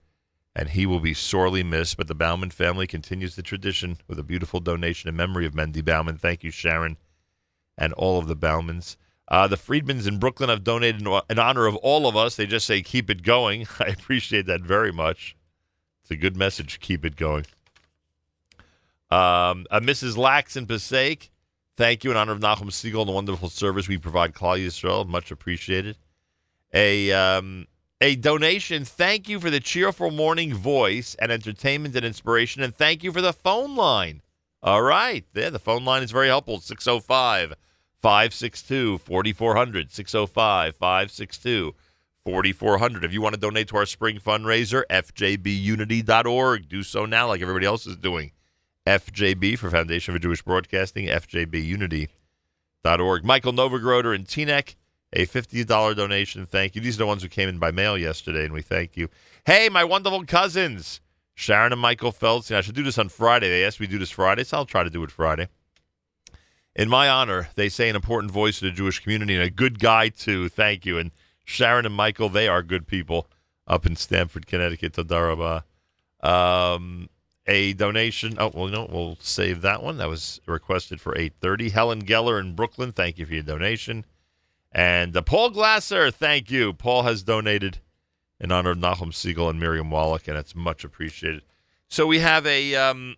and 0.56 0.70
he 0.70 0.86
will 0.86 1.00
be 1.00 1.14
sorely 1.14 1.64
missed. 1.64 1.98
But 1.98 2.08
the 2.08 2.16
Bauman 2.16 2.52
family 2.52 2.88
continues 2.88 3.36
the 3.36 3.44
tradition 3.44 3.98
with 4.08 4.18
a 4.18 4.24
beautiful 4.24 4.60
donation 4.60 5.10
in 5.10 5.16
memory 5.16 5.46
of 5.46 5.54
Mendy 5.54 5.84
Bauman. 5.84 6.18
Thank 6.18 6.44
you, 6.44 6.52
Sharon, 6.52 6.98
and 7.78 7.94
all 7.94 8.18
of 8.18 8.28
the 8.28 8.36
Baumans. 8.36 8.96
Uh, 9.28 9.48
the 9.48 9.58
Friedmans 9.58 10.08
in 10.08 10.20
Brooklyn 10.20 10.50
have 10.50 10.64
donated 10.64 11.02
in, 11.02 11.40
honor 11.40 11.66
of 11.66 11.76
all 11.78 12.08
of 12.08 12.16
us. 12.16 12.36
They 12.36 12.46
just 12.46 12.68
say, 12.68 12.82
keep 12.82 13.10
it 13.10 13.24
going. 13.24 13.68
I 13.80 13.86
appreciate 13.86 14.46
that 14.46 14.62
very 14.62 14.92
much. 14.92 15.36
It's 16.04 16.12
a 16.12 16.16
good 16.16 16.38
message. 16.38 16.80
Keep 16.80 17.04
it 17.06 17.16
going. 17.16 17.46
Um, 19.10 19.66
uh, 19.72 19.80
Mrs. 19.80 20.18
Lax 20.18 20.56
in 20.56 20.68
Passaic, 20.68 21.32
thank 21.76 22.04
you 22.04 22.12
in 22.12 22.18
honor 22.18 22.32
of 22.32 22.40
Nachum 22.40 22.70
Segal 22.70 23.02
and 23.02 23.10
the 23.10 23.14
wonderful 23.14 23.50
service 23.50 23.88
we 23.88 23.98
provide 23.98 24.34
Klal 24.34 24.64
Yisrael. 24.64 25.08
Much 25.08 25.32
appreciated. 25.32 25.98
A 26.74 27.12
um, 27.12 27.68
a 28.02 28.16
donation. 28.16 28.86
Thank 28.86 29.30
you 29.30 29.40
for 29.40 29.50
the 29.50 29.60
cheerful 29.60 30.12
morning 30.12 30.54
voice 30.54 31.16
and 31.20 31.32
entertainment 31.32 31.96
and 31.96 32.06
inspiration. 32.06 32.62
And 32.62 32.76
thank 32.76 33.04
you 33.04 33.12
for 33.12 33.22
the 33.22 33.34
phone 33.34 33.76
line. 33.76 34.22
All 34.62 34.82
right. 34.82 35.26
There, 35.34 35.50
the 35.50 35.60
phone 35.60 35.86
line 35.86 36.04
is 36.04 36.12
very 36.12 36.28
helpful. 36.28 36.60
605 36.60 37.56
562 38.02 38.98
4400. 39.00 39.92
605 39.92 40.76
562 40.76 41.76
4400. 42.26 43.04
If 43.04 43.14
you 43.14 43.22
want 43.22 43.36
to 43.36 43.42
donate 43.42 43.68
to 43.70 43.78
our 43.78 43.86
spring 43.86 44.18
fundraiser, 44.20 44.84
fjbunity.org. 44.90 46.68
Do 46.68 46.84
so 46.84 47.06
now, 47.06 47.28
like 47.28 47.42
everybody 47.42 47.66
else 47.66 47.86
is 47.88 47.96
doing. 47.98 48.32
FJB 48.86 49.58
for 49.58 49.72
Foundation 49.72 50.14
for 50.14 50.20
Jewish 50.20 50.44
Broadcasting, 50.44 51.08
fjbunity.org. 51.08 52.10
Michael 53.26 53.54
Novagroder 53.54 54.14
and 54.14 54.26
Teaneck 54.28 54.76
a 55.16 55.26
$50 55.26 55.96
donation. 55.96 56.46
Thank 56.46 56.76
you. 56.76 56.82
These 56.82 56.96
are 56.96 57.00
the 57.00 57.06
ones 57.08 57.24
who 57.24 57.30
came 57.30 57.48
in 57.48 57.58
by 57.58 57.72
mail 57.72 57.98
yesterday, 57.98 58.44
and 58.44 58.54
we 58.54 58.62
thank 58.62 58.98
you. 58.98 59.10
Hey, 59.46 59.70
my 59.70 59.84
wonderful 59.84 60.26
cousins, 60.26 61.00
Sharon 61.34 61.72
and 61.72 61.82
Michael 61.82 62.12
Feldstein. 62.12 62.58
I 62.58 62.62
should 62.62 62.76
do 62.76 62.84
this 62.84 62.98
on 62.98 63.10
Friday. 63.10 63.48
They 63.48 63.64
asked 63.64 63.80
me 63.80 63.88
to 63.88 63.94
do 63.94 64.00
this 64.00 64.12
Friday, 64.12 64.44
so 64.44 64.58
I'll 64.58 64.66
try 64.66 64.84
to 64.84 64.90
do 64.90 65.04
it 65.04 65.12
Friday. 65.12 65.48
In 66.76 66.90
my 66.90 67.08
honor, 67.08 67.48
they 67.56 67.70
say 67.70 67.88
an 67.88 67.96
important 67.96 68.32
voice 68.32 68.60
to 68.60 68.66
the 68.66 68.72
Jewish 68.72 69.00
community 69.00 69.34
and 69.36 69.44
a 69.44 69.50
good 69.50 69.80
guy, 69.80 70.10
too. 70.10 70.50
Thank 70.50 70.86
you. 70.86 70.98
And 70.98 71.12
Sharon 71.46 71.86
and 71.86 71.96
Michael, 71.96 72.28
they 72.28 72.50
are 72.50 72.62
good 72.62 72.86
people 72.86 73.28
up 73.66 73.86
in 73.86 73.96
Stamford, 73.96 74.46
Connecticut. 74.46 74.94
Tadarabah. 74.94 75.64
Um, 76.22 77.10
a 77.48 77.72
donation. 77.74 78.36
Oh, 78.38 78.52
well, 78.54 78.68
no, 78.68 78.90
we'll 78.92 79.18
save 79.22 79.62
that 79.62 79.82
one. 79.82 79.98
That 79.98 80.10
was 80.10 80.42
requested 80.46 81.00
for 81.00 81.16
830. 81.16 81.70
Helen 81.70 82.04
Geller 82.04 82.42
in 82.42 82.56
Brooklyn, 82.56 82.92
thank 82.92 83.18
you 83.18 83.26
for 83.26 83.34
your 83.34 83.44
donation. 83.44 84.04
And 84.76 85.16
uh, 85.16 85.22
Paul 85.22 85.52
Glasser, 85.52 86.12
thank 86.12 86.52
you. 86.52 86.74
Paul 86.74 87.04
has 87.04 87.24
donated 87.24 87.80
in 88.42 88.52
honor 88.52 88.72
of 88.72 88.78
Nachum 88.78 89.14
Segal 89.14 89.50
and 89.50 89.58
Miriam 89.58 89.90
Wallach, 89.90 90.28
and 90.28 90.38
it's 90.38 90.54
much 90.54 90.84
appreciated. 90.84 91.44
So 91.88 92.06
we 92.06 92.20
have 92.20 92.46
a 92.46 92.76
um, 92.76 93.16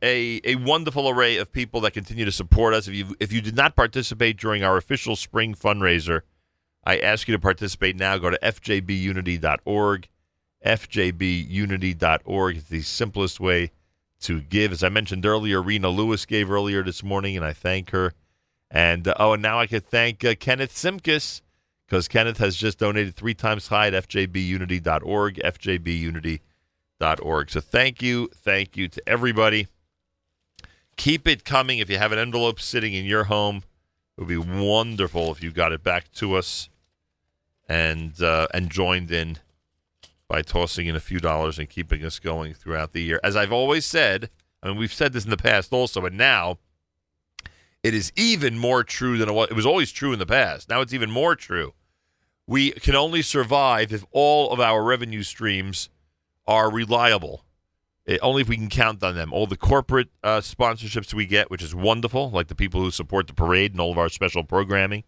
a 0.00 0.40
a 0.44 0.54
wonderful 0.54 1.08
array 1.08 1.36
of 1.36 1.50
people 1.50 1.80
that 1.80 1.94
continue 1.94 2.24
to 2.24 2.30
support 2.30 2.74
us. 2.74 2.86
If 2.86 2.94
you 2.94 3.16
if 3.18 3.32
you 3.32 3.40
did 3.40 3.56
not 3.56 3.74
participate 3.74 4.36
during 4.36 4.62
our 4.62 4.76
official 4.76 5.16
spring 5.16 5.56
fundraiser, 5.56 6.20
I 6.84 6.98
ask 6.98 7.26
you 7.26 7.32
to 7.32 7.40
participate 7.40 7.96
now. 7.96 8.16
Go 8.16 8.30
to 8.30 8.38
fjbunity.org. 8.38 10.08
fjbunity.org 10.64 12.56
is 12.56 12.64
the 12.68 12.82
simplest 12.82 13.40
way 13.40 13.72
to 14.20 14.40
give. 14.42 14.70
As 14.70 14.84
I 14.84 14.90
mentioned 14.90 15.26
earlier, 15.26 15.60
Rena 15.60 15.88
Lewis 15.88 16.24
gave 16.24 16.52
earlier 16.52 16.84
this 16.84 17.02
morning, 17.02 17.36
and 17.36 17.44
I 17.44 17.52
thank 17.52 17.90
her. 17.90 18.14
And 18.74 19.06
uh, 19.06 19.14
oh, 19.20 19.34
and 19.34 19.42
now 19.42 19.60
I 19.60 19.68
could 19.68 19.86
thank 19.86 20.24
uh, 20.24 20.34
Kenneth 20.34 20.74
Simkis 20.74 21.42
because 21.86 22.08
Kenneth 22.08 22.38
has 22.38 22.56
just 22.56 22.78
donated 22.78 23.14
three 23.14 23.34
times 23.34 23.68
high 23.68 23.86
at 23.86 24.08
fjbunity.org, 24.08 25.36
fjbunity.org. 25.36 27.50
So 27.50 27.60
thank 27.60 28.02
you, 28.02 28.28
thank 28.34 28.76
you 28.76 28.88
to 28.88 29.08
everybody. 29.08 29.68
Keep 30.96 31.28
it 31.28 31.44
coming. 31.44 31.78
If 31.78 31.88
you 31.88 31.98
have 31.98 32.10
an 32.10 32.18
envelope 32.18 32.58
sitting 32.58 32.94
in 32.94 33.04
your 33.04 33.24
home, 33.24 33.62
it 34.18 34.20
would 34.20 34.28
be 34.28 34.36
wonderful 34.36 35.30
if 35.30 35.40
you 35.40 35.52
got 35.52 35.70
it 35.70 35.84
back 35.84 36.10
to 36.14 36.34
us 36.34 36.68
and 37.68 38.20
uh, 38.20 38.48
and 38.52 38.70
joined 38.70 39.12
in 39.12 39.38
by 40.26 40.42
tossing 40.42 40.88
in 40.88 40.96
a 40.96 41.00
few 41.00 41.20
dollars 41.20 41.60
and 41.60 41.70
keeping 41.70 42.04
us 42.04 42.18
going 42.18 42.54
throughout 42.54 42.92
the 42.92 43.02
year. 43.02 43.20
As 43.22 43.36
I've 43.36 43.52
always 43.52 43.86
said, 43.86 44.30
I 44.64 44.68
mean 44.68 44.78
we've 44.78 44.92
said 44.92 45.12
this 45.12 45.24
in 45.24 45.30
the 45.30 45.36
past 45.36 45.72
also, 45.72 46.00
but 46.00 46.12
now 46.12 46.58
it 47.84 47.92
is 47.92 48.10
even 48.16 48.58
more 48.58 48.82
true 48.82 49.18
than 49.18 49.28
it 49.28 49.32
was. 49.32 49.50
It 49.50 49.54
was 49.54 49.66
always 49.66 49.92
true 49.92 50.14
in 50.14 50.18
the 50.18 50.26
past. 50.26 50.70
Now 50.70 50.80
it's 50.80 50.94
even 50.94 51.10
more 51.10 51.36
true. 51.36 51.74
We 52.46 52.70
can 52.72 52.96
only 52.96 53.20
survive 53.20 53.92
if 53.92 54.04
all 54.10 54.50
of 54.50 54.58
our 54.58 54.82
revenue 54.82 55.22
streams 55.22 55.90
are 56.46 56.70
reliable. 56.70 57.44
Eh, 58.06 58.16
only 58.22 58.40
if 58.40 58.48
we 58.48 58.56
can 58.56 58.70
count 58.70 59.02
on 59.02 59.14
them. 59.14 59.34
All 59.34 59.46
the 59.46 59.58
corporate 59.58 60.08
uh, 60.22 60.40
sponsorships 60.40 61.12
we 61.12 61.26
get, 61.26 61.50
which 61.50 61.62
is 61.62 61.74
wonderful, 61.74 62.30
like 62.30 62.48
the 62.48 62.54
people 62.54 62.80
who 62.80 62.90
support 62.90 63.26
the 63.26 63.34
parade 63.34 63.72
and 63.72 63.80
all 63.80 63.92
of 63.92 63.98
our 63.98 64.08
special 64.08 64.44
programming. 64.44 65.04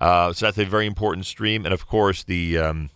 Uh, 0.00 0.32
so 0.32 0.46
that's 0.46 0.58
a 0.58 0.64
very 0.64 0.86
important 0.86 1.26
stream. 1.26 1.66
And 1.66 1.74
of 1.74 1.86
course, 1.86 2.24
the 2.24 2.56
um, 2.56 2.90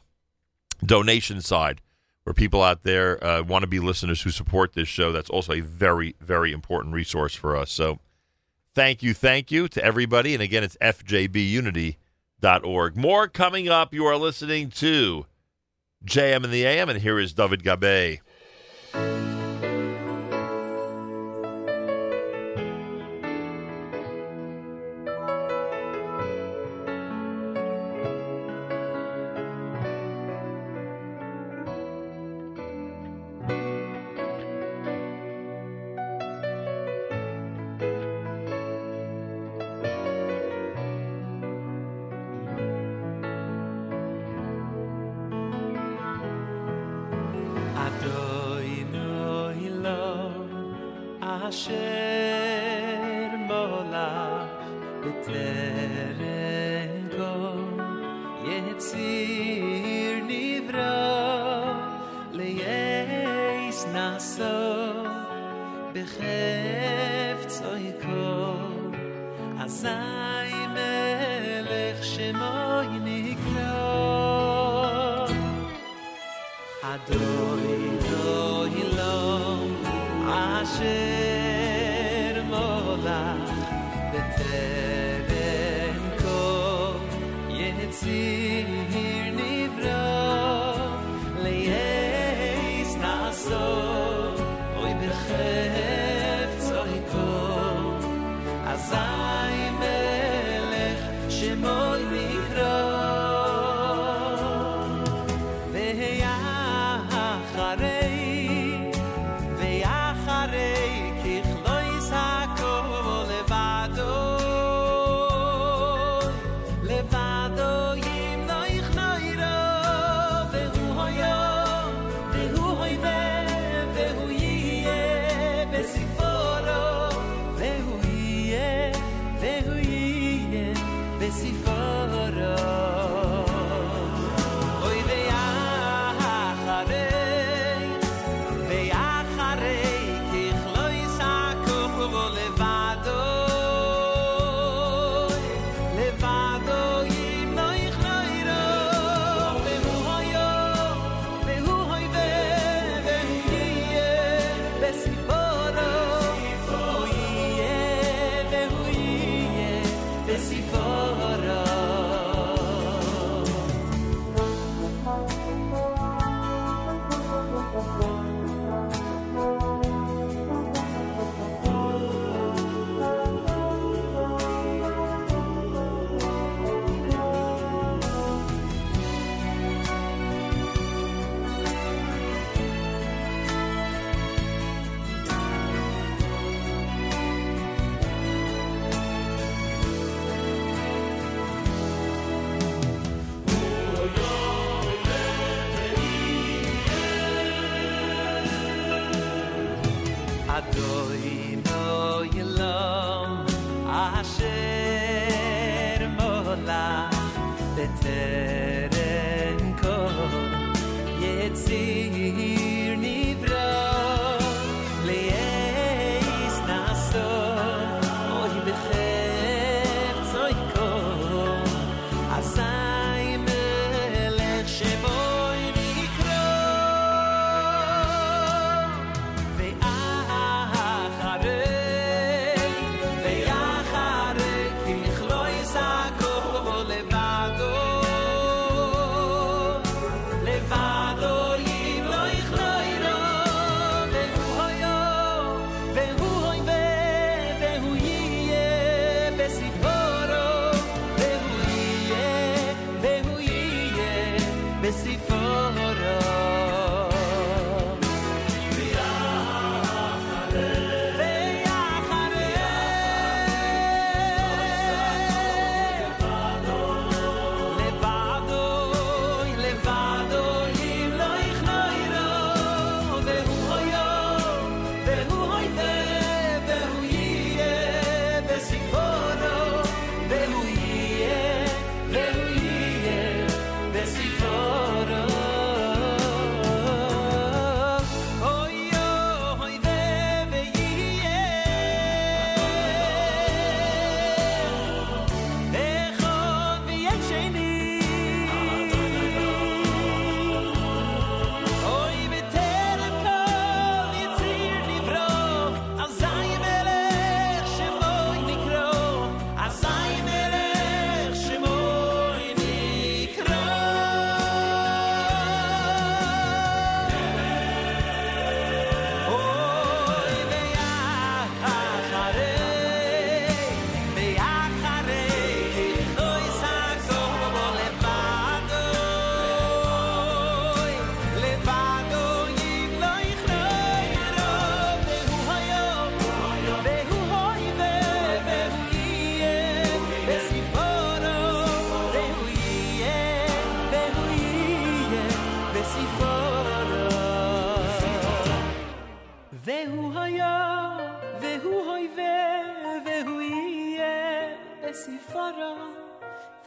donation 0.84 1.42
side, 1.42 1.82
where 2.24 2.32
people 2.32 2.62
out 2.62 2.82
there 2.82 3.22
uh, 3.22 3.42
want 3.42 3.62
to 3.62 3.68
be 3.68 3.78
listeners 3.78 4.22
who 4.22 4.30
support 4.30 4.72
this 4.72 4.88
show. 4.88 5.12
That's 5.12 5.30
also 5.30 5.52
a 5.52 5.60
very, 5.60 6.16
very 6.18 6.52
important 6.52 6.94
resource 6.94 7.34
for 7.34 7.56
us. 7.56 7.70
So 7.70 8.00
thank 8.76 9.02
you, 9.02 9.12
thank 9.14 9.50
you 9.50 9.66
to 9.68 9.82
everybody. 9.82 10.34
And 10.34 10.42
again, 10.42 10.62
it's 10.62 10.76
fjbunity.org. 10.80 11.96
More 12.96 13.26
coming 13.26 13.68
up. 13.68 13.92
You 13.94 14.04
are 14.04 14.16
listening 14.16 14.68
to 14.70 15.26
JM 16.04 16.44
and 16.44 16.52
the 16.52 16.64
AM, 16.64 16.90
and 16.90 17.00
here 17.00 17.18
is 17.18 17.32
David 17.32 17.64
Gabe. 17.64 18.20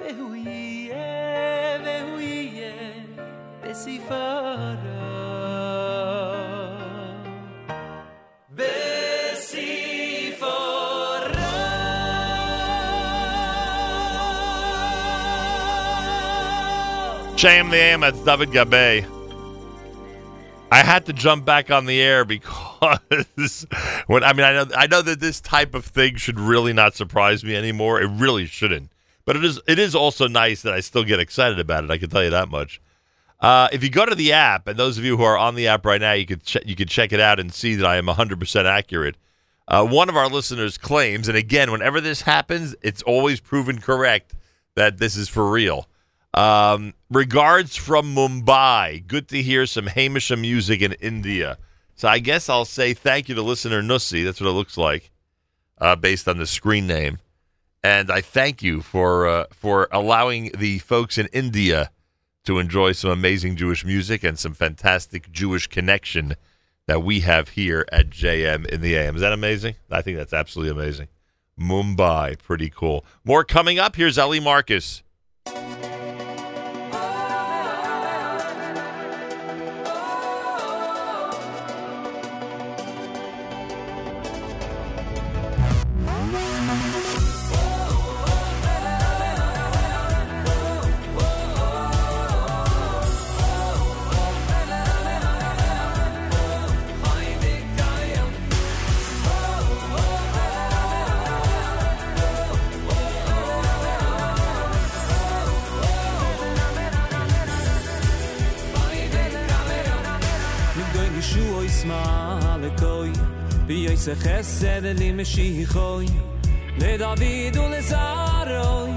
והוא 0.00 0.34
יהיה, 0.34 1.78
והוא 1.84 2.20
יהיה 2.20 2.72
בספרו. 3.62 4.94
JM 17.44 17.68
the 17.70 17.76
AM, 17.76 18.00
that's 18.00 18.18
David 18.20 18.52
Gabe. 18.52 19.04
I 20.72 20.82
had 20.82 21.04
to 21.06 21.12
jump 21.12 21.44
back 21.44 21.70
on 21.70 21.84
the 21.84 22.00
air 22.00 22.24
because 22.24 23.66
when 24.06 24.24
I 24.24 24.32
mean 24.32 24.46
I 24.46 24.52
know 24.54 24.66
I 24.74 24.86
know 24.86 25.02
that 25.02 25.20
this 25.20 25.42
type 25.42 25.74
of 25.74 25.84
thing 25.84 26.16
should 26.16 26.40
really 26.40 26.72
not 26.72 26.94
surprise 26.94 27.44
me 27.44 27.54
anymore. 27.54 28.00
It 28.00 28.06
really 28.06 28.46
shouldn't. 28.46 28.90
But 29.29 29.35
it 29.35 29.45
is 29.45 29.61
it 29.67 29.77
is 29.77 29.93
also 29.93 30.27
nice 30.27 30.63
that 30.63 30.73
I 30.73 30.79
still 30.79 31.03
get 31.03 31.19
excited 31.19 31.59
about 31.59 31.83
it. 31.83 31.91
I 31.91 31.99
can 31.99 32.09
tell 32.09 32.23
you 32.23 32.31
that 32.31 32.49
much. 32.49 32.81
Uh, 33.39 33.67
if 33.71 33.83
you 33.83 33.91
go 33.91 34.03
to 34.03 34.15
the 34.15 34.31
app, 34.31 34.67
and 34.67 34.75
those 34.75 34.97
of 34.97 35.05
you 35.05 35.17
who 35.17 35.23
are 35.23 35.37
on 35.37 35.53
the 35.53 35.67
app 35.67 35.85
right 35.85 36.01
now, 36.01 36.13
you 36.13 36.25
could 36.25 36.43
ch- 36.43 36.65
you 36.65 36.75
could 36.75 36.89
check 36.89 37.13
it 37.13 37.19
out 37.19 37.39
and 37.39 37.53
see 37.53 37.75
that 37.75 37.85
I 37.85 37.97
am 37.97 38.07
100% 38.07 38.65
accurate. 38.65 39.17
Uh, 39.67 39.85
one 39.85 40.09
of 40.09 40.17
our 40.17 40.27
listeners 40.27 40.79
claims, 40.79 41.27
and 41.27 41.37
again, 41.37 41.71
whenever 41.71 42.01
this 42.01 42.23
happens, 42.23 42.75
it's 42.81 43.03
always 43.03 43.39
proven 43.39 43.79
correct 43.79 44.33
that 44.73 44.97
this 44.97 45.15
is 45.15 45.29
for 45.29 45.47
real. 45.47 45.87
Um, 46.33 46.95
regards 47.11 47.75
from 47.75 48.15
Mumbai. 48.15 49.05
Good 49.05 49.27
to 49.27 49.43
hear 49.43 49.67
some 49.67 49.85
Hamisha 49.85 50.41
music 50.41 50.81
in 50.81 50.93
India. 50.93 51.59
So 51.93 52.07
I 52.07 52.17
guess 52.17 52.49
I'll 52.49 52.65
say 52.65 52.95
thank 52.95 53.29
you 53.29 53.35
to 53.35 53.43
listener 53.43 53.83
Nussi. 53.83 54.25
That's 54.25 54.41
what 54.41 54.49
it 54.49 54.53
looks 54.53 54.75
like, 54.75 55.11
uh, 55.77 55.95
based 55.95 56.27
on 56.27 56.39
the 56.39 56.47
screen 56.47 56.87
name. 56.87 57.19
And 57.83 58.11
I 58.11 58.21
thank 58.21 58.61
you 58.61 58.81
for 58.81 59.27
uh, 59.27 59.45
for 59.51 59.87
allowing 59.91 60.51
the 60.57 60.79
folks 60.79 61.17
in 61.17 61.27
India 61.27 61.91
to 62.45 62.59
enjoy 62.59 62.91
some 62.91 63.11
amazing 63.11 63.55
Jewish 63.55 63.85
music 63.85 64.23
and 64.23 64.37
some 64.37 64.53
fantastic 64.53 65.31
Jewish 65.31 65.67
connection 65.67 66.35
that 66.87 67.03
we 67.03 67.21
have 67.21 67.49
here 67.49 67.85
at 67.91 68.09
JM 68.09 68.65
in 68.65 68.81
the 68.81 68.95
AM. 68.95 69.15
Is 69.15 69.21
that 69.21 69.31
amazing? 69.31 69.75
I 69.91 70.01
think 70.01 70.17
that's 70.17 70.33
absolutely 70.33 70.71
amazing. 70.71 71.07
Mumbai, 71.59 72.39
pretty 72.39 72.69
cool. 72.69 73.05
More 73.23 73.43
coming 73.43 73.79
up. 73.79 73.95
Here's 73.95 74.17
Ellie 74.17 74.39
Marcus. 74.39 75.03
bi 113.69 113.85
ei 113.87 113.97
se 113.97 114.15
khesed 114.23 114.85
li 114.99 115.09
mishi 115.17 115.63
khoy 115.73 116.07
le 116.79 116.91
david 116.97 117.55
un 117.63 117.73
zaroy 117.89 118.93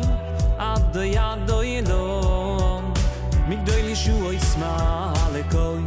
ad 0.70 0.82
do 0.94 1.02
yad 1.16 1.40
do 1.48 1.58
ilo 1.78 2.06
mig 3.48 3.60
do 3.66 3.74
li 3.86 3.94
shu 4.02 4.14
oy 4.28 4.38
smal 4.50 5.34
koy 5.54 5.82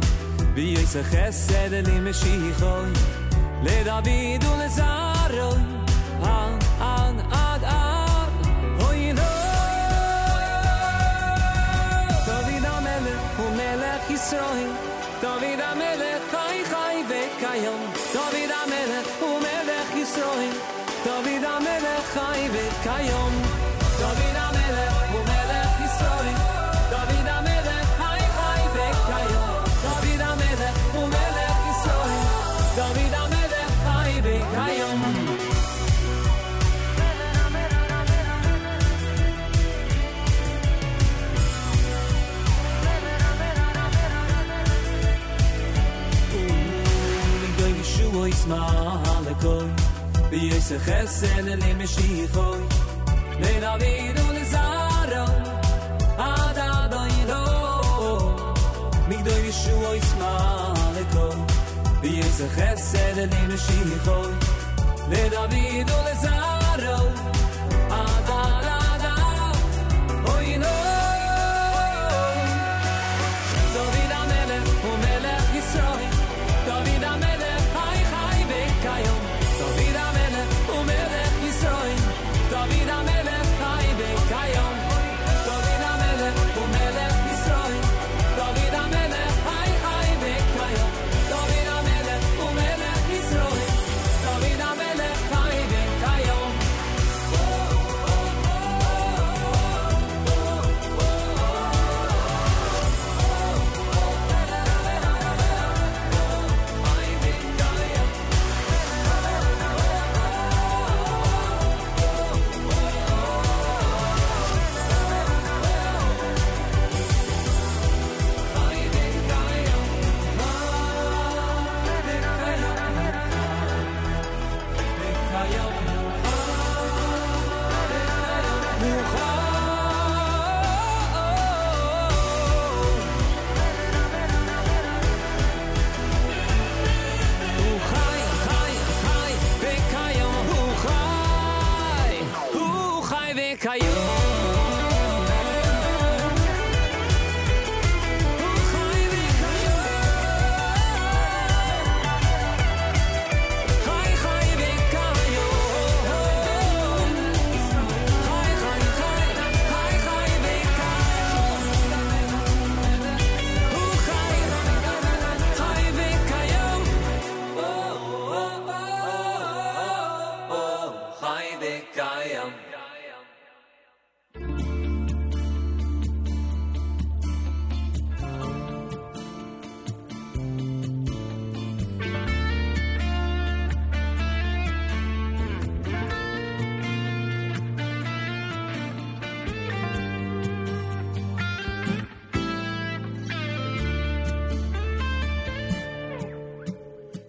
bi 0.54 0.66
ei 0.80 0.86
se 0.94 1.02
khesed 1.10 1.72
li 1.88 1.96
mishi 2.06 2.36
khoy 2.60 2.92
le 3.66 3.76
david 3.90 4.42
un 4.52 4.62
zaroy 4.78 5.60
an 6.36 6.52
an 6.94 7.16
israel 14.16 14.95
David 15.22 15.60
a 15.60 15.74
melech 15.74 16.30
chai 16.30 16.62
chai 16.70 17.02
ve 17.08 17.22
kayom 17.40 17.80
David 18.14 18.50
a 18.50 18.62
u 19.28 19.30
melech 19.44 19.92
yisroi 19.96 20.50
David 21.04 21.44
ma 48.50 48.64
hal 49.04 49.26
kol 49.42 49.68
bi 50.30 50.40
es 50.56 50.68
khassen 50.86 51.46
le 51.62 51.70
mishikhon 51.80 52.60
le 53.42 53.52
navid 53.64 54.18
un 54.26 54.36
zaro 54.52 55.24
ada 56.30 56.70
do 56.92 57.00
ido 57.20 57.42
mi 59.08 59.18
do 59.26 59.34
yeshu 59.46 59.74
oy 59.90 60.00
sma 60.10 60.34
hal 60.78 60.98
bi 62.02 62.12
es 62.26 62.38
khassen 62.56 63.16
le 63.32 63.40
mishikhon 63.50 64.30
le 65.12 65.22
navid 65.34 65.88
un 65.98 66.08
zaro 66.24 66.98
ada 68.02 68.40
ada 68.92 69.14
oy 70.34 70.48
no 70.62 70.95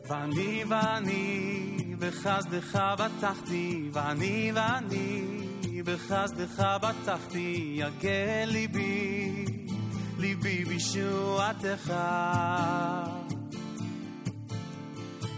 ואני 0.08 0.64
ואני 0.68 1.96
בחסדך 2.00 2.80
בטחתי, 3.00 3.90
ואני 3.94 4.52
ואני 4.56 5.38
בחסדך 5.86 6.64
בטחתי, 6.82 7.76
יגה 7.76 8.46
ליבי, 8.46 9.46
ליבי 10.20 10.66
בישועתך. 10.66 11.94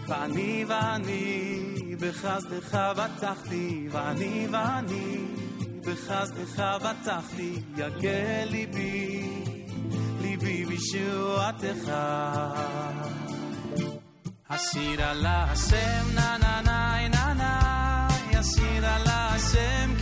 ואני 0.08 0.64
ואני 0.68 1.96
בחסדך 2.00 2.78
בטחתי, 2.96 3.88
ואני 3.90 4.46
ואני 4.50 5.16
בחסדך 5.86 6.62
בטחתי, 6.84 7.54
יגה 7.76 8.44
ליבי, 8.44 9.28
ליבי 10.20 10.64
בישועתך. 10.64 11.90
Asir 14.50 14.98
la 14.98 15.54
sem 15.54 16.14
na 16.14 16.36
na 16.42 16.60
na 16.60 17.08
na 17.14 17.34
na. 17.40 17.50
Asir 18.40 18.82
la 18.82 19.38
sem. 19.38 19.99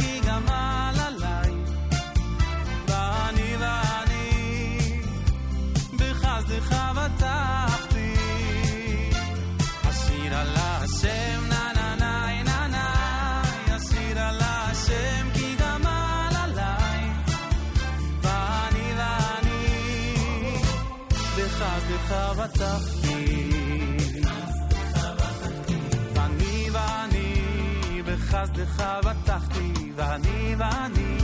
בטחתי, 30.18 30.54
ואני 30.58 31.18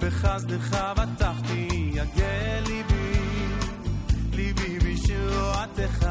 בחסדך 0.00 0.78
בטחתי, 0.96 1.68
יגה 1.92 2.60
ליבי, 2.66 3.12
ליבי 4.32 4.78
בישועתך. 4.78 6.06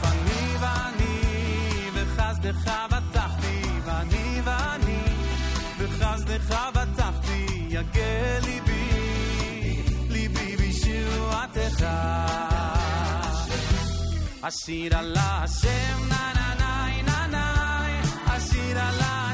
ואני 0.00 0.56
ואני 0.60 1.90
בחסדך 1.94 2.72
בטחתי, 2.90 3.62
ואני 3.84 4.40
ואני 4.44 5.02
בחסדך 5.78 6.56
בטחתי, 6.74 7.46
יגה 7.68 8.38
ליבי, 8.44 9.82
ליבי 10.08 10.56
בישועתך. 10.56 11.86
השיר 14.42 14.96
על 14.96 15.16
השם 15.18 16.08
נה 16.08 16.32
נה 16.34 16.59
sera 18.40 18.90
light. 18.98 19.29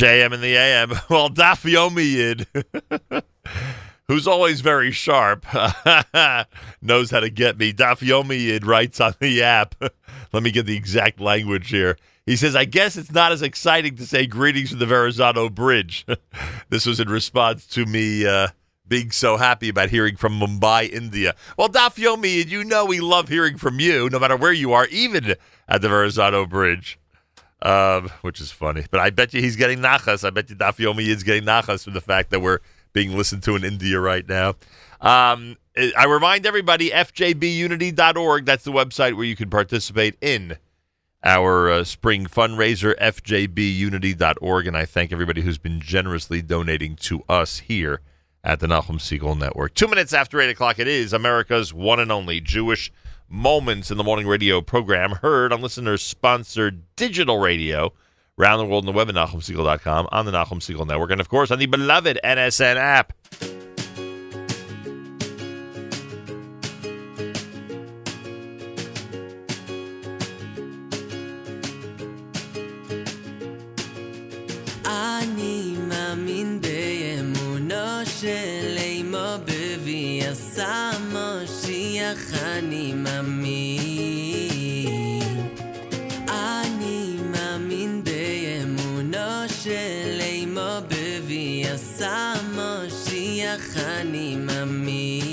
JM 0.00 0.32
in 0.32 0.40
the 0.40 0.56
AM. 0.56 0.92
Well, 1.10 1.28
Yitz, 2.16 2.46
who's 4.08 4.26
always 4.26 4.62
very 4.62 4.92
sharp, 4.92 5.44
knows 6.82 7.10
how 7.10 7.20
to 7.20 7.28
get 7.28 7.58
me. 7.58 7.74
Yitz 8.38 8.64
writes 8.64 8.98
on 8.98 9.14
the 9.20 9.42
app. 9.42 9.74
Let 10.32 10.42
me 10.42 10.52
get 10.52 10.64
the 10.64 10.76
exact 10.76 11.20
language 11.20 11.68
here. 11.68 11.98
He 12.24 12.36
says, 12.36 12.56
I 12.56 12.64
guess 12.64 12.96
it's 12.96 13.12
not 13.12 13.32
as 13.32 13.42
exciting 13.42 13.96
to 13.96 14.06
say 14.06 14.26
greetings 14.26 14.70
from 14.70 14.78
the 14.78 14.86
Verrazano 14.86 15.50
Bridge. 15.50 16.06
this 16.70 16.86
was 16.86 16.98
in 16.98 17.10
response 17.10 17.66
to 17.66 17.84
me 17.84 18.26
uh, 18.26 18.48
being 18.88 19.10
so 19.10 19.36
happy 19.36 19.68
about 19.68 19.90
hearing 19.90 20.16
from 20.16 20.40
Mumbai, 20.40 20.88
India. 20.90 21.34
Well, 21.58 21.68
Yitz, 21.68 22.48
you 22.48 22.64
know 22.64 22.86
we 22.86 23.00
love 23.00 23.28
hearing 23.28 23.58
from 23.58 23.80
you, 23.80 24.08
no 24.08 24.18
matter 24.18 24.36
where 24.36 24.52
you 24.52 24.72
are, 24.72 24.86
even 24.86 25.34
at 25.68 25.82
the 25.82 25.90
Verrazano 25.90 26.46
Bridge 26.46 26.99
um, 27.62 28.10
which 28.22 28.40
is 28.40 28.50
funny. 28.52 28.84
But 28.90 29.00
I 29.00 29.10
bet 29.10 29.34
you 29.34 29.40
he's 29.42 29.56
getting 29.56 29.78
nachas. 29.78 30.24
I 30.24 30.30
bet 30.30 30.50
you 30.50 30.56
Dafyomi 30.56 31.06
is 31.06 31.22
getting 31.22 31.44
nachas 31.44 31.84
from 31.84 31.94
the 31.94 32.00
fact 32.00 32.30
that 32.30 32.40
we're 32.40 32.60
being 32.92 33.16
listened 33.16 33.42
to 33.44 33.56
in 33.56 33.64
India 33.64 34.00
right 34.00 34.28
now. 34.28 34.54
Um, 35.00 35.56
I 35.96 36.04
remind 36.06 36.46
everybody, 36.46 36.90
fjbunity.org. 36.90 38.44
That's 38.44 38.64
the 38.64 38.72
website 38.72 39.14
where 39.14 39.24
you 39.24 39.36
can 39.36 39.48
participate 39.48 40.16
in 40.20 40.56
our 41.22 41.70
uh, 41.70 41.84
spring 41.84 42.26
fundraiser, 42.26 42.96
fjbunity.org. 42.98 44.66
And 44.66 44.76
I 44.76 44.84
thank 44.84 45.12
everybody 45.12 45.42
who's 45.42 45.58
been 45.58 45.80
generously 45.80 46.42
donating 46.42 46.96
to 46.96 47.22
us 47.28 47.58
here 47.60 48.00
at 48.42 48.60
the 48.60 48.66
Nachum 48.66 48.98
Segal 48.98 49.38
Network. 49.38 49.74
Two 49.74 49.86
minutes 49.86 50.12
after 50.12 50.40
8 50.40 50.50
o'clock, 50.50 50.78
it 50.78 50.88
is 50.88 51.12
America's 51.12 51.72
one 51.72 52.00
and 52.00 52.10
only 52.10 52.40
Jewish 52.40 52.90
moments 53.30 53.92
in 53.92 53.96
the 53.96 54.04
morning 54.04 54.26
radio 54.26 54.60
program 54.60 55.12
heard 55.22 55.52
on 55.52 55.62
listeners 55.62 56.02
sponsored 56.02 56.82
digital 56.96 57.38
radio 57.38 57.92
around 58.38 58.58
the 58.58 58.66
world 58.66 58.82
in 58.82 58.86
the 58.86 58.92
web 58.92 59.08
at 59.08 59.14
NachumSegal.com, 59.14 60.08
on 60.10 60.26
the 60.26 60.32
Nachum 60.32 60.58
Segal 60.58 60.86
Network, 60.86 61.12
and 61.12 61.20
of 61.20 61.28
course 61.28 61.50
on 61.50 61.58
the 61.58 61.66
beloved 61.66 62.18
NSN 62.24 62.76
app. 62.76 63.12
מושיח 82.00 82.42
אני 82.42 82.92
מאמין. 82.94 84.88
אני 86.28 87.16
מאמין 87.30 88.04
באמונו 88.04 89.48
של 89.62 90.18
אימו 90.20 90.80
בבי 90.88 91.64
עשה 91.72 92.32
מושיח 92.54 93.76
אני 93.76 94.36
מאמין 94.36 95.29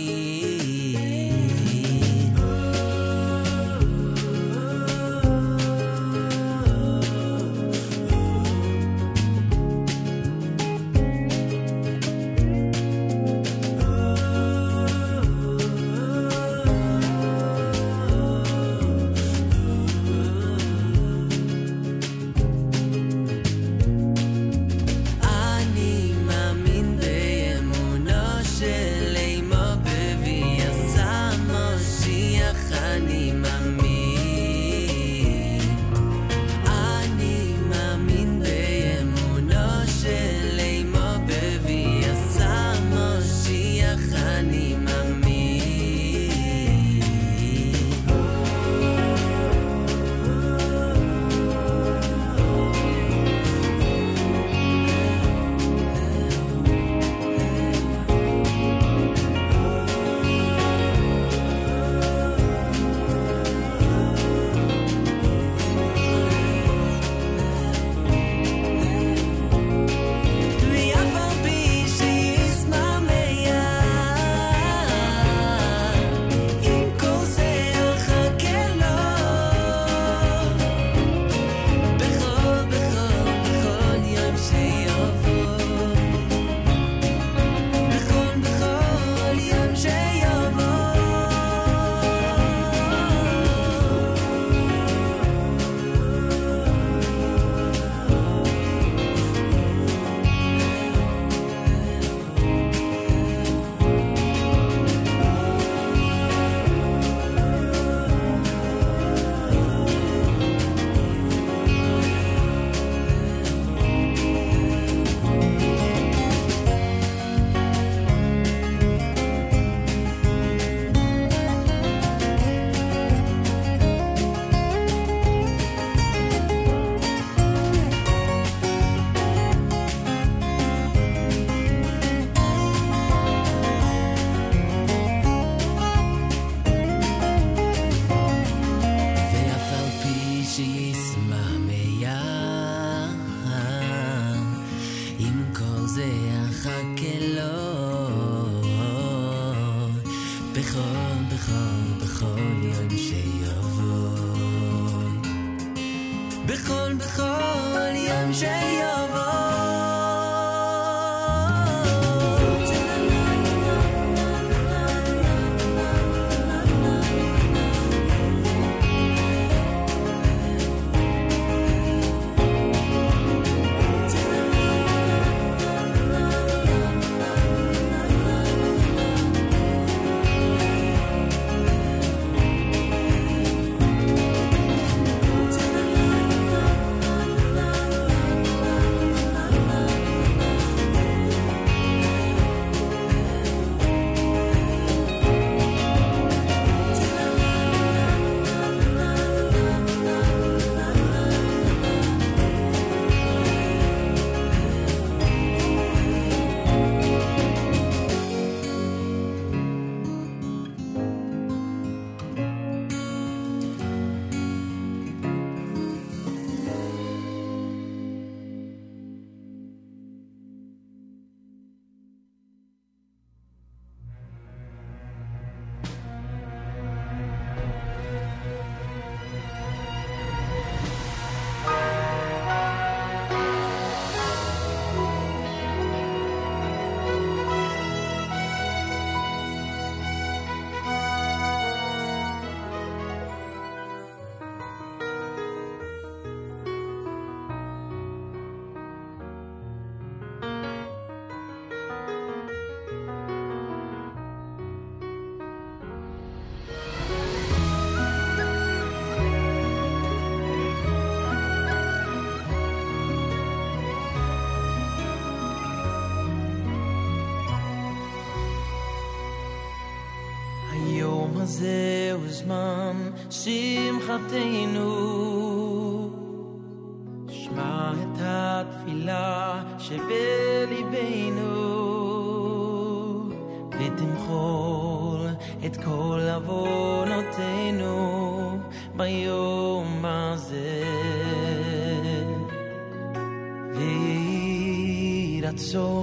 so 295.60 295.97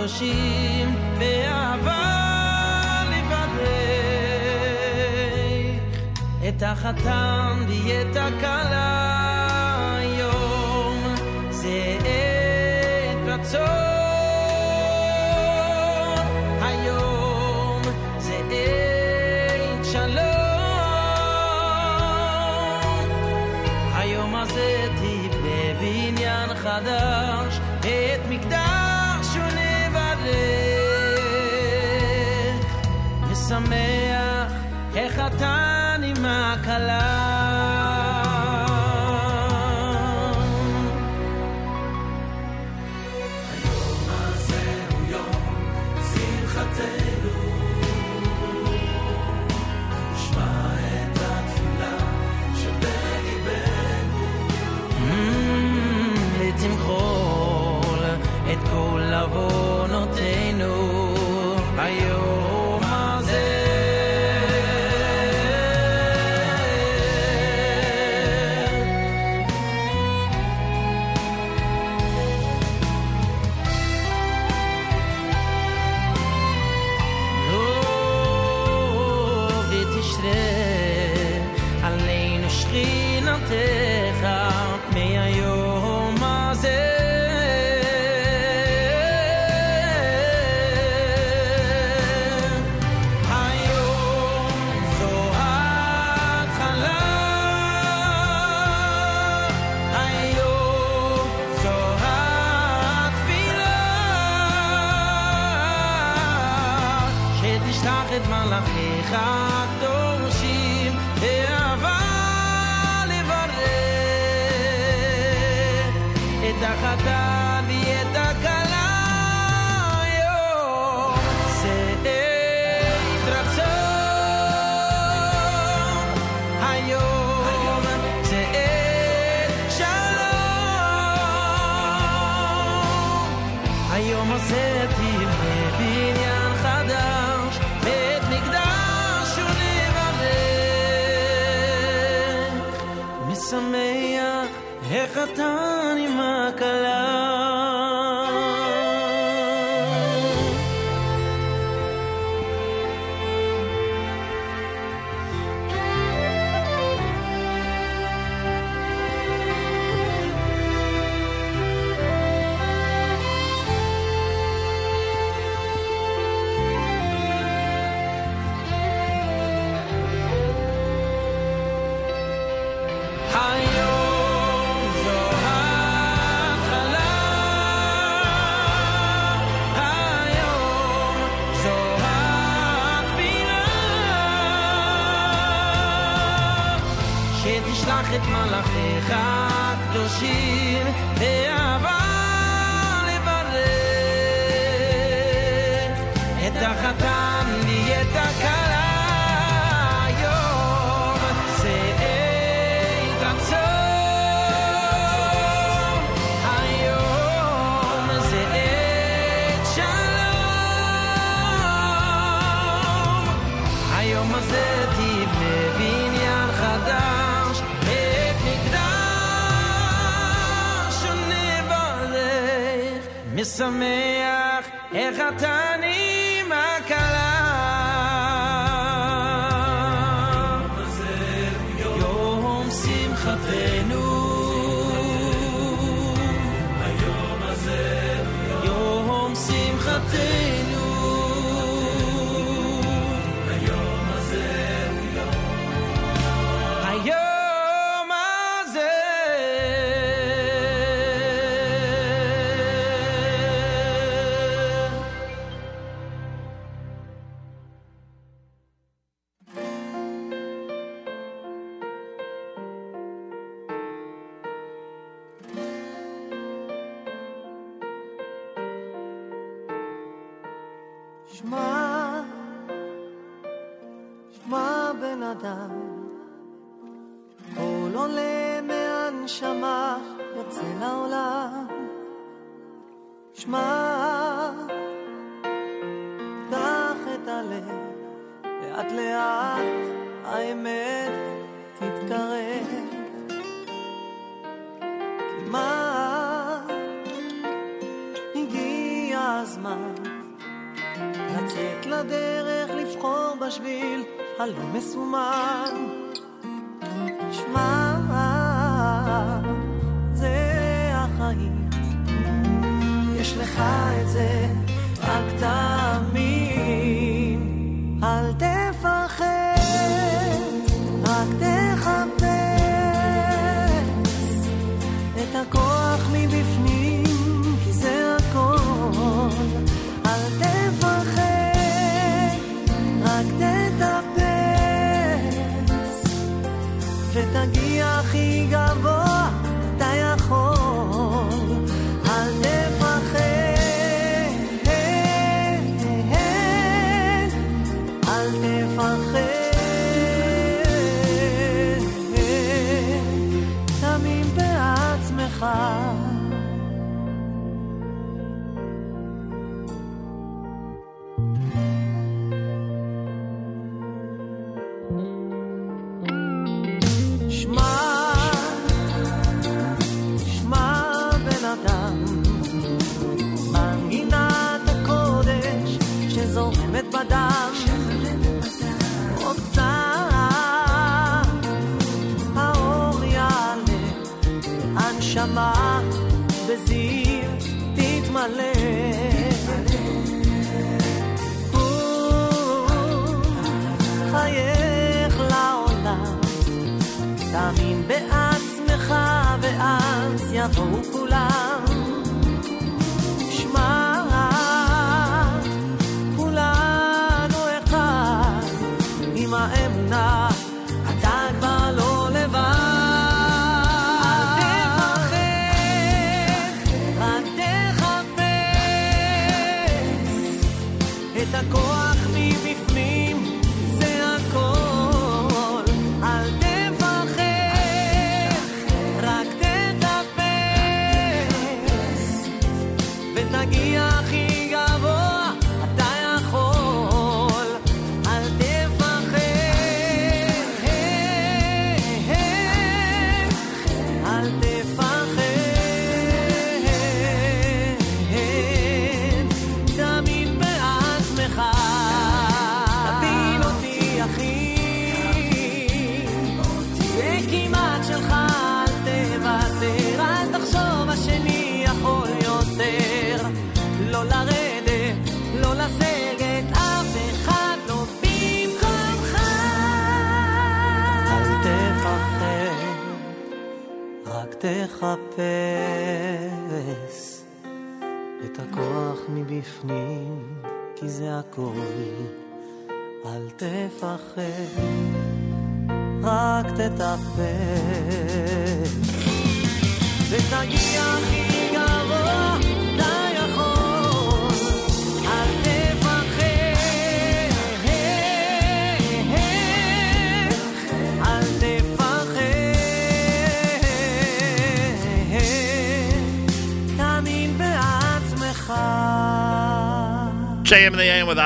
קדושים 0.00 0.94
באהבה 1.18 2.02
לברך. 3.10 3.60
את 6.48 6.62
החתם 6.62 7.64
ואת 7.68 8.16
הכלה 8.16 9.96
היום. 9.98 11.14
זה 11.50 11.98
עת 12.04 13.28
רצון 13.28 13.90
חדש 26.62 27.60
את 27.80 28.20
מקדש. 28.28 28.99
בדרך 30.22 32.00
משמח 33.30 34.52
איך 34.94 35.20
אתה 35.26 35.96
נימה 36.00 36.56
קלה 36.64 37.39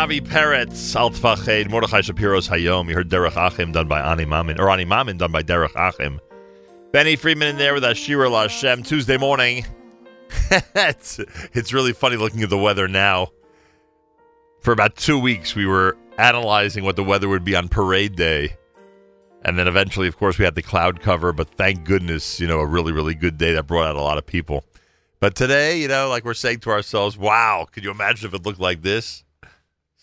Avi 0.04 0.20
Peretz, 0.20 0.94
Alt 0.94 1.14
Fached, 1.14 1.70
Mordechai 1.70 2.02
Shapiro's 2.02 2.46
Hayom. 2.46 2.90
You 2.90 2.94
heard 2.94 3.08
Derech 3.08 3.38
Achim 3.38 3.72
done 3.72 3.88
by 3.88 4.02
Ani 4.02 4.26
Mamin, 4.26 4.60
or 4.60 4.68
Ani 4.68 4.84
Mamin 4.84 5.16
done 5.16 5.32
by 5.32 5.42
Derech 5.42 5.74
Achim. 5.74 6.20
Benny 6.92 7.16
Friedman 7.16 7.48
in 7.48 7.56
there 7.56 7.72
with 7.72 7.84
Ashira 7.84 8.28
Lashem 8.28 8.86
Tuesday 8.86 9.16
morning. 9.16 9.64
it's, 10.74 11.20
it's 11.54 11.72
really 11.72 11.94
funny 11.94 12.16
looking 12.16 12.42
at 12.42 12.50
the 12.50 12.58
weather 12.58 12.86
now. 12.86 13.28
For 14.60 14.72
about 14.72 14.94
two 14.94 15.18
weeks, 15.18 15.54
we 15.54 15.64
were 15.64 15.96
analyzing 16.18 16.84
what 16.84 16.96
the 16.96 17.04
weather 17.04 17.26
would 17.30 17.42
be 17.42 17.56
on 17.56 17.68
parade 17.68 18.14
day. 18.14 18.58
And 19.42 19.58
then 19.58 19.66
eventually, 19.66 20.06
of 20.06 20.18
course, 20.18 20.38
we 20.38 20.44
had 20.44 20.54
the 20.54 20.60
cloud 20.60 21.00
cover, 21.00 21.32
but 21.32 21.48
thank 21.48 21.84
goodness, 21.84 22.38
you 22.38 22.46
know, 22.46 22.60
a 22.60 22.66
really, 22.66 22.92
really 22.92 23.14
good 23.14 23.38
day 23.38 23.54
that 23.54 23.66
brought 23.66 23.86
out 23.86 23.96
a 23.96 24.02
lot 24.02 24.18
of 24.18 24.26
people. 24.26 24.64
But 25.18 25.34
today, 25.34 25.80
you 25.80 25.88
know, 25.88 26.10
like 26.10 26.26
we're 26.26 26.34
saying 26.34 26.60
to 26.60 26.70
ourselves, 26.72 27.16
wow, 27.16 27.66
could 27.72 27.84
you 27.84 27.90
imagine 27.90 28.28
if 28.28 28.34
it 28.34 28.44
looked 28.44 28.60
like 28.60 28.82
this? 28.82 29.24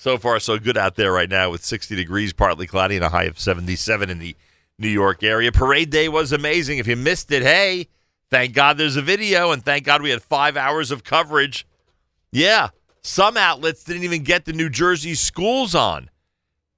So 0.02 0.18
far, 0.18 0.40
so 0.40 0.58
good 0.58 0.78
out 0.78 0.96
there 0.96 1.12
right 1.12 1.30
now 1.30 1.52
with 1.52 1.64
60 1.64 1.96
degrees, 1.96 2.34
partly 2.34 2.66
cloudy, 2.66 2.96
and 2.96 3.06
a 3.06 3.10
high 3.10 3.26
of 3.26 3.40
77 3.40 4.10
in 4.10 4.18
the 4.18 4.36
New 4.80 4.88
York 4.88 5.22
area. 5.22 5.52
Parade 5.52 5.92
day 5.92 6.10
was 6.10 6.32
amazing. 6.32 6.80
If 6.80 6.88
you 6.88 6.96
missed 6.96 7.32
it, 7.32 7.44
hey, 7.44 7.88
thank 8.32 8.56
God 8.56 8.80
there's 8.80 8.96
a 8.96 9.04
video, 9.04 9.52
and 9.52 9.64
thank 9.64 9.86
God 9.86 10.02
we 10.02 10.10
had 10.10 10.24
five 10.24 10.58
hours 10.58 10.90
of 10.90 11.04
coverage. 11.04 11.68
Yeah, 12.32 12.70
some 13.04 13.38
outlets 13.38 13.84
didn't 13.84 14.02
even 14.02 14.24
get 14.24 14.46
the 14.46 14.54
New 14.54 14.72
Jersey 14.72 15.14
schools 15.14 15.76
on 15.76 16.10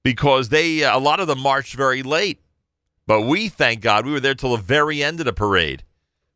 because 0.02 0.50
they 0.50 0.84
uh, 0.84 0.94
a 0.94 1.00
lot 1.00 1.18
of 1.18 1.26
them 1.26 1.40
marched 1.40 1.76
very 1.76 2.02
late. 2.02 2.42
But 3.06 3.22
we, 3.22 3.48
thank 3.48 3.80
God, 3.80 4.04
we 4.04 4.12
were 4.12 4.20
there 4.20 4.34
till 4.34 4.54
the 4.54 4.62
very 4.62 5.02
end 5.02 5.18
of 5.20 5.24
the 5.24 5.32
parade. 5.32 5.82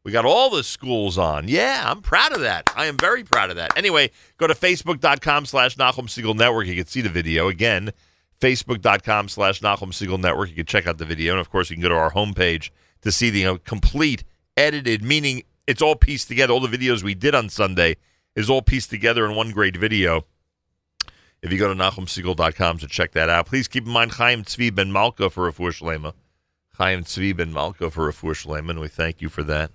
We 0.09 0.13
got 0.13 0.25
all 0.25 0.49
the 0.49 0.65
schools 0.65 1.19
on. 1.19 1.49
Yeah, 1.49 1.83
I'm 1.85 2.01
proud 2.01 2.33
of 2.33 2.41
that. 2.41 2.73
I 2.75 2.87
am 2.87 2.97
very 2.97 3.25
proud 3.25 3.51
of 3.51 3.57
that. 3.57 3.77
Anyway, 3.77 4.11
go 4.39 4.47
to 4.47 4.55
facebook.com 4.55 5.45
slash 5.45 5.77
Nachum 5.77 6.07
Segal 6.07 6.35
Network. 6.35 6.67
You 6.67 6.77
can 6.77 6.87
see 6.87 7.03
the 7.03 7.11
video. 7.11 7.49
Again, 7.49 7.91
facebook.com 8.41 9.29
slash 9.29 9.61
Nachum 9.61 9.93
Segal 9.93 10.19
Network. 10.19 10.49
You 10.49 10.55
can 10.55 10.65
check 10.65 10.87
out 10.87 10.97
the 10.97 11.05
video. 11.05 11.35
And, 11.35 11.41
of 11.43 11.51
course, 11.51 11.69
you 11.69 11.77
can 11.77 11.83
go 11.83 11.91
to 11.91 11.95
our 11.95 12.13
homepage 12.13 12.71
to 13.03 13.13
see 13.13 13.29
the 13.29 13.61
complete, 13.65 14.25
edited, 14.57 15.03
meaning 15.03 15.43
it's 15.67 15.83
all 15.83 15.95
pieced 15.95 16.29
together. 16.29 16.55
All 16.55 16.61
the 16.61 16.75
videos 16.75 17.03
we 17.03 17.15
did 17.15 17.35
on 17.35 17.51
Sunday 17.51 17.97
is 18.35 18.49
all 18.49 18.63
pieced 18.63 18.89
together 18.89 19.27
in 19.27 19.37
one 19.37 19.51
great 19.51 19.77
video. 19.77 20.25
If 21.43 21.53
you 21.53 21.59
go 21.59 21.69
to 21.69 21.79
NachumSegal.com 21.79 22.79
to 22.79 22.87
check 22.87 23.13
that 23.13 23.29
out, 23.29 23.45
please 23.45 23.69
keep 23.69 23.85
in 23.85 23.93
mind 23.93 24.13
Chaim 24.13 24.43
Tzvi 24.43 24.75
Ben 24.75 24.91
Malka 24.91 25.29
for 25.29 25.53
Refuah 25.53 25.79
Shlema. 25.79 26.15
Chaim 26.79 27.05
Tzvi 27.05 27.37
Ben 27.37 27.53
Malka 27.53 27.91
for 27.91 28.11
Refuah 28.11 28.47
Shlema, 28.47 28.71
and 28.71 28.81
we 28.81 28.89
thank 28.89 29.21
you 29.21 29.29
for 29.29 29.43
that. 29.43 29.71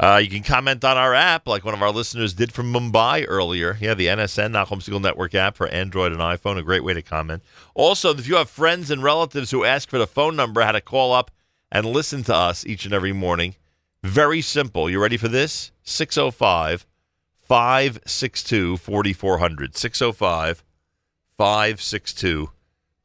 Uh, 0.00 0.16
you 0.16 0.30
can 0.30 0.42
comment 0.42 0.82
on 0.82 0.96
our 0.96 1.12
app 1.12 1.46
like 1.46 1.62
one 1.62 1.74
of 1.74 1.82
our 1.82 1.90
listeners 1.90 2.32
did 2.32 2.50
from 2.54 2.72
Mumbai 2.72 3.26
earlier. 3.28 3.76
Yeah, 3.78 3.92
the 3.92 4.06
NSN, 4.06 4.52
Nachum 4.52 4.80
Segal 4.80 4.98
Network 4.98 5.34
app 5.34 5.58
for 5.58 5.68
Android 5.68 6.10
and 6.10 6.22
iPhone, 6.22 6.56
a 6.56 6.62
great 6.62 6.82
way 6.82 6.94
to 6.94 7.02
comment. 7.02 7.42
Also, 7.74 8.08
if 8.14 8.26
you 8.26 8.36
have 8.36 8.48
friends 8.48 8.90
and 8.90 9.02
relatives 9.02 9.50
who 9.50 9.62
ask 9.62 9.90
for 9.90 9.98
the 9.98 10.06
phone 10.06 10.36
number, 10.36 10.62
how 10.62 10.72
to 10.72 10.80
call 10.80 11.12
up 11.12 11.30
and 11.70 11.84
listen 11.84 12.22
to 12.24 12.34
us 12.34 12.64
each 12.64 12.86
and 12.86 12.94
every 12.94 13.12
morning, 13.12 13.56
very 14.02 14.40
simple. 14.40 14.88
You 14.88 15.02
ready 15.02 15.18
for 15.18 15.28
this? 15.28 15.70
605 15.82 16.86
562 17.42 18.78
4400. 18.78 19.76
605 19.76 20.64
562 21.36 22.50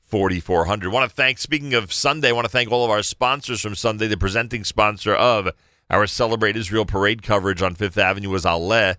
4400. 0.02 0.92
Want 0.94 1.10
to 1.10 1.14
thank, 1.14 1.40
speaking 1.40 1.74
of 1.74 1.92
Sunday, 1.92 2.30
I 2.30 2.32
want 2.32 2.46
to 2.46 2.52
thank 2.52 2.72
all 2.72 2.86
of 2.86 2.92
our 2.92 3.04
sponsors 3.04 3.60
from 3.60 3.76
Sunday. 3.76 4.08
The 4.08 4.16
presenting 4.16 4.64
sponsor 4.64 5.14
of 5.14 5.50
our 5.90 6.08
Celebrate 6.08 6.58
Israel 6.58 6.86
parade 6.86 7.22
coverage 7.22 7.62
on 7.62 7.76
Fifth 7.76 7.98
Avenue 7.98 8.30
was 8.30 8.46
Aleh. 8.46 8.96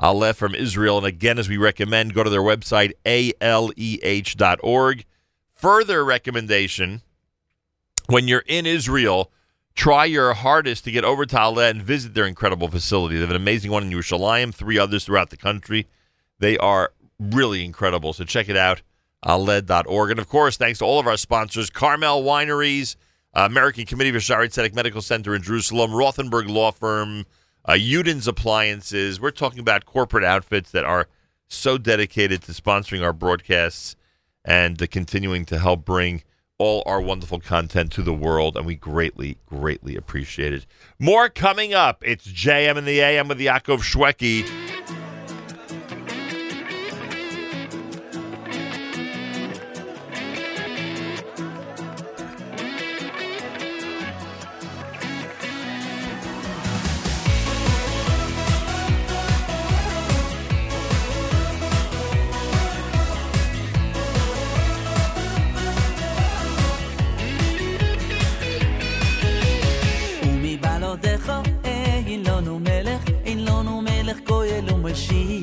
Aleh 0.00 0.34
from 0.34 0.54
Israel. 0.54 0.98
And 0.98 1.06
again, 1.06 1.38
as 1.38 1.48
we 1.48 1.56
recommend, 1.56 2.14
go 2.14 2.22
to 2.22 2.30
their 2.30 2.40
website, 2.40 2.92
aleh.org. 3.04 5.04
Further 5.54 6.04
recommendation 6.04 7.02
when 8.06 8.28
you're 8.28 8.44
in 8.46 8.64
Israel, 8.64 9.32
try 9.74 10.04
your 10.04 10.32
hardest 10.34 10.84
to 10.84 10.90
get 10.90 11.04
over 11.04 11.26
to 11.26 11.36
Aleh 11.36 11.70
and 11.70 11.82
visit 11.82 12.14
their 12.14 12.26
incredible 12.26 12.68
facility. 12.68 13.16
They 13.16 13.22
have 13.22 13.30
an 13.30 13.36
amazing 13.36 13.70
one 13.70 13.84
in 13.84 13.90
Yerushalayim, 13.90 14.54
three 14.54 14.78
others 14.78 15.04
throughout 15.04 15.30
the 15.30 15.36
country. 15.36 15.88
They 16.38 16.56
are 16.58 16.92
really 17.18 17.64
incredible. 17.64 18.12
So 18.12 18.24
check 18.24 18.48
it 18.48 18.56
out, 18.56 18.82
aleh.org. 19.24 20.10
And 20.10 20.20
of 20.20 20.28
course, 20.28 20.56
thanks 20.56 20.78
to 20.78 20.84
all 20.84 21.00
of 21.00 21.06
our 21.06 21.16
sponsors 21.16 21.70
Carmel 21.70 22.22
Wineries, 22.22 22.96
uh, 23.38 23.46
American 23.46 23.84
Committee 23.84 24.10
for 24.10 24.18
Shaare 24.18 24.48
Zedek 24.48 24.74
Medical 24.74 25.00
Center 25.00 25.32
in 25.32 25.42
Jerusalem, 25.42 25.92
Rothenberg 25.92 26.48
Law 26.48 26.72
Firm, 26.72 27.24
uh, 27.64 27.74
Uden's 27.74 28.26
Appliances. 28.26 29.20
We're 29.20 29.30
talking 29.30 29.60
about 29.60 29.84
corporate 29.84 30.24
outfits 30.24 30.72
that 30.72 30.84
are 30.84 31.06
so 31.46 31.78
dedicated 31.78 32.42
to 32.42 32.52
sponsoring 32.52 33.04
our 33.04 33.12
broadcasts 33.12 33.94
and 34.44 34.76
to 34.80 34.88
continuing 34.88 35.44
to 35.44 35.58
help 35.58 35.84
bring 35.84 36.24
all 36.58 36.82
our 36.84 37.00
wonderful 37.00 37.38
content 37.38 37.92
to 37.92 38.02
the 38.02 38.12
world, 38.12 38.56
and 38.56 38.66
we 38.66 38.74
greatly, 38.74 39.38
greatly 39.46 39.94
appreciate 39.94 40.52
it. 40.52 40.66
More 40.98 41.28
coming 41.28 41.72
up. 41.72 42.02
It's 42.04 42.26
JM 42.26 42.76
and 42.76 42.88
the 42.88 43.00
AM 43.00 43.28
with 43.28 43.38
Yaakov 43.38 43.82
Shweki. 43.82 44.67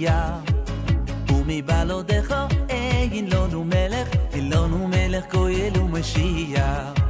ומשיח. 0.06 0.40
ומבלעדיך 1.30 2.34
אין 2.70 3.30
לנו 3.30 3.64
מלך, 3.64 4.08
אין 4.34 4.50
לנו 4.54 4.88
מלך 4.88 5.34
גואל 5.34 5.72
ומשיח. 5.82 7.05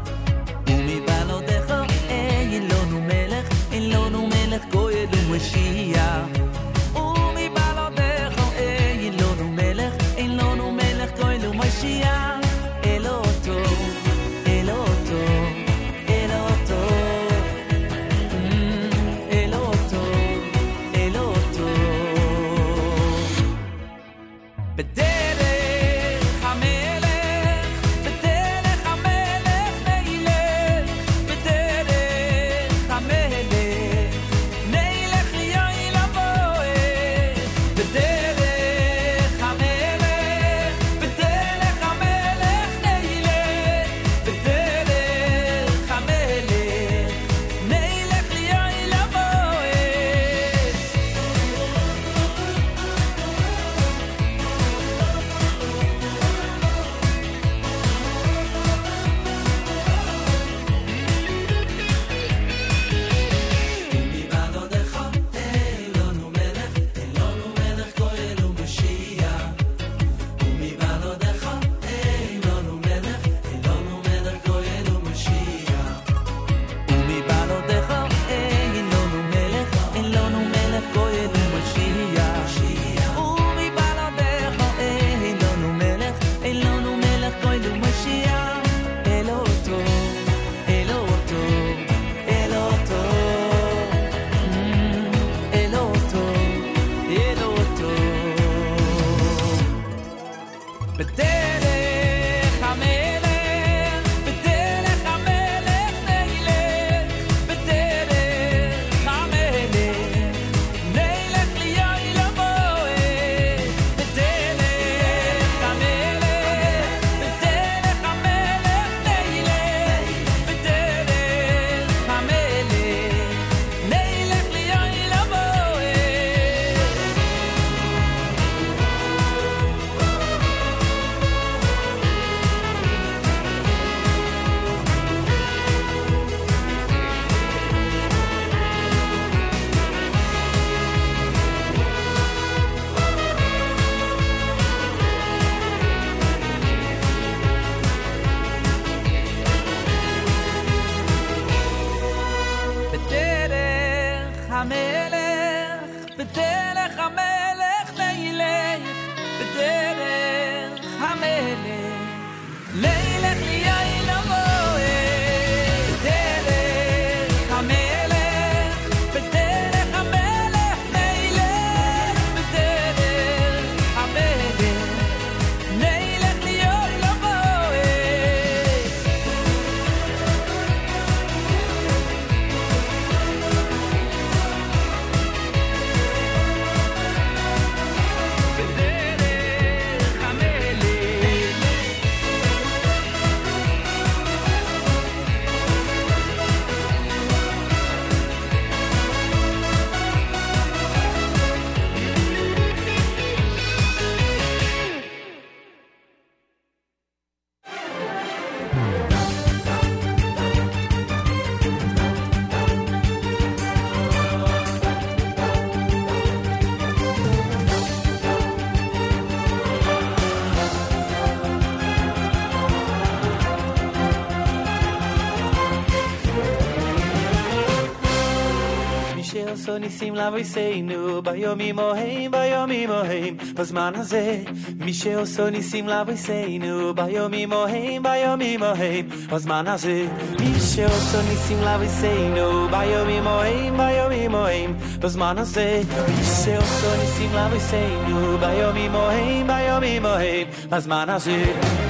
ניסים 229.80 230.14
לאבויסנו 230.14 231.22
ביומים 231.22 231.78
ההם 231.78 232.30
ביומים 232.30 232.90
ההם 232.90 233.36
בזמן 233.54 233.92
הזה 233.96 234.42
מי 234.78 234.92
שעשו 234.92 235.50
ניסים 235.50 235.86
לאבויסנו 235.86 236.94
ביומים 236.94 237.52
ההם 237.52 238.02
ביומים 238.02 238.62
ההם 238.62 239.08
בזמן 239.32 239.68
הזה 239.68 240.06
מי 240.40 240.60
שעשו 240.60 241.22
ניסים 241.30 241.58
לאבויסנו 241.62 242.68
ביומים 242.70 243.26
ההם 243.26 243.76
ביומים 243.76 244.34
ההם 244.34 244.74
בזמן 244.98 245.38
הזה 245.38 245.82
מי 246.08 246.24
שעשו 246.24 246.96
ניסים 247.00 247.30
לאבויסנו 247.34 248.38
ביומים 248.38 248.94
ההם 248.94 249.46
ביומים 249.46 250.06
ההם 250.06 250.46
בזמן 250.68 251.08
הזה 251.08 251.83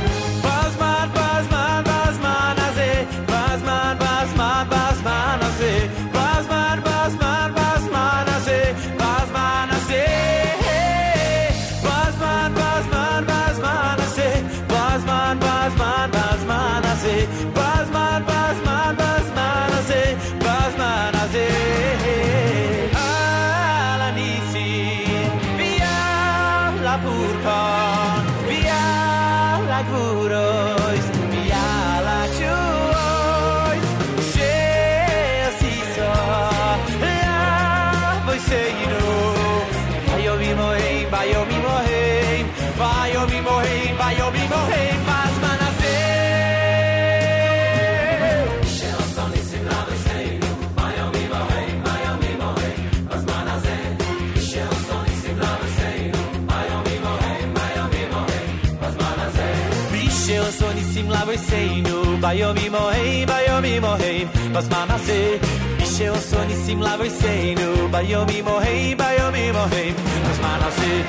לאבויסנו 62.25 62.25
ביומים 62.25 62.75
ההם 62.75 63.29
ביומים 63.29 63.85
ההם 63.85 64.29
בזמן 64.53 64.87
הזה 64.91 65.37
מי 65.79 65.87
שעשו 65.87 66.45
ניסים 66.45 66.83
לאבויסנו 66.83 67.89
ביומים 67.91 68.49
ההם 68.49 68.99
ביומים 68.99 69.57
ההם 69.57 69.95
בזמן 70.31 70.59
הזה 70.63 71.03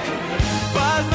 בזמן 0.73 0.73
בזמן 0.73 1.14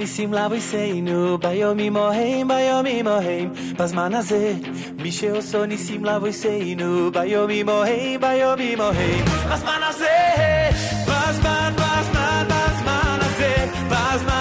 ניסים 0.00 0.32
לאבויסנו 0.32 1.38
ביומים 1.38 1.96
ההם 1.96 2.48
ביומים 2.48 3.06
ההם 3.06 3.50
בזמן 3.78 4.14
הזה 4.14 4.54
מי 4.98 5.12
שעשו 5.12 5.66
ניסים 5.66 6.04
לאבויסנו 6.04 7.10
ביומים 7.12 7.68
ההם 7.68 8.20
ביומים 8.20 8.80
ההם 8.80 9.24
בזמן 9.52 9.80
הזה 9.88 10.18
בזמן 11.02 11.72
בזמן 11.76 12.46
בזמן 12.48 13.18
הזה 13.20 13.66
בזמן 13.88 14.06
בזמן 14.16 14.39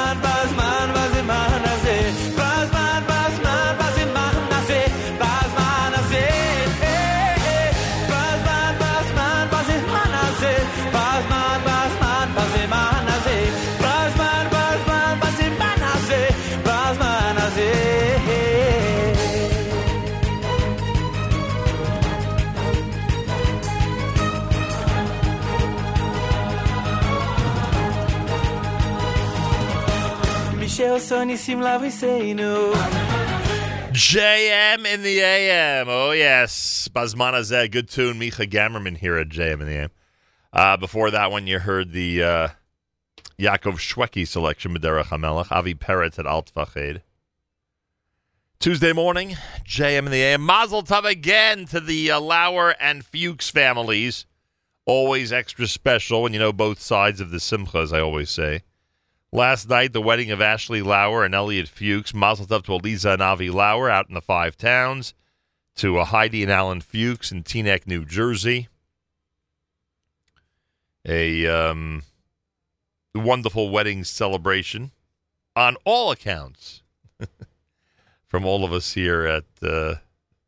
JM 33.93 34.87
in 34.87 35.03
the 35.03 35.19
AM. 35.19 35.89
Oh, 35.89 36.13
yes. 36.13 36.89
Basmana 36.95 37.43
Zed. 37.43 37.73
Good 37.73 37.89
tune. 37.89 38.21
Micha 38.21 38.49
Gamerman 38.49 38.97
here 38.97 39.17
at 39.17 39.29
JM 39.29 39.55
in 39.55 39.67
the 39.67 39.73
AM. 39.73 39.91
Uh, 40.53 40.77
before 40.77 41.11
that 41.11 41.33
one, 41.33 41.49
you 41.49 41.59
heard 41.59 41.91
the 41.91 42.23
uh, 42.23 42.49
Yaakov 43.41 43.79
Shweki 43.81 44.25
selection, 44.25 44.73
Maderech 44.73 45.07
HaMelech, 45.07 45.51
Avi 45.51 45.75
Peretz 45.75 46.17
at 46.21 46.27
Alt 46.27 46.53
Fahed. 46.55 47.03
Tuesday 48.61 48.93
morning, 48.93 49.37
JM 49.65 50.07
in 50.07 50.13
the 50.13 50.23
AM. 50.23 50.43
Mazel 50.43 50.85
tov 50.85 51.05
again 51.05 51.67
to 51.67 51.81
the 51.81 52.13
uh, 52.13 52.21
Lauer 52.21 52.77
and 52.79 53.05
Fuchs 53.05 53.51
families. 53.51 54.27
Always 54.87 55.33
extra 55.33 55.67
special, 55.67 56.25
and 56.25 56.37
you 56.37 56.39
know 56.39 56.53
both 56.53 56.81
sides 56.81 57.21
of 57.21 57.33
the 57.33 57.41
simcha, 57.41 57.79
as 57.79 57.93
I 57.93 57.99
always 57.99 58.31
say. 58.31 58.63
Last 59.33 59.69
night, 59.69 59.93
the 59.93 60.03
wedding 60.03 60.33
of 60.33 60.41
Ashley 60.41 60.83
Lauer 60.83 61.25
and 61.25 61.35
Elliot 61.35 61.69
Fuchs. 61.69 62.13
Mazel 62.13 62.47
tov 62.47 62.65
to 62.65 62.75
Eliza 62.75 63.11
and 63.11 63.23
Avi 63.23 63.49
Lauer 63.49 63.89
out 63.89 64.09
in 64.09 64.15
the 64.15 64.21
Five 64.21 64.57
Towns. 64.57 65.15
To 65.77 65.99
uh, 65.99 66.05
Heidi 66.05 66.43
and 66.43 66.51
Alan 66.51 66.81
Fuchs 66.81 67.31
in 67.31 67.45
Teaneck, 67.45 67.87
New 67.87 68.05
Jersey. 68.05 68.69
A 71.07 71.47
um, 71.47 72.03
wonderful 73.15 73.71
wedding 73.71 74.03
celebration 74.03 74.91
on 75.55 75.77
all 75.85 76.11
accounts 76.11 76.83
from 78.27 78.45
all 78.45 78.65
of 78.65 78.73
us 78.73 78.95
here 78.95 79.25
at 79.27 79.45
uh, 79.63 79.95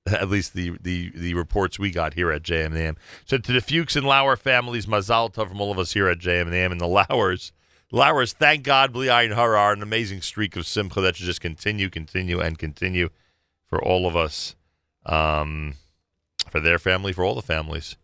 at 0.06 0.28
least 0.28 0.54
the, 0.54 0.76
the 0.80 1.12
the 1.14 1.34
reports 1.34 1.78
we 1.78 1.92
got 1.92 2.14
here 2.14 2.32
at 2.32 2.42
JMM. 2.42 2.96
So 3.24 3.38
to 3.38 3.52
the 3.52 3.60
Fuchs 3.60 3.94
and 3.94 4.04
Lauer 4.04 4.36
families, 4.36 4.86
Mazal 4.86 5.32
Tov 5.32 5.48
from 5.48 5.60
all 5.60 5.70
of 5.70 5.78
us 5.78 5.92
here 5.92 6.08
at 6.08 6.18
JMM 6.18 6.72
and 6.72 6.80
the 6.80 6.88
Lauers. 6.88 7.52
Lauers, 7.94 8.32
thank 8.32 8.62
God, 8.64 8.90
Bli 8.90 9.08
Ayin 9.08 9.34
Hara, 9.34 9.70
an 9.70 9.82
amazing 9.82 10.22
streak 10.22 10.56
of 10.56 10.66
Simcha 10.66 11.02
that 11.02 11.14
should 11.14 11.26
just 11.26 11.42
continue, 11.42 11.90
continue, 11.90 12.40
and 12.40 12.58
continue 12.58 13.10
for 13.66 13.84
all 13.84 14.06
of 14.06 14.16
us, 14.16 14.56
um, 15.04 15.74
for 16.48 16.58
their 16.58 16.78
family, 16.78 17.12
for 17.12 17.22
all 17.22 17.34
the 17.34 17.42
families, 17.42 17.98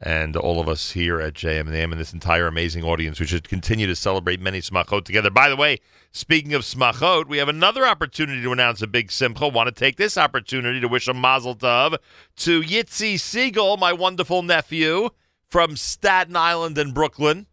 and 0.00 0.36
all 0.36 0.58
of 0.58 0.68
us 0.68 0.90
here 0.90 1.20
at 1.20 1.34
JM 1.34 1.72
and 1.92 1.92
this 1.92 2.12
entire 2.12 2.48
amazing 2.48 2.82
audience. 2.82 3.20
We 3.20 3.26
should 3.26 3.48
continue 3.48 3.86
to 3.86 3.94
celebrate 3.94 4.40
many 4.40 4.60
Smachot 4.60 5.04
together. 5.04 5.30
By 5.30 5.48
the 5.48 5.54
way, 5.54 5.78
speaking 6.10 6.52
of 6.52 6.62
Smachot, 6.62 7.28
we 7.28 7.38
have 7.38 7.48
another 7.48 7.86
opportunity 7.86 8.42
to 8.42 8.50
announce 8.50 8.82
a 8.82 8.88
big 8.88 9.12
Simcha. 9.12 9.46
Want 9.46 9.68
to 9.68 9.72
take 9.72 9.96
this 9.96 10.18
opportunity 10.18 10.80
to 10.80 10.88
wish 10.88 11.06
a 11.06 11.14
Mazel 11.14 11.54
Tov 11.54 11.98
to 12.38 12.62
Yitzi 12.62 13.14
Segal, 13.14 13.78
my 13.78 13.92
wonderful 13.92 14.42
nephew 14.42 15.10
from 15.48 15.76
Staten 15.76 16.34
Island 16.34 16.76
and 16.78 16.92
Brooklyn 16.92 17.46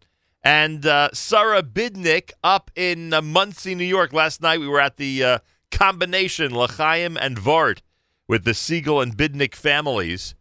And 0.46 0.86
uh, 0.86 1.10
Sarah 1.12 1.64
Bidnick 1.64 2.32
up 2.44 2.70
in 2.76 3.14
uh, 3.14 3.22
Monsey, 3.24 3.74
New 3.74 3.84
York. 3.84 4.14
Last 4.14 4.44
night 4.44 4.60
we 4.60 4.68
were 4.68 4.80
at 4.80 4.98
the 4.98 5.24
uh, 5.24 5.40
combination 5.72 6.56
L'chaim 6.56 7.18
and 7.18 7.36
Vart 7.36 7.80
with 8.28 8.44
the 8.44 8.52
Segal 8.52 9.02
and 9.02 9.18
Bidnick 9.18 9.56
families. 9.56 10.36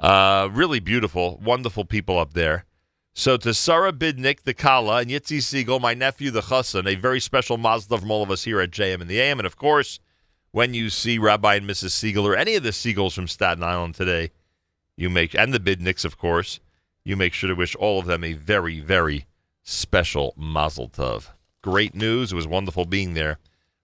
Uh, 0.00 0.48
really 0.50 0.80
beautiful, 0.80 1.38
wonderful 1.44 1.84
people 1.84 2.18
up 2.18 2.32
there. 2.32 2.64
So 3.12 3.36
to 3.36 3.52
Sarah 3.52 3.92
Bidnick, 3.92 4.44
the 4.44 4.54
Kala, 4.54 5.02
and 5.02 5.10
Yitzi 5.10 5.38
Segal, 5.40 5.78
my 5.78 5.92
nephew, 5.92 6.30
the 6.30 6.40
Chassan, 6.40 6.90
a 6.90 6.94
very 6.94 7.20
special 7.20 7.58
Mazda 7.58 7.98
from 7.98 8.10
all 8.10 8.22
of 8.22 8.30
us 8.30 8.44
here 8.44 8.58
at 8.58 8.70
JM 8.70 9.02
and 9.02 9.10
the 9.10 9.20
AM. 9.20 9.38
And 9.38 9.44
of 9.46 9.56
course, 9.56 10.00
when 10.52 10.72
you 10.72 10.88
see 10.88 11.18
Rabbi 11.18 11.56
and 11.56 11.68
Mrs. 11.68 11.90
Segal 11.90 12.24
or 12.24 12.34
any 12.34 12.54
of 12.54 12.62
the 12.62 12.70
Siegels 12.70 13.12
from 13.12 13.28
Staten 13.28 13.62
Island 13.62 13.96
today, 13.96 14.30
you 14.96 15.10
make 15.10 15.34
and 15.34 15.52
the 15.52 15.60
Bidnicks, 15.60 16.06
of 16.06 16.16
course, 16.16 16.58
you 17.04 17.18
make 17.18 17.34
sure 17.34 17.48
to 17.48 17.54
wish 17.54 17.76
all 17.76 17.98
of 17.98 18.06
them 18.06 18.24
a 18.24 18.32
very, 18.32 18.80
very 18.80 19.26
special 19.62 20.34
Mazel 20.36 20.88
Tov. 20.88 21.28
Great 21.62 21.94
news! 21.94 22.32
It 22.32 22.36
was 22.36 22.46
wonderful 22.46 22.84
being 22.84 23.14
there 23.14 23.38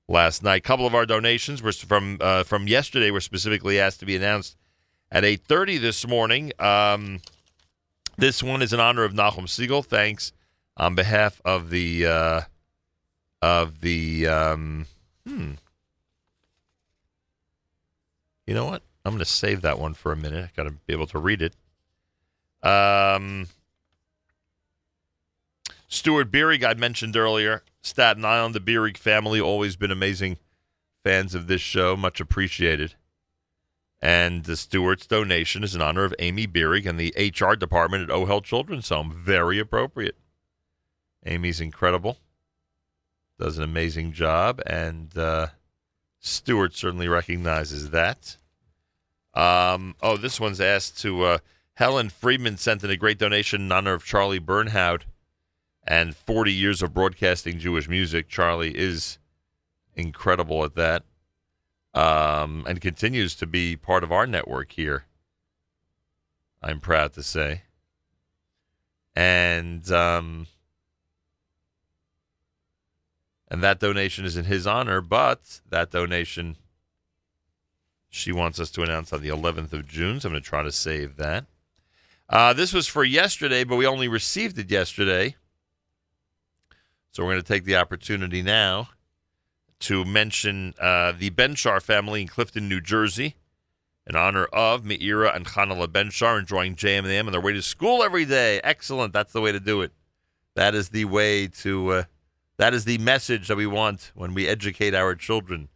last 0.09 0.43
night. 0.43 0.57
A 0.57 0.61
couple 0.61 0.87
of 0.87 0.95
our 0.95 1.07
donations 1.07 1.63
were 1.63 1.73
from 1.73 2.19
uh, 2.21 2.43
from 2.43 2.67
yesterday 2.67 3.11
were 3.11 3.21
specifically 3.21 3.79
asked 3.79 4.01
to 4.01 4.07
be 4.07 4.17
announced 4.17 4.57
at 5.11 5.25
eight 5.25 5.43
thirty 5.43 5.79
this 5.79 6.07
morning. 6.07 6.53
Um, 6.59 7.21
this 8.17 8.43
one 8.43 8.63
is 8.63 8.73
in 8.73 8.81
honor 8.81 9.05
of 9.05 9.13
Nachum 9.13 9.47
Segal. 9.47 9.85
Thanks 9.85 10.33
on 10.77 10.95
behalf 10.95 11.41
of 11.45 11.71
the 11.71 12.07
uh, 12.07 12.41
of 13.43 13.81
the 13.81 14.27
um, 14.27 14.87
hmm. 15.27 15.53
You 18.47 18.55
know 18.55 18.65
what? 18.65 18.83
I'm 19.05 19.13
going 19.13 19.19
to 19.19 19.27
save 19.27 19.61
that 19.61 19.79
one 19.79 19.93
for 19.93 20.11
a 20.11 20.17
minute. 20.17 20.43
I 20.43 20.51
got 20.57 20.69
to 20.69 20.71
be 20.71 20.95
able 20.95 21.07
to 21.09 21.19
read 21.19 21.43
it. 21.43 21.55
Um, 22.67 23.47
Stuart 25.89 26.31
Beerig, 26.31 26.63
I 26.63 26.75
mentioned 26.75 27.17
earlier. 27.17 27.63
Staten 27.81 28.25
Island, 28.25 28.55
the 28.55 28.61
Beerig 28.61 28.99
family, 28.99 29.41
always 29.41 29.77
been 29.77 29.91
amazing 29.91 30.37
fans 31.03 31.35
of 31.35 31.47
this 31.47 31.63
show. 31.63 31.97
Much 31.97 32.21
appreciated. 32.21 32.95
And 34.01 34.45
the 34.45 34.57
Stewart's 34.57 35.07
donation 35.07 35.65
is 35.65 35.75
in 35.75 35.81
honor 35.81 36.05
of 36.05 36.15
Amy 36.19 36.47
Beerig 36.47 36.87
and 36.87 37.01
the 37.01 37.15
HR 37.17 37.55
department 37.55 38.09
at 38.09 38.15
OHEL 38.15 38.45
Children's 38.45 38.91
Home. 38.91 39.11
Very 39.11 39.59
appropriate. 39.59 40.17
Amy's 41.25 41.61
incredible. 41.61 42.19
Does 43.41 43.57
an 43.57 43.65
amazing 43.65 44.13
job. 44.13 44.61
And 44.67 45.17
uh, 45.17 45.49
Stewart 46.21 46.75
certainly 46.75 47.09
recognizes 47.09 47.91
that. 47.91 48.37
Um, 49.33 49.97
oh, 50.03 50.19
this 50.19 50.39
one's 50.39 50.61
asked 50.61 51.01
to 51.01 51.23
uh, 51.23 51.39
Helen 51.75 52.11
Friedman 52.11 52.59
sent 52.59 52.85
in 52.85 52.91
a 52.91 52.97
great 52.97 53.19
donation 53.19 53.63
in 53.63 53.73
honor 53.73 53.95
of 53.95 54.05
Charlie 54.05 54.41
Bernhaut 54.41 55.03
and 55.89 56.15
40 56.15 56.53
years 56.53 56.83
of 56.83 56.93
broadcasting 56.93 57.59
Jewish 57.59 57.89
music. 57.89 58.29
Charlie 58.29 58.77
is 58.79 59.19
incredible 59.97 60.63
at 60.63 60.75
that 60.75 61.03
um, 61.95 62.65
and 62.69 62.81
continues 62.81 63.35
to 63.37 63.47
be 63.47 63.75
part 63.75 64.05
of 64.05 64.13
our 64.13 64.27
network 64.27 64.73
here. 64.73 65.07
I'm 66.63 66.79
proud 66.79 67.15
to 67.15 67.23
say. 67.23 67.63
And 69.17 69.91
um, 69.91 70.47
and 73.49 73.63
that 73.65 73.81
donation 73.81 74.27
is 74.27 74.37
in 74.37 74.45
his 74.45 74.67
honor, 74.67 75.01
but 75.01 75.61
that 75.69 75.91
donation 75.91 76.57
she 78.11 78.31
wants 78.31 78.61
us 78.61 78.71
to 78.73 78.83
announce 78.83 79.13
on 79.13 79.23
the 79.23 79.29
11th 79.29 79.73
of 79.73 79.87
June, 79.87 80.21
so 80.21 80.29
I'm 80.29 80.33
going 80.33 80.43
to 80.43 80.49
try 80.49 80.63
to 80.63 80.73
save 80.73 81.17
that. 81.17 81.47
Uh, 82.29 82.53
this 82.53 82.73
was 82.73 82.87
for 82.87 83.05
yesterday, 83.05 83.65
but 83.65 83.77
we 83.77 83.87
only 83.87 84.09
received 84.09 84.59
it 84.59 84.71
yesterday. 84.71 85.35
So 87.19 87.25
we're 87.25 87.33
going 87.33 87.43
to 87.43 87.53
take 87.53 87.65
the 87.65 87.75
opportunity 87.75 88.43
now 88.43 88.91
to 89.81 90.05
mention 90.05 90.73
uh, 90.81 91.11
the 91.11 91.31
Benchar 91.31 91.83
family 91.83 92.23
in 92.23 92.29
Clifton, 92.29 92.69
New 92.69 92.81
Jersey, 92.81 93.35
in 94.07 94.15
honor 94.15 94.45
of 94.53 94.85
Meira 94.85 95.35
and 95.35 95.45
Chanala 95.45 95.89
Benchar 95.89 96.39
enjoying 96.39 96.77
JM 96.77 96.99
and 96.99 97.07
the 97.09 97.17
M 97.17 97.27
on 97.27 97.33
their 97.33 97.41
way 97.41 97.55
to 97.55 97.61
school 97.61 98.05
every 98.05 98.25
day. 98.25 98.61
Excellent. 98.63 99.13
That's 99.13 99.33
the 99.33 99.41
way 99.41 99.51
to 99.51 99.59
do 99.59 99.83
it. 99.83 99.91
That 100.55 100.77
is 100.77 100.91
the 100.91 101.07
way 101.07 101.49
to, 101.49 101.91
uh, 101.91 102.03
that 102.57 102.73
is 102.73 102.85
the 102.85 102.99
message 102.99 103.49
that 103.49 103.57
we 103.57 103.67
want 103.67 104.13
when 104.15 104.33
we 104.33 104.47
educate 104.47 104.95
our 104.95 105.17
children 105.17 105.71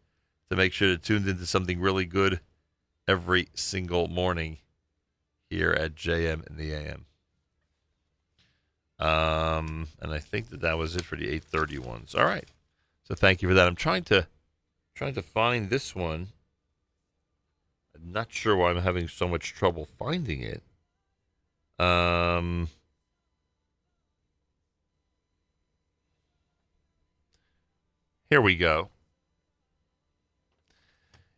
to 0.49 0.55
make 0.55 0.73
sure 0.73 0.87
they're 0.87 0.97
tuned 0.97 1.27
into 1.27 1.47
something 1.47 1.81
really 1.81 2.07
good 2.07 2.39
every 3.09 3.49
single 3.53 4.07
morning 4.07 4.59
here 5.51 5.73
at 5.73 5.97
JM 5.97 6.49
in 6.49 6.57
the 6.57 6.73
AM. 6.73 7.07
Um, 9.03 9.89
and 10.01 10.15
I 10.15 10.21
think 10.21 10.51
that 10.51 10.61
that 10.61 10.79
was 10.79 10.95
it 10.95 11.05
for 11.05 11.17
the 11.17 11.25
830 11.25 11.79
ones. 11.79 12.15
All 12.15 12.25
right. 12.25 12.49
So 13.03 13.17
thank 13.17 13.43
you 13.43 13.49
for 13.49 13.55
that. 13.55 13.67
I'm 13.67 13.75
trying 13.75 14.05
to 14.05 14.29
trying 14.95 15.15
to 15.15 15.23
find 15.23 15.71
this 15.71 15.95
one. 15.95 16.29
I'm 17.97 18.13
not 18.13 18.33
sure 18.33 18.55
why 18.55 18.71
I'm 18.71 18.83
having 18.83 19.09
so 19.09 19.27
much 19.27 19.55
trouble 19.55 19.89
finding 19.99 20.43
it. 20.43 20.63
Um 21.85 22.69
Here 28.31 28.41
we 28.41 28.57
go. 28.57 28.89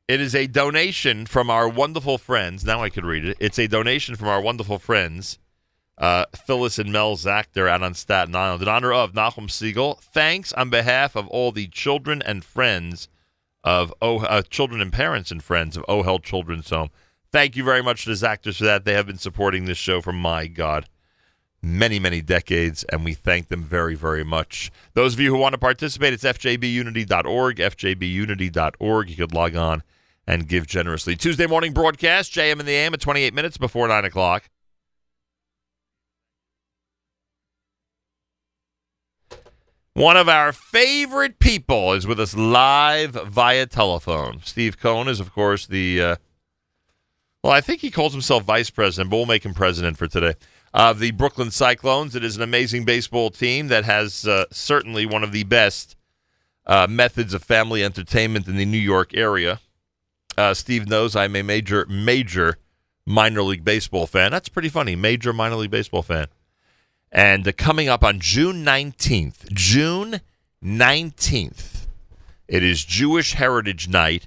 It 0.07 0.21
is 0.21 0.35
a 0.35 0.47
donation 0.47 1.25
from 1.25 1.49
our 1.49 1.67
wonderful 1.67 2.19
friends. 2.19 2.65
Now 2.65 2.83
I 2.83 2.91
can 2.91 3.07
read 3.07 3.25
it. 3.25 3.37
It's 3.41 3.59
a 3.59 3.67
donation 3.67 4.17
from 4.17 4.29
our 4.29 4.41
wonderful 4.41 4.79
friends, 4.79 5.39
uh, 5.99 6.27
Phyllis 6.35 6.79
and 6.79 6.93
Mel 6.93 7.17
Zach. 7.17 7.51
They're 7.53 7.69
out 7.69 7.83
on 7.83 7.95
Staten 7.95 8.35
Island 8.35 8.63
in 8.63 8.69
honor 8.69 8.93
of 8.93 9.13
Nachum 9.13 9.49
Segal. 9.49 10.01
Thanks 10.01 10.53
on 10.53 10.71
behalf 10.71 11.17
of 11.17 11.29
all 11.29 11.53
the 11.53 11.69
children 11.69 12.23
and 12.23 12.45
friends 12.45 13.09
of 13.63 13.95
oh, 14.03 14.21
uh, 14.21 14.43
children 14.43 14.81
and 14.81 14.93
parents 14.93 15.31
and 15.31 15.43
friends 15.43 15.77
of 15.77 15.85
OHEL 15.89 16.23
Children's 16.23 16.71
Home. 16.71 16.91
Thank 17.33 17.57
you 17.57 17.65
very 17.65 17.83
much 17.83 18.05
to 18.05 18.15
the 18.15 18.29
actors 18.29 18.59
for 18.59 18.65
that. 18.65 18.85
They 18.85 18.93
have 18.93 19.07
been 19.07 19.19
supporting 19.19 19.65
this 19.65 19.79
show 19.79 20.01
for 20.01 20.13
my 20.13 20.47
God 20.47 20.87
many, 21.65 21.99
many 21.99 22.21
decades, 22.21 22.85
and 22.85 23.05
we 23.05 23.15
thank 23.15 23.49
them 23.49 23.65
very, 23.65 23.95
very 23.95 24.23
much. 24.23 24.71
Those 24.93 25.15
of 25.15 25.21
you 25.21 25.35
who 25.35 25.41
want 25.41 25.55
to 25.55 25.59
participate, 25.59 26.13
it's 26.13 26.25
fjbunity.org, 26.25 27.57
fjbunity.org. 27.57 29.11
You 29.11 29.17
could 29.17 29.35
log 29.35 29.57
on 29.57 29.83
and 30.27 30.47
give 30.47 30.67
generously. 30.67 31.17
Tuesday 31.17 31.47
morning 31.47 31.73
broadcast, 31.73 32.33
JM 32.33 32.61
in 32.61 32.67
the 32.67 32.73
AM 32.73 32.95
at 32.95 33.01
28 33.01 33.35
minutes 33.35 33.57
before 33.57 33.89
9 33.89 34.05
o'clock. 34.05 34.51
One 39.95 40.17
of 40.17 40.29
our 40.29 40.53
favorite 40.53 41.39
people 41.39 41.93
is 41.93 42.05
with 42.05 42.19
us 42.19 42.35
live 42.35 43.13
via 43.13 43.67
telephone. 43.67 44.41
Steve 44.43 44.77
Cohen 44.77 45.07
is, 45.07 45.21
of 45.21 45.33
course, 45.33 45.67
the, 45.67 46.03
uh, 46.03 46.17
well, 47.45 47.53
I 47.53 47.61
think 47.61 47.81
he 47.81 47.93
calls 47.93 48.13
himself 48.13 48.43
vice 48.43 48.71
president, 48.71 49.09
but 49.09 49.19
we'll 49.19 49.27
make 49.27 49.45
him 49.45 49.55
president 49.55 49.97
for 49.97 50.09
today. 50.09 50.35
Of 50.73 50.99
the 50.99 51.13
Brooklyn 51.13 51.53
Cyclones. 51.53 52.17
It 52.17 52.25
is 52.25 52.37
an 52.37 52.43
amazing 52.43 52.85
baseball 52.85 53.31
team 53.31 53.69
that 53.69 53.85
has 53.85 54.27
uh, 54.27 54.47
certainly 54.51 55.07
one 55.07 55.23
of 55.23 55.31
the 55.31 55.45
best 55.45 55.95
uh, 56.67 56.89
methods 56.91 57.33
of 57.33 57.45
family 57.45 57.85
entertainment 57.85 58.49
in 58.49 58.57
the 58.57 58.67
New 58.67 58.77
York 58.77 59.15
area. 59.15 59.61
Uh, 60.37 60.55
Steve 60.55 60.89
knows 60.89 61.15
I'm 61.15 61.37
a 61.37 61.43
major, 61.43 61.87
major 61.89 62.59
minor 63.07 63.43
league 63.43 63.65
baseball 63.65 64.09
fan. 64.09 64.33
That's 64.33 64.49
pretty 64.49 64.71
funny. 64.71 64.97
Major 64.97 65.33
minor 65.33 65.55
league 65.55 65.71
baseball 65.71 66.03
fan. 66.03 66.27
And 67.15 67.47
uh, 67.47 67.53
coming 67.57 67.89
up 67.89 68.03
on 68.03 68.19
June 68.19 68.65
19th, 68.65 69.53
June 69.53 70.21
19th, 70.63 71.87
it 72.49 72.65
is 72.65 72.85
Jewish 72.85 73.35
Heritage 73.35 73.89
Night 73.89 74.27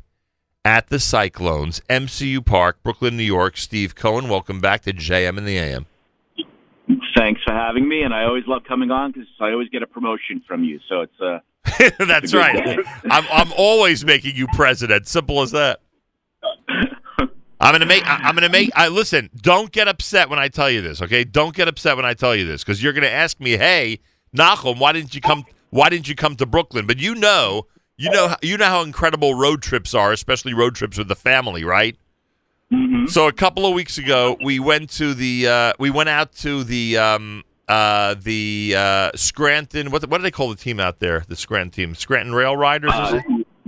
at 0.64 0.88
the 0.88 0.98
Cyclones, 0.98 1.82
MCU 1.90 2.43
Park, 2.45 2.82
Brooklyn, 2.83 3.17
New 3.17 3.24
York. 3.24 3.57
Steve 3.57 3.93
Cohen, 3.93 4.30
welcome 4.30 4.61
back 4.61 4.83
to 4.83 4.93
JM 4.93 5.38
and 5.38 5.45
the 5.45 5.57
AM. 5.57 5.85
Thanks 7.16 7.41
for 7.43 7.51
having 7.51 7.90
me, 7.90 8.03
and 8.03 8.14
I 8.14 8.24
always 8.24 8.45
love 8.48 8.64
coming 8.64 8.90
on 8.90 9.11
because 9.11 9.27
I 9.41 9.51
always 9.51 9.67
get 9.67 9.83
a 9.83 9.88
promotion 9.88 10.41
from 10.48 10.64
you. 10.64 10.80
So 10.88 11.01
it's 11.01 11.19
uh, 11.19 11.40
That's 12.06 12.25
it's 12.25 12.33
a 12.33 12.38
right. 12.38 12.80
I'm, 13.11 13.25
I'm 13.30 13.51
always 13.57 14.06
making 14.06 14.38
you 14.38 14.48
president. 14.53 15.07
Simple 15.07 15.41
as 15.41 15.51
that. 15.51 15.82
I'm 17.59 17.73
gonna 17.73 17.85
make. 17.85 18.03
I'm 18.05 18.35
gonna 18.35 18.49
make. 18.49 18.71
I 18.75 18.87
listen. 18.87 19.29
Don't 19.35 19.71
get 19.71 19.87
upset 19.87 20.29
when 20.29 20.39
I 20.39 20.47
tell 20.47 20.69
you 20.69 20.81
this. 20.81 21.01
Okay. 21.01 21.23
Don't 21.23 21.55
get 21.55 21.67
upset 21.67 21.95
when 21.95 22.05
I 22.05 22.13
tell 22.13 22.35
you 22.35 22.45
this 22.45 22.63
because 22.63 22.81
you're 22.81 22.93
gonna 22.93 23.07
ask 23.07 23.39
me, 23.39 23.57
"Hey, 23.57 23.99
Nachum, 24.35 24.79
why 24.79 24.91
didn't 24.91 25.15
you 25.15 25.21
come? 25.21 25.45
Why 25.69 25.89
didn't 25.89 26.07
you 26.07 26.15
come 26.15 26.35
to 26.35 26.45
Brooklyn?" 26.45 26.85
But 26.85 26.99
you 26.99 27.15
know, 27.15 27.67
you 27.97 28.11
know, 28.11 28.35
you 28.41 28.57
know 28.57 28.65
how 28.65 28.81
incredible 28.81 29.33
road 29.33 29.61
trips 29.61 29.93
are, 29.93 30.11
especially 30.11 30.53
road 30.53 30.75
trips 30.75 30.97
with 30.97 31.07
the 31.07 31.15
family, 31.15 31.63
right? 31.63 31.97
So 33.07 33.27
a 33.27 33.31
couple 33.31 33.65
of 33.65 33.73
weeks 33.73 33.97
ago, 33.97 34.37
we 34.43 34.59
went 34.59 34.89
to 34.91 35.13
the. 35.13 35.47
Uh, 35.47 35.73
we 35.79 35.89
went 35.89 36.09
out 36.09 36.33
to 36.37 36.63
the. 36.63 36.97
Um, 36.97 37.43
uh, 37.67 38.15
the 38.21 38.73
uh, 38.77 39.11
Scranton. 39.15 39.91
What 39.91 40.07
what 40.09 40.17
do 40.17 40.23
they 40.23 40.31
call 40.31 40.49
the 40.49 40.55
team 40.55 40.79
out 40.79 40.99
there? 40.99 41.25
The 41.27 41.35
Scranton 41.35 41.71
team, 41.71 41.95
Scranton 41.95 42.33
Rail 42.33 42.55
Riders. 42.55 42.91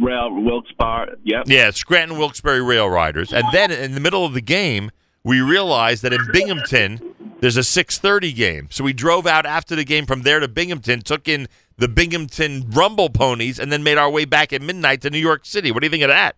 Rail 0.10 0.42
Wilkes-Barre. 0.42 1.16
Yep. 1.24 1.44
Yeah, 1.48 1.72
Scranton 1.72 2.18
Wilkes-Barre 2.18 2.62
Rail 2.62 2.90
Riders. 2.90 3.32
And 3.32 3.46
then 3.54 3.72
in 3.72 3.94
the 3.94 4.00
middle 4.00 4.26
of 4.26 4.34
the 4.34 4.42
game, 4.42 4.92
we 5.24 5.42
realized 5.42 6.04
that 6.04 6.14
in 6.14 6.22
Binghamton, 6.32 7.00
there's 7.40 7.58
a 7.58 7.64
6:30 7.64 8.36
game. 8.36 8.68
So 8.72 8.84
we 8.84 8.94
drove 8.94 9.28
out 9.28 9.46
after 9.46 9.76
the 9.76 9.84
game 9.84 10.06
from 10.06 10.24
there 10.24 10.40
to 10.40 10.48
Binghamton, 10.48 11.02
took 11.02 11.28
in 11.28 11.48
the 11.78 11.88
Binghamton 11.88 12.70
Rumble 12.70 13.10
Ponies, 13.10 13.60
and 13.60 13.72
then 13.72 13.84
made 13.84 13.98
our 13.98 14.10
way 14.10 14.26
back 14.26 14.52
at 14.52 14.62
midnight 14.62 15.02
to 15.02 15.10
New 15.10 15.20
York 15.20 15.46
City. 15.46 15.72
What 15.72 15.82
do 15.82 15.86
you 15.86 15.92
think 15.92 16.04
of 16.04 16.10
that? 16.10 16.36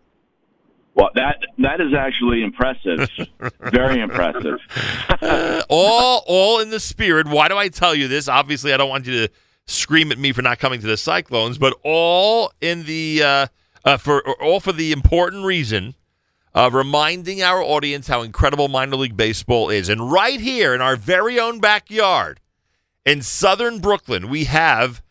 Well, 0.94 1.10
that 1.16 1.40
that 1.60 1.80
is 1.80 1.94
actually 1.94 2.44
impressive. 2.44 3.10
Very 3.72 4.02
impressive. 4.02 4.60
all 5.70 6.24
all 6.28 6.60
in 6.60 6.70
the 6.70 6.80
spirit. 6.80 7.28
Why 7.28 7.48
do 7.48 7.58
I 7.58 7.70
tell 7.70 7.96
you 7.96 8.08
this? 8.08 8.28
Obviously, 8.28 8.74
I 8.74 8.78
don't 8.78 8.90
want 8.90 9.06
you 9.06 9.28
to 9.28 9.34
scream 9.66 10.12
at 10.12 10.18
me 10.18 10.34
for 10.34 10.42
not 10.42 10.60
coming 10.60 10.82
to 10.82 10.88
the 10.88 10.98
Cyclones, 10.98 11.58
but 11.58 11.74
all 11.84 12.52
in 12.60 12.84
the 12.84 13.24
uh, 13.24 13.48
uh, 13.86 13.98
for 13.98 14.22
all 14.42 14.60
for 14.60 14.72
the 14.72 14.92
important 14.92 15.46
reason 15.46 15.96
of 16.54 16.74
reminding 16.74 17.42
our 17.42 17.62
audience 17.62 18.08
how 18.08 18.22
incredible 18.22 18.68
minor 18.68 18.98
league 18.98 19.16
baseball 19.16 19.70
is. 19.70 19.88
And 19.90 20.12
right 20.12 20.40
here 20.40 20.74
in 20.74 20.82
our 20.82 20.96
very 20.96 21.40
own 21.40 21.60
backyard 21.60 22.40
in 23.06 23.22
southern 23.22 23.80
Brooklyn, 23.80 24.30
we 24.30 24.46
have 24.46 25.02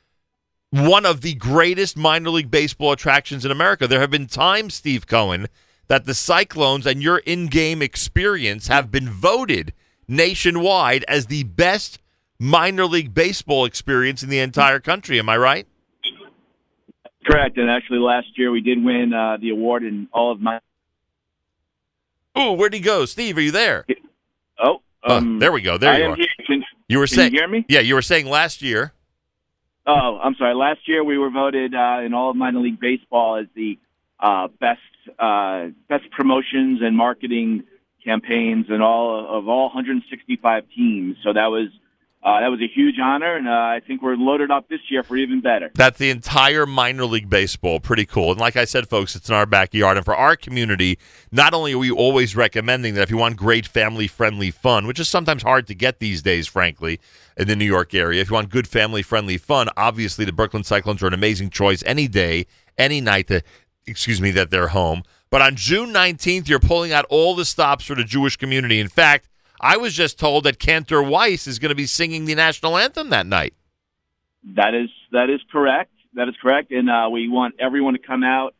one 0.70 1.07
of 1.07 1.23
the 1.23 1.34
greatest 1.34 1.97
minor 1.97 2.31
league 2.31 2.50
baseball 2.50 2.92
attractions 2.92 3.44
in 3.44 3.50
America. 3.50 3.89
There 3.89 4.00
have 4.00 4.10
been 4.10 4.26
times, 4.26 4.74
Steve 4.74 5.07
Cohen, 5.07 5.49
that 5.89 6.05
the 6.05 6.15
Cyclones 6.15 6.86
and 6.86 7.02
your 7.02 7.18
in 7.18 7.47
game 7.47 7.82
experience 7.82 8.68
have 8.68 8.92
been 8.92 9.08
voted 9.08 9.73
nationwide 10.07 11.05
as 11.08 11.26
the 11.26 11.42
best 11.44 11.99
minor 12.39 12.86
league 12.86 13.15
baseball 13.15 13.65
experience 13.65 14.23
in 14.23 14.28
the 14.28 14.39
entire 14.39 14.78
country. 14.78 15.18
Am 15.18 15.28
I 15.28 15.36
right? 15.36 15.66
Correct. 17.26 17.58
And 17.58 17.70
actually, 17.70 17.99
last 17.99 18.26
year 18.36 18.50
we 18.50 18.60
did 18.60 18.82
win 18.82 19.12
uh, 19.12 19.36
the 19.40 19.50
award 19.50 19.82
in 19.84 20.08
all 20.12 20.32
of 20.32 20.40
my. 20.40 20.60
Oh, 22.34 22.52
where'd 22.52 22.73
he 22.73 22.81
go? 22.81 23.05
Steve, 23.05 23.36
are 23.36 23.40
you 23.42 23.50
there? 23.50 23.84
Oh, 24.58 24.81
um, 25.02 25.36
Oh, 25.36 25.39
there 25.40 25.52
we 25.52 25.60
go. 25.62 25.78
There 25.78 25.92
I 25.92 25.99
you 25.99 26.05
are. 26.05 26.16
Can, 26.47 26.65
You 26.89 26.99
were 26.99 27.07
saying, 27.07 27.32
you 27.32 27.40
hear 27.40 27.49
me? 27.49 27.65
yeah, 27.68 27.81
you 27.81 27.94
were 27.94 28.02
saying 28.02 28.26
last 28.26 28.62
year. 28.62 28.92
Oh, 29.86 30.18
I'm 30.23 30.34
sorry. 30.36 30.55
Last 30.55 30.81
year 30.86 31.02
we 31.02 31.18
were 31.18 31.31
voted 31.31 31.74
uh, 31.74 32.00
in 32.05 32.15
all 32.15 32.31
of 32.31 32.36
minor 32.36 32.60
league 32.60 32.78
baseball 32.81 33.36
as 33.36 33.47
the 33.55 33.78
uh, 34.20 34.49
best 34.60 34.81
uh, 35.18 35.68
best 35.89 36.10
promotions 36.12 36.81
and 36.82 36.97
marketing 36.97 37.65
campaigns 38.05 38.66
and 38.68 38.82
all 38.82 39.26
of 39.39 39.49
all 39.49 39.65
165 39.66 40.65
teams. 40.74 41.16
So 41.24 41.32
that 41.32 41.47
was 41.47 41.68
uh, 42.23 42.40
that 42.40 42.49
was 42.49 42.60
a 42.60 42.68
huge 42.68 42.97
honor, 43.02 43.34
and 43.34 43.49
uh, 43.49 43.50
I 43.50 43.81
think 43.86 44.02
we're 44.02 44.15
loaded 44.15 44.50
up 44.50 44.68
this 44.68 44.81
year 44.90 45.02
for 45.02 45.16
even 45.16 45.40
better. 45.40 45.70
That's 45.74 45.99
the 45.99 46.10
entire 46.10 46.66
minor 46.66 47.07
league 47.07 47.31
baseball. 47.31 47.81
Pretty 47.81 48.05
cool. 48.05 48.31
And 48.31 48.39
like 48.39 48.57
I 48.57 48.66
said, 48.66 48.90
folks, 48.90 49.16
it's 49.16 49.31
in 49.31 49.34
our 49.34 49.47
backyard. 49.47 49.97
And 49.97 50.05
for 50.05 50.15
our 50.15 50.36
community, 50.36 50.99
not 51.32 51.55
only 51.55 51.73
are 51.73 51.78
we 51.78 51.90
always 51.90 52.36
recommending 52.36 52.92
that 52.94 53.02
if 53.02 53.10
you 53.10 53.16
want 53.16 53.36
great 53.36 53.66
family 53.66 54.07
friendly 54.07 54.50
fun, 54.50 54.86
which 54.86 55.00
is 55.00 55.08
sometimes 55.08 55.42
hard 55.42 55.66
to 55.68 55.74
get 55.74 55.99
these 55.99 56.20
days, 56.20 56.47
frankly, 56.47 57.00
in 57.39 57.49
the 57.49 57.57
New 57.57 57.65
York 57.65 57.94
area, 57.94 58.20
if 58.20 58.28
you 58.28 58.34
want 58.34 58.50
good 58.50 58.68
family 58.68 59.00
friendly 59.00 59.39
fun, 59.39 59.70
obviously 59.78 60.26
the 60.26 60.32
Brooklyn 60.32 60.62
Cyclones 60.62 61.02
are 61.02 61.07
an 61.07 61.15
amazing 61.15 61.49
choice 61.49 61.82
any 61.86 62.07
day, 62.07 62.44
any 62.76 63.00
night 63.00 63.28
that, 63.28 63.44
excuse 63.86 64.20
me, 64.20 64.31
that 64.32 64.50
they're 64.50 64.68
home. 64.68 65.05
But 65.31 65.40
on 65.40 65.57
June 65.57 65.90
19th, 65.90 66.50
you're 66.50 66.60
pulling 66.60 66.92
out 66.92 67.07
all 67.08 67.34
the 67.34 67.47
stops 67.47 67.86
for 67.86 67.94
the 67.94 68.05
Jewish 68.05 68.36
community. 68.36 68.78
In 68.78 68.89
fact, 68.89 69.30
I 69.60 69.76
was 69.76 69.92
just 69.92 70.18
told 70.18 70.44
that 70.44 70.58
Cantor 70.58 71.02
Weiss 71.02 71.47
is 71.47 71.58
going 71.58 71.68
to 71.68 71.74
be 71.74 71.86
singing 71.86 72.24
the 72.24 72.34
national 72.34 72.78
anthem 72.78 73.10
that 73.10 73.26
night. 73.26 73.55
That 74.56 74.74
is 74.74 74.89
that 75.12 75.28
is 75.28 75.40
correct. 75.52 75.92
That 76.14 76.28
is 76.28 76.34
correct, 76.40 76.72
and 76.72 76.89
uh, 76.89 77.08
we 77.12 77.28
want 77.28 77.56
everyone 77.60 77.92
to 77.92 78.00
come 78.00 78.24
out. 78.24 78.55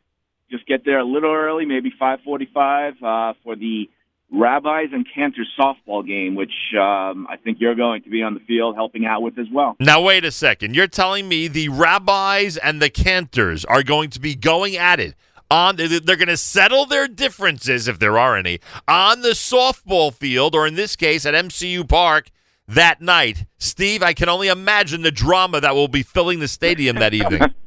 Just 0.51 0.65
get 0.67 0.85
there 0.85 0.99
a 0.99 1.03
little 1.03 1.33
early, 1.33 1.65
maybe 1.65 1.91
5:45 1.99 3.01
uh, 3.01 3.33
for 3.43 3.55
the 3.55 3.89
Rabbis 4.31 4.89
and 4.93 5.05
Cantor 5.13 5.43
softball 5.59 6.05
game, 6.07 6.35
which 6.35 6.53
um, 6.79 7.27
I 7.29 7.35
think 7.43 7.57
you're 7.59 7.75
going 7.75 8.03
to 8.03 8.09
be 8.09 8.21
on 8.21 8.35
the 8.35 8.39
field 8.41 8.75
helping 8.75 9.05
out 9.05 9.21
with 9.23 9.39
as 9.39 9.47
well. 9.51 9.75
Now, 9.79 10.01
wait 10.01 10.23
a 10.23 10.31
second. 10.31 10.75
You're 10.75 10.87
telling 10.87 11.27
me 11.27 11.47
the 11.47 11.67
rabbis 11.69 12.57
and 12.57 12.81
the 12.81 12.89
cantors 12.89 13.65
are 13.65 13.83
going 13.83 14.09
to 14.11 14.19
be 14.19 14.35
going 14.35 14.77
at 14.77 14.99
it 14.99 15.15
on. 15.51 15.75
They're 15.75 15.99
going 15.99 16.27
to 16.27 16.37
settle 16.37 16.85
their 16.85 17.07
differences, 17.07 17.87
if 17.87 17.99
there 17.99 18.17
are 18.17 18.35
any, 18.35 18.59
on 18.87 19.21
the 19.21 19.29
softball 19.29 20.13
field, 20.13 20.55
or 20.55 20.65
in 20.65 20.75
this 20.75 20.95
case, 20.95 21.25
at 21.25 21.33
MCU 21.33 21.87
Park 21.87 22.31
that 22.67 23.01
night. 23.01 23.45
Steve, 23.57 24.01
I 24.01 24.13
can 24.13 24.29
only 24.29 24.47
imagine 24.47 25.01
the 25.01 25.11
drama 25.11 25.61
that 25.61 25.75
will 25.75 25.87
be 25.87 26.03
filling 26.03 26.39
the 26.39 26.47
stadium 26.47 26.95
that 26.97 27.13
evening. 27.13 27.41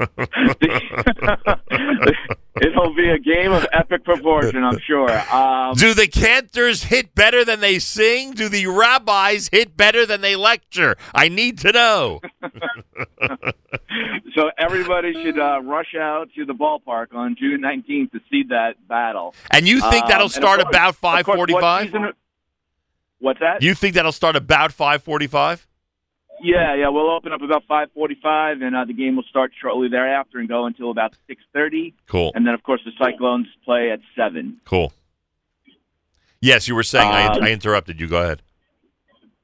It'll 2.62 2.94
be 2.94 3.08
a 3.08 3.18
game 3.18 3.52
of 3.52 3.66
epic 3.72 4.04
proportion, 4.04 4.62
I'm 4.64 4.78
sure. 4.80 5.10
Um, 5.32 5.74
Do 5.74 5.94
the 5.94 6.06
cantors 6.08 6.84
hit 6.84 7.14
better 7.14 7.44
than 7.44 7.60
they 7.60 7.78
sing? 7.78 8.32
Do 8.32 8.48
the 8.48 8.66
rabbis 8.66 9.48
hit 9.52 9.76
better 9.76 10.04
than 10.04 10.20
they 10.20 10.36
lecture? 10.36 10.96
I 11.14 11.28
need 11.28 11.58
to 11.60 11.72
know. 11.72 12.20
so 14.34 14.50
everybody 14.58 15.12
should 15.22 15.38
uh, 15.38 15.60
rush 15.62 15.94
out 15.98 16.28
to 16.36 16.44
the 16.44 16.52
ballpark 16.54 17.14
on 17.14 17.36
June 17.38 17.62
19th 17.62 18.12
to 18.12 18.20
see 18.30 18.42
that 18.50 18.74
battle. 18.88 19.34
And 19.50 19.66
you 19.68 19.80
think 19.80 20.04
Um, 20.04 20.08
that'll 20.10 20.26
of 20.26 20.32
start 20.32 20.60
course- 20.60 20.70
about 20.74 20.90
of 20.90 21.00
course, 21.26 21.38
what 21.38 21.48
5:45? 21.62 22.12
What's 23.20 23.40
that? 23.40 23.62
You 23.62 23.74
think 23.74 23.94
that'll 23.94 24.12
start 24.12 24.36
about 24.36 24.72
545? 24.72 25.66
Yeah, 26.42 26.74
yeah. 26.74 26.88
We'll 26.88 27.10
open 27.10 27.32
up 27.32 27.42
about 27.42 27.66
5:45, 27.68 28.62
and 28.62 28.74
uh, 28.74 28.84
the 28.84 28.94
game 28.94 29.16
will 29.16 29.24
start 29.24 29.52
shortly 29.60 29.88
thereafter 29.88 30.38
and 30.38 30.48
go 30.48 30.66
until 30.66 30.90
about 30.90 31.14
6:30. 31.28 31.94
Cool. 32.06 32.32
And 32.34 32.46
then, 32.46 32.54
of 32.54 32.62
course, 32.62 32.80
the 32.84 32.92
Cyclones 32.98 33.46
play 33.64 33.90
at 33.90 34.00
seven. 34.16 34.60
Cool. 34.64 34.92
Yes, 36.40 36.68
you 36.68 36.74
were 36.74 36.82
saying. 36.82 37.08
Um, 37.08 37.42
I, 37.42 37.48
I 37.48 37.50
interrupted 37.50 38.00
you. 38.00 38.06
Go 38.08 38.22
ahead. 38.22 38.42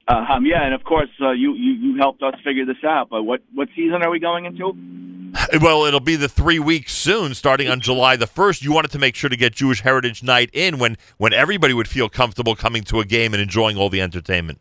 Uh, 0.08 0.24
um, 0.30 0.46
yeah, 0.46 0.64
and 0.64 0.72
of 0.72 0.84
course, 0.84 1.10
uh, 1.20 1.32
you, 1.32 1.52
you 1.54 1.72
you 1.72 1.96
helped 1.98 2.22
us 2.22 2.34
figure 2.44 2.64
this 2.64 2.82
out. 2.84 3.08
But 3.10 3.24
what 3.24 3.42
what 3.54 3.68
season 3.74 4.02
are 4.02 4.10
we 4.10 4.20
going 4.20 4.44
into? 4.44 4.72
Well, 5.60 5.84
it'll 5.84 6.00
be 6.00 6.16
the 6.16 6.30
three 6.30 6.58
weeks 6.58 6.94
soon, 6.94 7.34
starting 7.34 7.68
on 7.68 7.80
July 7.80 8.16
the 8.16 8.26
first. 8.26 8.62
You 8.62 8.72
wanted 8.72 8.90
to 8.92 8.98
make 8.98 9.14
sure 9.14 9.28
to 9.28 9.36
get 9.36 9.54
Jewish 9.54 9.82
Heritage 9.82 10.22
Night 10.22 10.48
in 10.52 10.78
when 10.78 10.96
when 11.18 11.32
everybody 11.32 11.74
would 11.74 11.88
feel 11.88 12.08
comfortable 12.08 12.56
coming 12.56 12.82
to 12.84 13.00
a 13.00 13.04
game 13.04 13.34
and 13.34 13.42
enjoying 13.42 13.76
all 13.76 13.90
the 13.90 14.00
entertainment. 14.00 14.60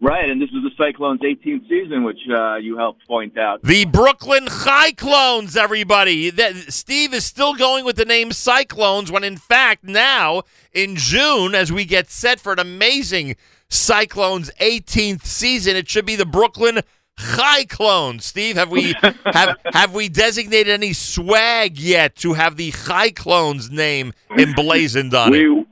Right, 0.00 0.28
and 0.28 0.40
this 0.40 0.50
is 0.50 0.57
Cyclones' 0.78 1.20
18th 1.20 1.68
season, 1.68 2.04
which 2.04 2.20
uh, 2.30 2.56
you 2.56 2.78
helped 2.78 3.06
point 3.06 3.36
out. 3.36 3.62
The 3.62 3.84
Brooklyn 3.84 4.48
Cyclones, 4.48 5.56
everybody. 5.56 6.30
That, 6.30 6.54
Steve 6.72 7.12
is 7.12 7.24
still 7.24 7.54
going 7.54 7.84
with 7.84 7.96
the 7.96 8.04
name 8.04 8.32
Cyclones 8.32 9.12
when, 9.12 9.24
in 9.24 9.36
fact, 9.36 9.84
now 9.84 10.42
in 10.72 10.96
June, 10.96 11.54
as 11.54 11.72
we 11.72 11.84
get 11.84 12.10
set 12.10 12.40
for 12.40 12.52
an 12.52 12.58
amazing 12.58 13.36
Cyclones 13.68 14.50
18th 14.60 15.24
season, 15.24 15.76
it 15.76 15.88
should 15.88 16.06
be 16.06 16.16
the 16.16 16.24
Brooklyn 16.24 16.80
Chai 17.18 17.64
Clones. 17.64 18.24
Steve, 18.24 18.56
have 18.56 18.70
we 18.70 18.94
have 19.26 19.56
have 19.72 19.92
we 19.92 20.08
designated 20.08 20.72
any 20.72 20.92
swag 20.92 21.78
yet 21.78 22.16
to 22.16 22.34
have 22.34 22.56
the 22.56 22.70
Cyclones 22.70 23.70
name 23.70 24.12
emblazoned 24.30 25.12
on 25.14 25.34
it? 25.34 25.38
we 25.38 25.66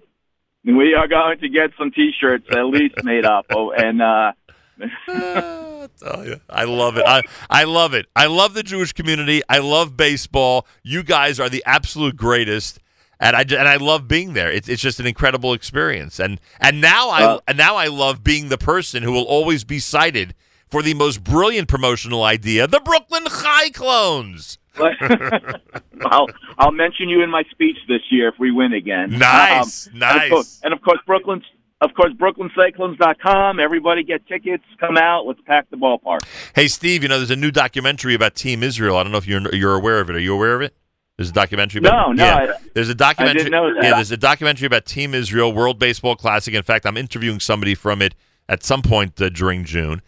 we 0.75 0.95
are 0.95 1.07
going 1.07 1.39
to 1.39 1.49
get 1.49 1.71
some 1.79 1.93
T-shirts 1.93 2.47
at 2.51 2.65
least 2.65 3.05
made 3.05 3.25
up. 3.25 3.47
Oh, 3.51 3.71
and 3.71 4.03
uh, 4.03 4.33
I 6.51 6.65
love 6.65 6.97
it. 6.97 7.05
I, 7.07 7.23
I 7.49 7.65
love 7.65 7.95
it. 7.95 8.07
I 8.15 8.27
love 8.27 8.55
the 8.55 8.63
Jewish 8.63 8.93
community. 8.93 9.43
I 9.49 9.59
love 9.59 9.97
baseball. 9.97 10.67
You 10.83 11.03
guys 11.03 11.41
are 11.41 11.49
the 11.49 11.63
absolute 11.67 12.17
greatest. 12.17 12.81
And 13.19 13.35
I, 13.35 13.41
and 13.41 13.67
I 13.69 13.77
love 13.77 14.07
being 14.09 14.35
there. 14.35 14.51
It's, 14.53 14.69
it's 14.69 14.83
just 14.83 15.01
an 15.01 15.07
incredible 15.07 15.55
experience. 15.55 16.21
And 16.21 16.39
and 16.61 16.83
now 16.83 17.09
I 17.09 17.23
Uh, 17.25 17.39
and 17.49 17.57
now 17.57 17.77
I 17.77 17.87
love 17.87 18.23
being 18.23 18.51
the 18.51 18.59
person 18.59 19.03
who 19.03 19.13
will 19.13 19.25
always 19.25 19.65
be 19.65 19.79
cited 19.79 20.35
for 20.69 20.83
the 20.83 20.93
most 20.93 21.25
brilliant 21.25 21.67
promotional 21.69 22.25
idea, 22.25 22.67
the 22.67 22.81
Brooklyn 22.81 23.25
Chai 23.25 23.71
Clones. 23.71 24.59
I'll 24.79 26.27
I'll 26.59 26.73
mention 26.73 27.09
you 27.09 27.23
in 27.23 27.31
my 27.31 27.45
speech 27.51 27.79
this 27.89 28.03
year 28.11 28.29
if 28.29 28.35
we 28.39 28.51
win 28.51 28.75
again. 28.75 29.19
Nice, 29.19 29.87
Um, 29.87 29.99
nice. 29.99 30.13
And 30.15 30.23
of 30.25 30.31
course, 30.31 30.61
and 30.65 30.73
of 30.75 30.83
course 30.83 30.99
Brooklyn. 31.07 31.43
Of 31.83 31.93
course, 31.95 32.13
BrooklynCyclones.com. 32.15 33.61
Everybody 33.61 34.03
get 34.03 34.27
tickets. 34.27 34.65
Come 34.81 34.97
out. 34.97 35.27
Let's 35.27 35.41
pack 35.47 35.69
the 35.71 35.77
ballpark. 35.77 36.21
Hey 36.55 36.69
Steve, 36.69 37.03
you 37.03 37.09
know 37.09 37.19
there's 37.19 37.31
a 37.31 37.37
new 37.37 37.51
documentary 37.51 38.15
about 38.15 38.35
Team 38.35 38.63
Israel. 38.63 38.97
I 38.97 39.03
don't 39.03 39.13
know 39.13 39.19
if 39.19 39.27
you're 39.27 39.55
you're 39.55 39.75
aware 39.75 40.01
of 40.01 40.09
it. 40.09 40.17
Are 40.17 40.21
you 40.21 40.33
aware 40.35 40.55
of 40.55 40.63
it? 40.63 40.75
There's 41.17 41.31
a 41.31 41.35
documentary 41.35 41.81
about 41.81 42.09
No, 42.09 42.13
no, 42.13 42.25
Yeah, 42.25 42.35
I- 42.55 42.69
there's 42.75 42.89
a 42.89 42.95
documentary. 42.95 43.41
I 43.41 43.45
didn't 43.45 43.53
know 43.53 43.75
that. 43.75 43.85
Yeah, 43.85 43.95
there's 43.95 44.11
a 44.11 44.17
documentary 44.17 44.67
about 44.67 44.85
Team 44.87 45.15
Israel 45.15 45.53
World 45.53 45.79
Baseball 45.79 46.17
Classic. 46.17 46.53
In 46.55 46.63
fact, 46.63 46.87
I'm 46.87 46.97
interviewing 46.97 47.41
somebody 47.41 47.75
from 47.75 48.01
it 48.03 48.15
at 48.49 48.63
some 48.63 48.81
point 48.83 49.21
uh, 49.21 49.29
during 49.29 49.65
June, 49.65 50.01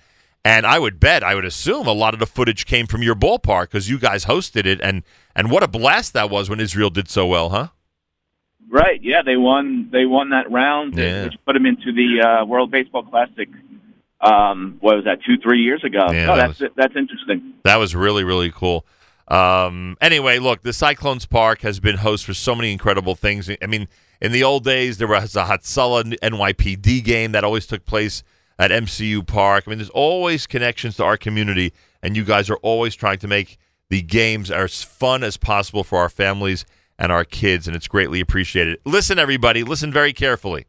and 0.44 0.64
I 0.66 0.78
would 0.78 1.00
bet, 1.00 1.22
I 1.24 1.34
would 1.34 1.44
assume, 1.46 1.86
a 1.86 1.92
lot 1.92 2.14
of 2.14 2.20
the 2.20 2.26
footage 2.26 2.64
came 2.66 2.86
from 2.86 3.02
your 3.02 3.14
ballpark 3.14 3.62
because 3.64 3.88
you 3.90 3.98
guys 3.98 4.24
hosted 4.26 4.64
it, 4.66 4.80
and 4.82 5.02
and 5.34 5.50
what 5.50 5.62
a 5.62 5.68
blast 5.68 6.12
that 6.14 6.30
was 6.30 6.48
when 6.48 6.60
Israel 6.60 6.88
did 6.90 7.08
so 7.08 7.26
well, 7.26 7.50
huh? 7.50 7.68
Right? 8.70 9.00
Yeah, 9.02 9.22
they 9.22 9.36
won. 9.36 9.88
They 9.90 10.04
won 10.04 10.30
that 10.30 10.50
round, 10.50 10.96
Yeah. 10.96 11.24
which 11.24 11.34
put 11.46 11.54
them 11.54 11.64
into 11.66 11.92
the 11.92 12.20
uh, 12.20 12.44
World 12.44 12.70
Baseball 12.70 13.02
Classic. 13.02 13.48
Um, 14.20 14.76
what 14.80 14.96
was 14.96 15.04
that? 15.04 15.22
Two, 15.24 15.38
three 15.38 15.62
years 15.62 15.84
ago. 15.84 16.10
Yeah, 16.12 16.30
oh, 16.32 16.36
that 16.36 16.58
that's 16.58 16.74
that's 16.76 16.96
interesting. 16.96 17.54
That 17.64 17.76
was 17.76 17.94
really 17.94 18.24
really 18.24 18.50
cool. 18.50 18.84
Um, 19.28 19.96
anyway, 20.00 20.38
look, 20.38 20.62
the 20.62 20.72
Cyclones 20.72 21.26
Park 21.26 21.60
has 21.60 21.80
been 21.80 21.98
host 21.98 22.24
for 22.24 22.34
so 22.34 22.54
many 22.54 22.72
incredible 22.72 23.14
things. 23.14 23.50
I 23.62 23.66
mean, 23.66 23.86
in 24.20 24.32
the 24.32 24.42
old 24.42 24.64
days, 24.64 24.98
there 24.98 25.06
was 25.08 25.36
a 25.36 25.44
Hatzalah 25.44 26.18
NYPD 26.20 27.04
game 27.04 27.32
that 27.32 27.44
always 27.44 27.66
took 27.66 27.84
place 27.84 28.22
at 28.58 28.70
MCU 28.70 29.24
Park. 29.26 29.64
I 29.66 29.70
mean, 29.70 29.78
there's 29.78 29.90
always 29.90 30.46
connections 30.46 30.96
to 30.96 31.04
our 31.04 31.16
community, 31.16 31.72
and 32.02 32.16
you 32.16 32.24
guys 32.24 32.48
are 32.50 32.56
always 32.56 32.94
trying 32.96 33.18
to 33.18 33.28
make 33.28 33.58
the 33.90 34.02
games 34.02 34.50
as 34.50 34.82
fun 34.82 35.22
as 35.22 35.36
possible 35.36 35.84
for 35.84 35.98
our 35.98 36.08
families 36.08 36.64
and 36.98 37.12
our 37.12 37.24
kids, 37.24 37.66
and 37.66 37.76
it's 37.76 37.88
greatly 37.88 38.20
appreciated. 38.20 38.80
Listen, 38.84 39.18
everybody, 39.18 39.62
listen 39.62 39.92
very 39.92 40.12
carefully. 40.12 40.66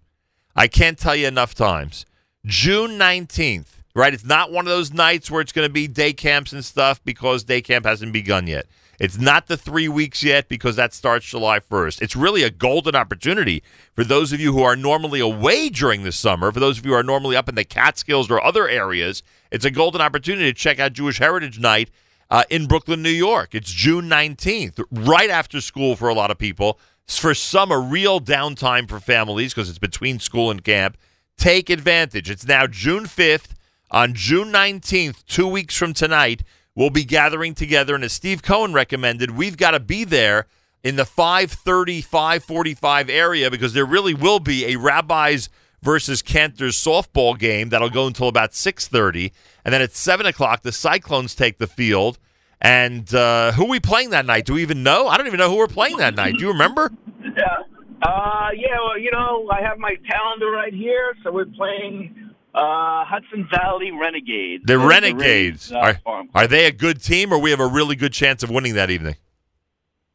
I 0.55 0.67
can't 0.67 0.97
tell 0.97 1.15
you 1.15 1.27
enough 1.27 1.55
times. 1.55 2.05
June 2.45 2.91
19th, 2.91 3.67
right? 3.95 4.13
It's 4.13 4.25
not 4.25 4.51
one 4.51 4.65
of 4.65 4.69
those 4.69 4.93
nights 4.93 5.31
where 5.31 5.41
it's 5.41 5.51
going 5.51 5.67
to 5.67 5.73
be 5.73 5.87
day 5.87 6.13
camps 6.13 6.53
and 6.53 6.63
stuff 6.63 7.03
because 7.03 7.43
day 7.43 7.61
camp 7.61 7.85
hasn't 7.85 8.13
begun 8.13 8.47
yet. 8.47 8.67
It's 8.99 9.17
not 9.17 9.47
the 9.47 9.55
three 9.55 9.87
weeks 9.87 10.23
yet 10.23 10.49
because 10.49 10.75
that 10.75 10.93
starts 10.93 11.25
July 11.25 11.59
1st. 11.59 12.01
It's 12.01 12.17
really 12.17 12.43
a 12.43 12.49
golden 12.49 12.95
opportunity 12.95 13.63
for 13.95 14.03
those 14.03 14.33
of 14.33 14.41
you 14.41 14.51
who 14.51 14.61
are 14.61 14.75
normally 14.75 15.21
away 15.21 15.69
during 15.69 16.03
the 16.03 16.11
summer, 16.11 16.51
for 16.51 16.59
those 16.59 16.77
of 16.77 16.85
you 16.85 16.91
who 16.91 16.97
are 16.97 17.03
normally 17.03 17.37
up 17.37 17.47
in 17.47 17.55
the 17.55 17.63
Catskills 17.63 18.29
or 18.29 18.43
other 18.43 18.67
areas. 18.67 19.23
It's 19.51 19.63
a 19.63 19.71
golden 19.71 20.01
opportunity 20.01 20.51
to 20.51 20.53
check 20.53 20.79
out 20.79 20.93
Jewish 20.93 21.19
Heritage 21.19 21.59
Night 21.59 21.89
uh, 22.29 22.43
in 22.49 22.67
Brooklyn, 22.67 23.01
New 23.01 23.09
York. 23.09 23.55
It's 23.55 23.71
June 23.71 24.09
19th, 24.09 24.83
right 24.91 25.29
after 25.29 25.61
school 25.61 25.95
for 25.95 26.09
a 26.09 26.13
lot 26.13 26.31
of 26.31 26.37
people. 26.37 26.79
For 27.07 27.33
some, 27.33 27.71
a 27.71 27.79
real 27.79 28.21
downtime 28.21 28.87
for 28.87 28.99
families 28.99 29.53
because 29.53 29.69
it's 29.69 29.79
between 29.79 30.19
school 30.19 30.51
and 30.51 30.63
camp. 30.63 30.97
Take 31.37 31.69
advantage. 31.69 32.29
It's 32.29 32.45
now 32.45 32.67
June 32.67 33.05
5th. 33.05 33.55
On 33.91 34.13
June 34.13 34.51
19th, 34.51 35.25
two 35.25 35.47
weeks 35.47 35.75
from 35.75 35.93
tonight, 35.93 36.43
we'll 36.75 36.91
be 36.91 37.03
gathering 37.03 37.55
together. 37.55 37.95
And 37.95 38.03
as 38.03 38.13
Steve 38.13 38.43
Cohen 38.43 38.73
recommended, 38.73 39.31
we've 39.31 39.57
got 39.57 39.71
to 39.71 39.79
be 39.79 40.03
there 40.03 40.45
in 40.83 40.95
the 40.95 41.05
530, 41.05 42.01
545 42.01 43.09
area 43.09 43.49
because 43.49 43.73
there 43.73 43.85
really 43.85 44.13
will 44.13 44.39
be 44.39 44.65
a 44.67 44.75
Rabbis 44.77 45.49
versus 45.81 46.21
Cantor's 46.21 46.75
softball 46.77 47.37
game 47.37 47.69
that'll 47.69 47.89
go 47.89 48.07
until 48.07 48.27
about 48.27 48.53
630. 48.53 49.31
And 49.63 49.73
then 49.73 49.81
at 49.81 49.93
7 49.93 50.25
o'clock, 50.25 50.61
the 50.61 50.71
Cyclones 50.71 51.35
take 51.35 51.57
the 51.57 51.67
field. 51.67 52.19
And 52.61 53.13
uh, 53.13 53.53
who 53.53 53.65
are 53.65 53.69
we 53.69 53.79
playing 53.79 54.09
that 54.09 54.25
night? 54.25 54.45
Do 54.45 54.53
we 54.53 54.61
even 54.61 54.83
know? 54.83 55.07
I 55.07 55.17
don't 55.17 55.27
even 55.27 55.37
know 55.37 55.49
who 55.49 55.57
we're 55.57 55.67
playing 55.67 55.97
that 55.97 56.15
night. 56.15 56.35
Do 56.37 56.41
you 56.41 56.51
remember? 56.51 56.91
Yeah. 57.23 57.57
Uh, 58.01 58.49
yeah, 58.55 58.77
well, 58.81 58.97
you 58.97 59.11
know, 59.11 59.49
I 59.51 59.61
have 59.61 59.77
my 59.77 59.95
calendar 60.09 60.49
right 60.51 60.73
here, 60.73 61.15
so 61.23 61.31
we're 61.31 61.45
playing 61.45 62.31
uh, 62.55 63.03
Hudson 63.05 63.47
Valley 63.51 63.91
Renegades. 63.91 64.63
The 64.65 64.77
Renegades. 64.77 65.71
Rays, 65.71 65.73
uh, 65.73 65.93
Are, 66.05 66.23
are 66.33 66.47
they 66.47 66.65
a 66.65 66.71
good 66.71 67.03
team, 67.03 67.33
or 67.33 67.39
we 67.39 67.51
have 67.51 67.59
a 67.59 67.67
really 67.67 67.95
good 67.95 68.13
chance 68.13 68.41
of 68.41 68.49
winning 68.49 68.75
that 68.75 68.89
evening? 68.89 69.15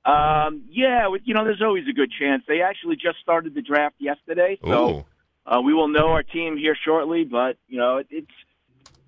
Um, 0.07 0.65
yeah, 0.70 1.09
you 1.25 1.34
know, 1.34 1.44
there's 1.44 1.62
always 1.62 1.84
a 1.89 1.93
good 1.93 2.10
chance. 2.18 2.43
They 2.47 2.60
actually 2.60 2.97
just 2.97 3.18
started 3.23 3.55
the 3.55 3.62
draft 3.62 3.97
yesterday, 3.99 4.59
so 4.62 4.91
Ooh. 4.91 5.05
Uh, 5.47 5.60
we 5.60 5.74
will 5.74 5.89
know 5.89 6.08
our 6.08 6.23
team 6.23 6.56
here 6.56 6.76
shortly. 6.84 7.24
But 7.24 7.56
you 7.68 7.78
know, 7.78 7.98
it, 7.98 8.06
it's 8.10 8.31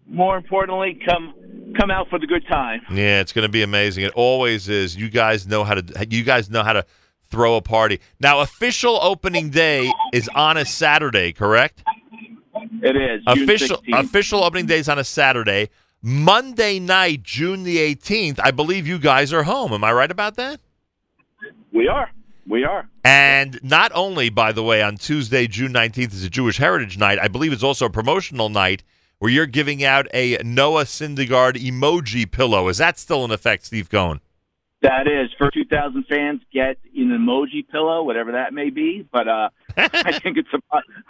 more 0.09 0.37
importantly, 0.37 1.01
come 1.07 1.35
come 1.79 1.91
out 1.91 2.09
for 2.09 2.19
the 2.19 2.27
good 2.27 2.47
time. 2.49 2.81
Yeah, 2.91 3.21
it's 3.21 3.33
going 3.33 3.47
to 3.47 3.53
be 3.53 3.63
amazing. 3.63 4.05
It 4.05 4.13
always 4.15 4.69
is. 4.69 4.97
You 4.97 5.09
guys 5.09 5.47
know 5.47 5.65
how 5.65 5.75
to. 5.75 6.07
You 6.11 6.23
guys 6.25 6.51
know 6.51 6.63
how 6.63 6.73
to 6.75 6.85
throw 7.29 7.57
a 7.57 7.63
party. 7.63 8.01
Now, 8.21 8.41
official 8.41 8.99
opening 9.03 9.51
day 9.51 9.91
is 10.13 10.29
on 10.35 10.57
a 10.57 10.65
Saturday, 10.65 11.33
correct? 11.33 11.83
It 12.83 12.97
is 12.97 13.23
Official 13.27 13.79
16th. 13.79 14.01
official 14.05 14.45
opening 14.45 14.67
day 14.67 14.79
is 14.79 14.89
on 14.89 14.99
a 14.99 15.05
Saturday. 15.05 15.71
Monday 16.03 16.79
night, 16.79 17.23
June 17.23 17.65
the 17.65 17.79
eighteenth. 17.79 18.39
I 18.43 18.51
believe 18.53 18.87
you 18.87 18.99
guys 18.99 19.33
are 19.33 19.43
home. 19.43 19.73
Am 19.73 19.83
I 19.83 19.93
right 19.93 20.11
about 20.11 20.37
that? 20.37 20.61
We 21.73 21.89
are. 21.89 22.11
We 22.49 22.65
are. 22.65 22.89
And 23.05 23.59
not 23.63 23.93
only, 23.95 24.29
by 24.31 24.53
the 24.53 24.63
way, 24.63 24.83
on 24.83 24.97
Tuesday, 24.97 25.47
June 25.47 25.73
19th 25.73 26.13
is 26.13 26.25
a 26.25 26.31
Jewish 26.31 26.59
Heritage 26.59 26.97
Night, 26.99 27.19
I 27.21 27.29
believe 27.29 27.53
it's 27.53 27.63
also 27.63 27.87
a 27.87 27.91
promotional 27.91 28.49
night 28.49 28.83
where 29.19 29.31
you're 29.31 29.47
giving 29.47 29.83
out 29.83 30.07
a 30.13 30.39
Noah 30.45 30.85
Syndergaard 30.85 31.55
emoji 31.55 32.31
pillow. 32.31 32.69
Is 32.69 32.79
that 32.79 32.99
still 32.99 33.25
in 33.25 33.31
effect, 33.31 33.65
Steve 33.65 33.89
Cohen? 33.89 34.21
That 34.83 35.07
is 35.09 35.31
for 35.39 35.51
2,000 35.51 36.05
fans 36.05 36.43
get 36.53 36.77
an 36.95 37.09
emoji 37.09 37.67
pillow, 37.67 38.03
whatever 38.03 38.33
that 38.33 38.53
may 38.53 38.71
be. 38.71 39.07
But 39.11 39.27
uh, 39.27 39.49
I 39.77 40.19
think 40.23 40.37
it's 40.37 40.53
a 40.53 40.59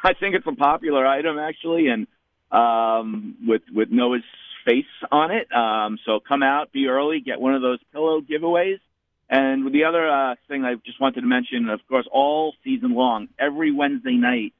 I 0.02 0.14
think 0.14 0.34
it's 0.36 0.46
a 0.46 0.54
popular 0.54 1.06
item 1.06 1.38
actually, 1.38 1.88
and 1.88 2.06
um, 2.52 3.36
with 3.46 3.62
with 3.74 3.90
Noah's 3.90 4.22
face 4.64 4.84
on 5.10 5.30
it. 5.32 5.52
Um, 5.52 5.98
so 6.06 6.20
come 6.20 6.42
out, 6.42 6.72
be 6.72 6.86
early, 6.86 7.20
get 7.20 7.40
one 7.40 7.54
of 7.54 7.62
those 7.62 7.78
pillow 7.92 8.20
giveaways. 8.20 8.78
And 9.28 9.72
the 9.72 9.84
other 9.84 10.08
uh, 10.08 10.36
thing 10.48 10.64
I 10.64 10.74
just 10.84 11.00
wanted 11.00 11.22
to 11.22 11.26
mention, 11.26 11.68
of 11.68 11.80
course, 11.88 12.06
all 12.12 12.54
season 12.62 12.94
long, 12.94 13.28
every 13.38 13.72
Wednesday 13.72 14.14
night, 14.14 14.52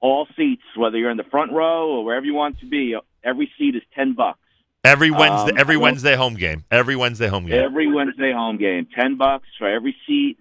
all 0.00 0.26
seats, 0.36 0.62
whether 0.76 0.98
you're 0.98 1.10
in 1.10 1.16
the 1.16 1.24
front 1.24 1.52
row 1.52 1.90
or 1.90 2.04
wherever 2.04 2.26
you 2.26 2.34
want 2.34 2.60
to 2.60 2.66
be, 2.66 2.96
every 3.24 3.50
seat 3.58 3.76
is 3.76 3.82
ten 3.94 4.14
bucks. 4.14 4.38
Every 4.84 5.10
Wednesday, 5.10 5.52
Um, 5.52 5.58
every 5.58 5.76
Wednesday 5.76 6.16
home 6.16 6.34
game. 6.34 6.64
Every 6.70 6.96
Wednesday 6.96 7.28
home 7.28 7.46
game. 7.46 7.62
Every 7.62 7.86
Wednesday 7.92 8.32
home 8.32 8.56
game, 8.56 8.86
ten 8.94 9.16
bucks 9.16 9.46
for 9.58 9.68
every 9.68 9.94
seat, 10.06 10.38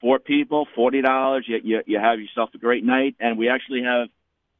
four 0.00 0.18
people, 0.20 0.66
forty 0.74 1.02
dollars. 1.02 1.44
You, 1.48 1.60
you 1.62 1.82
you 1.86 1.98
have 1.98 2.20
yourself 2.20 2.50
a 2.54 2.58
great 2.58 2.84
night, 2.84 3.16
and 3.18 3.36
we 3.36 3.48
actually 3.48 3.82
have 3.82 4.08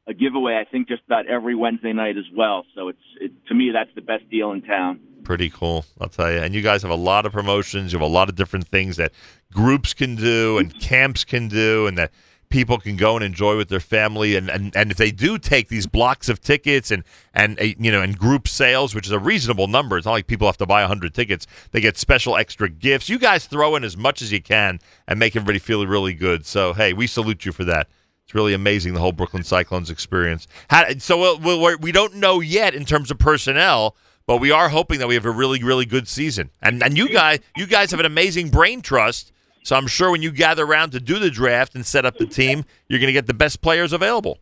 a 0.07 0.13
giveaway. 0.13 0.55
I 0.55 0.65
think 0.65 0.89
just 0.89 1.03
about 1.05 1.27
every 1.27 1.55
Wednesday 1.55 1.93
night 1.93 2.17
as 2.17 2.25
well. 2.35 2.65
So 2.75 2.89
it's 2.89 2.99
it, 3.21 3.31
to 3.47 3.53
me 3.53 3.71
that's 3.71 3.93
the 3.95 4.01
best 4.01 4.29
deal 4.29 4.51
in 4.51 4.61
town. 4.63 4.99
Pretty 5.31 5.49
cool, 5.49 5.85
I'll 6.01 6.09
tell 6.09 6.29
you. 6.29 6.39
And 6.39 6.53
you 6.53 6.61
guys 6.61 6.81
have 6.81 6.91
a 6.91 6.95
lot 6.95 7.25
of 7.25 7.31
promotions. 7.31 7.93
You 7.93 7.99
have 7.99 8.05
a 8.05 8.11
lot 8.11 8.27
of 8.27 8.35
different 8.35 8.67
things 8.67 8.97
that 8.97 9.13
groups 9.53 9.93
can 9.93 10.17
do 10.17 10.57
and 10.57 10.77
camps 10.81 11.23
can 11.23 11.47
do, 11.47 11.87
and 11.87 11.97
that 11.97 12.11
people 12.49 12.77
can 12.77 12.97
go 12.97 13.15
and 13.15 13.23
enjoy 13.23 13.55
with 13.55 13.69
their 13.69 13.79
family. 13.79 14.35
And, 14.35 14.49
and, 14.49 14.75
and 14.75 14.91
if 14.91 14.97
they 14.97 15.09
do 15.09 15.37
take 15.37 15.69
these 15.69 15.87
blocks 15.87 16.27
of 16.27 16.41
tickets 16.41 16.91
and 16.91 17.05
and 17.33 17.57
uh, 17.61 17.67
you 17.79 17.93
know 17.93 18.01
and 18.01 18.19
group 18.19 18.45
sales, 18.45 18.93
which 18.93 19.05
is 19.05 19.13
a 19.13 19.19
reasonable 19.19 19.67
number, 19.67 19.97
it's 19.97 20.05
not 20.05 20.11
like 20.11 20.27
people 20.27 20.47
have 20.47 20.57
to 20.57 20.65
buy 20.65 20.83
hundred 20.83 21.13
tickets. 21.13 21.47
They 21.71 21.79
get 21.79 21.97
special 21.97 22.35
extra 22.35 22.67
gifts. 22.67 23.07
You 23.07 23.17
guys 23.17 23.45
throw 23.45 23.77
in 23.77 23.85
as 23.85 23.95
much 23.95 24.21
as 24.21 24.33
you 24.33 24.41
can 24.41 24.81
and 25.07 25.17
make 25.17 25.37
everybody 25.37 25.59
feel 25.59 25.87
really 25.87 26.13
good. 26.13 26.45
So 26.45 26.73
hey, 26.73 26.91
we 26.91 27.07
salute 27.07 27.45
you 27.45 27.53
for 27.53 27.63
that. 27.63 27.87
It's 28.25 28.35
really 28.35 28.53
amazing 28.53 28.95
the 28.95 28.99
whole 28.99 29.13
Brooklyn 29.13 29.45
Cyclones 29.45 29.89
experience. 29.89 30.45
How, 30.69 30.89
so 30.97 31.17
we'll, 31.17 31.39
we'll, 31.39 31.77
we 31.77 31.93
don't 31.93 32.15
know 32.15 32.41
yet 32.41 32.75
in 32.75 32.83
terms 32.83 33.11
of 33.11 33.17
personnel, 33.17 33.95
but 34.31 34.39
we 34.39 34.49
are 34.49 34.69
hoping 34.69 34.99
that 34.99 35.09
we 35.09 35.15
have 35.15 35.25
a 35.25 35.29
really 35.29 35.61
really 35.61 35.85
good 35.85 36.07
season. 36.07 36.51
And 36.61 36.81
and 36.81 36.97
you 36.97 37.09
guys 37.09 37.39
you 37.57 37.67
guys 37.67 37.91
have 37.91 37.99
an 37.99 38.05
amazing 38.05 38.47
brain 38.49 38.81
trust. 38.81 39.33
So 39.63 39.75
I'm 39.75 39.87
sure 39.87 40.09
when 40.09 40.21
you 40.21 40.31
gather 40.31 40.63
around 40.63 40.91
to 40.91 41.01
do 41.01 41.19
the 41.19 41.29
draft 41.29 41.75
and 41.75 41.85
set 41.85 42.05
up 42.05 42.15
the 42.15 42.25
team, 42.25 42.63
you're 42.87 42.99
going 42.99 43.07
to 43.07 43.13
get 43.13 43.27
the 43.27 43.33
best 43.33 43.61
players 43.61 43.91
available. 43.91 44.37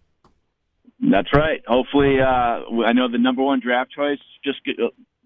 That's 1.00 1.34
right. 1.34 1.64
Hopefully, 1.66 2.22
uh, 2.22 2.84
I 2.86 2.94
know 2.94 3.10
the 3.12 3.18
number 3.18 3.42
one 3.42 3.62
draft 3.62 3.90
choice 3.92 4.20
just 4.44 4.64
get, 4.64 4.76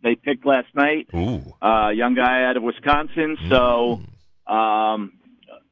they 0.02 0.16
picked 0.16 0.46
last 0.46 0.74
night. 0.74 1.10
Ooh. 1.14 1.44
Uh, 1.62 1.90
young 1.90 2.16
guy 2.16 2.46
out 2.46 2.56
of 2.56 2.64
Wisconsin. 2.64 3.38
So, 3.50 4.02
um, 4.48 5.12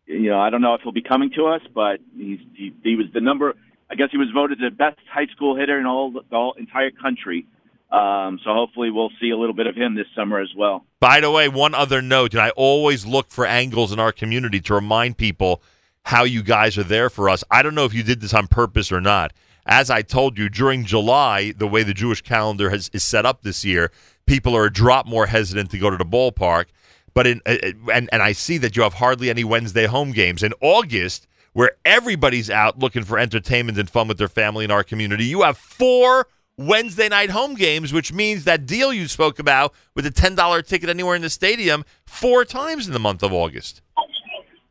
you 0.06 0.32
know, 0.32 0.40
I 0.42 0.50
don't 0.50 0.61
know 0.61 0.74
if 0.74 0.82
he'll 0.82 0.92
be 0.92 1.02
coming 1.02 1.32
to 1.38 1.45
us, 1.45 1.61
but 1.74 2.02
he's, 2.18 2.40
he, 2.56 2.76
he 2.84 2.95
was 2.98 3.06
the 3.14 3.22
number. 3.22 3.56
I 3.90 3.95
guess 3.95 4.10
he 4.11 4.18
was 4.18 4.32
voted 4.34 4.60
the 4.60 4.70
best 4.70 5.00
high 5.10 5.28
school 5.28 5.56
hitter 5.56 5.80
in 5.80 5.86
all 5.86 6.11
the 6.11 6.24
all 6.36 6.56
entire 6.60 6.92
country. 6.92 7.48
Um, 7.92 8.40
so 8.44 8.53
hopefully 8.53 8.90
we'll 8.90 9.11
see 9.20 9.32
a 9.32 9.38
little 9.38 9.53
bit 9.53 9.68
of 9.68 9.76
him 9.76 9.95
this 9.95 10.08
summer 10.16 10.40
as 10.40 10.50
well. 10.56 10.86
By 11.02 11.20
the 11.20 11.30
way, 11.30 11.50
one 11.50 11.76
other 11.76 12.02
note, 12.02 12.34
and 12.34 12.42
I 12.42 12.52
always 12.52 13.06
look 13.06 13.30
for 13.30 13.45
angles 13.45 13.92
in 13.92 14.00
our 14.00 14.14
community 14.14 14.61
to 14.61 14.74
remind 14.74 15.18
people 15.18 15.61
how 16.06 16.24
you 16.24 16.42
guys 16.42 16.78
are 16.78 16.84
there 16.84 17.10
for 17.10 17.30
us. 17.30 17.44
I 17.52 17.61
don't 17.61 17.76
know 17.76 17.86
if 17.86 17.94
you 17.94 18.03
did 18.03 18.22
this 18.22 18.34
on 18.34 18.48
purpose 18.48 18.92
or 18.92 19.02
not. 19.02 19.34
As 19.66 19.90
I 19.90 20.02
told 20.02 20.38
you, 20.38 20.50
during 20.50 20.86
July, 20.86 21.52
the 21.52 21.68
way 21.68 21.84
the 21.84 21.94
Jewish 21.94 22.22
calendar 22.22 22.70
has, 22.70 22.90
is 22.94 23.03
set 23.03 23.26
up 23.26 23.44
this 23.44 23.64
year, 23.64 23.92
people 24.26 24.56
are 24.56 24.66
a 24.66 24.74
drop 24.74 25.06
more 25.06 25.28
hesitant 25.28 25.70
to 25.72 25.78
go 25.78 25.90
to 25.90 25.98
the 25.98 26.06
ballpark. 26.06 26.68
But 27.14 27.28
in 27.28 27.42
uh, 27.45 27.58
uh, 27.61 27.92
and 27.92 28.10
and 28.11 28.22
I 28.24 28.32
see 28.32 28.58
that 28.60 28.78
you 28.78 28.84
have 28.84 28.95
hardly 28.95 29.30
any 29.30 29.44
Wednesday 29.44 29.86
home 29.86 30.14
games 30.14 30.44
in 30.44 30.53
August, 30.61 31.28
where 31.53 31.74
everybody's 31.84 32.50
out 32.50 32.80
looking 32.80 33.03
for 33.03 33.20
entertainment 33.20 33.78
and 33.78 33.90
fun 33.90 34.08
with 34.08 34.18
their 34.18 34.30
family 34.30 34.64
in 34.64 34.72
our 34.72 34.84
community. 34.84 35.26
You 35.26 35.42
have 35.42 35.58
four 35.58 36.28
Wednesday 36.58 37.10
night 37.10 37.30
home 37.30 37.56
games, 37.56 37.94
which 37.94 38.14
means 38.14 38.44
that 38.44 38.66
deal 38.66 38.94
you 38.94 39.08
spoke 39.08 39.40
about 39.40 39.74
with 39.96 40.06
a 40.06 40.12
ten 40.12 40.36
dollar 40.36 40.62
ticket 40.62 40.90
anywhere 40.90 41.16
in 41.16 41.22
the 41.22 41.30
stadium 41.30 41.84
four 42.06 42.46
times 42.46 42.88
in 42.88 42.94
the 42.94 43.00
month 43.00 43.24
of 43.24 43.34
August. 43.34 43.82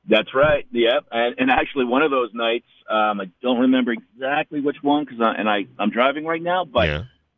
That's 0.08 0.34
right. 0.34 0.66
Yep. 0.72 1.04
And, 1.12 1.36
and 1.38 1.50
actually, 1.50 1.84
one 1.84 2.02
of 2.02 2.10
those 2.10 2.30
nights, 2.34 2.66
um, 2.90 3.20
I 3.20 3.30
don't 3.42 3.60
remember 3.60 3.92
exactly 3.92 4.60
which 4.60 4.78
one 4.82 5.04
because 5.04 5.20
I, 5.20 5.34
and 5.38 5.48
I 5.48 5.66
I'm 5.78 5.90
driving 5.90 6.24
right 6.24 6.42
now, 6.42 6.64
but 6.64 6.88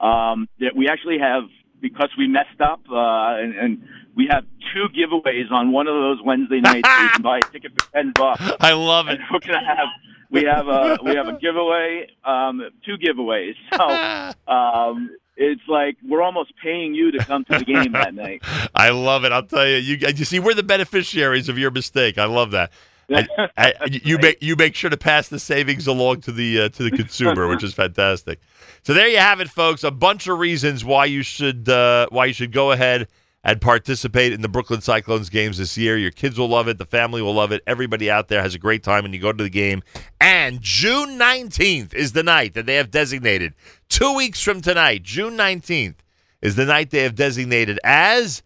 um, 0.01 0.49
that 0.61 0.75
we 0.75 0.89
actually 0.89 1.19
have 1.19 1.45
because 1.81 2.09
we 2.17 2.29
messed 2.29 2.61
up 2.61 2.81
uh, 2.91 3.37
and, 3.37 3.55
and 3.55 3.89
we 4.17 4.29
have 4.31 4.45
two 4.73 4.87
giveaways 4.97 5.51
on 5.51 5.73
one 5.73 5.87
of 5.87 5.95
those 5.95 6.19
Wednesday 6.25 6.61
nights. 6.61 6.89
you 6.89 7.09
can 7.11 7.23
buy 7.23 7.39
a 7.39 7.53
ticket 7.53 7.73
for 7.79 7.93
ten 7.93 8.12
bucks. 8.15 8.43
I 8.61 8.73
love 8.73 9.09
it. 9.09 9.21
We're 9.31 9.41
gonna 9.41 9.67
have 9.67 9.89
we 10.33 10.44
have 10.44 10.67
a 10.67 10.99
we 11.05 11.15
have 11.15 11.28
a 11.28 11.39
giveaway, 11.39 12.09
um, 12.25 12.62
two 12.85 12.97
giveaways. 12.97 13.55
So 13.73 14.52
um, 14.52 15.11
it's 15.36 15.62
like 15.69 15.97
we're 16.07 16.23
almost 16.23 16.52
paying 16.62 16.94
you 16.94 17.11
to 17.12 17.19
come 17.19 17.44
to 17.44 17.59
the 17.59 17.65
game 17.65 17.93
that 17.93 18.15
night. 18.15 18.43
I 18.75 18.91
love 18.91 19.25
it. 19.25 19.33
I'll 19.33 19.43
tell 19.43 19.67
you. 19.67 19.77
You, 19.77 20.09
you 20.09 20.25
see, 20.25 20.41
we're 20.41 20.55
the 20.55 20.62
beneficiaries 20.62 21.49
of 21.49 21.59
your 21.59 21.70
mistake. 21.70 22.19
I 22.19 22.27
love 22.27 22.51
that. 22.52 22.70
I, 23.11 23.27
I, 23.57 23.75
you 23.91 24.19
make 24.19 24.43
you 24.43 24.57
make 24.57 24.75
sure 24.75 24.91
to 24.91 24.97
pass 24.97 25.28
the 25.28 25.39
savings 25.39 25.86
along 25.86 26.23
to 26.23 26.33
the 26.33 26.62
uh, 26.62 26.69
to 26.70 26.83
the 26.83 26.91
consumer, 26.91 27.49
which 27.49 27.62
is 27.62 27.75
fantastic. 27.75 28.41
So 28.83 28.94
there 28.94 29.09
you 29.09 29.19
have 29.19 29.41
it, 29.41 29.49
folks. 29.49 29.85
A 29.85 29.91
bunch 29.91 30.28
of 30.28 30.39
reasons 30.39 30.85
why 30.85 31.07
you 31.07 31.23
should 31.23 31.69
uh, 31.69 32.07
why 32.11 32.27
you 32.27 32.33
should 32.33 32.52
go 32.52 32.73
ahead 32.73 33.09
and 33.45 33.61
participate 33.61 34.33
in 34.33 34.41
the 34.41 34.49
Brooklyn 34.49 34.81
Cyclones 34.81 35.29
games 35.29 35.59
this 35.59 35.77
year. 35.77 35.97
Your 35.97 36.11
kids 36.11 36.39
will 36.39 36.49
love 36.49 36.69
it. 36.69 36.79
The 36.79 36.87
family 36.87 37.21
will 37.23 37.35
love 37.35 37.53
it. 37.53 37.62
Everybody 37.67 38.11
out 38.11 38.29
there 38.29 38.43
has 38.43 38.55
a 38.55 38.59
great 38.59 38.83
time 38.83 39.03
when 39.03 39.12
you 39.12 39.19
go 39.19 39.33
to 39.33 39.43
the 39.43 39.51
game. 39.51 39.83
And 40.21 40.61
June 40.61 41.19
19th 41.19 41.93
is 41.95 42.12
the 42.12 42.23
night 42.23 42.55
that 42.55 42.67
they 42.67 42.77
have 42.77 42.91
designated. 42.91 43.55
Two 43.89 44.15
weeks 44.15 44.43
from 44.43 44.61
tonight, 44.61 45.03
June 45.03 45.37
19th, 45.37 45.97
is 46.41 46.57
the 46.57 46.67
night 46.67 46.91
they 46.91 47.03
have 47.03 47.15
designated 47.15 47.79
as 47.83 48.43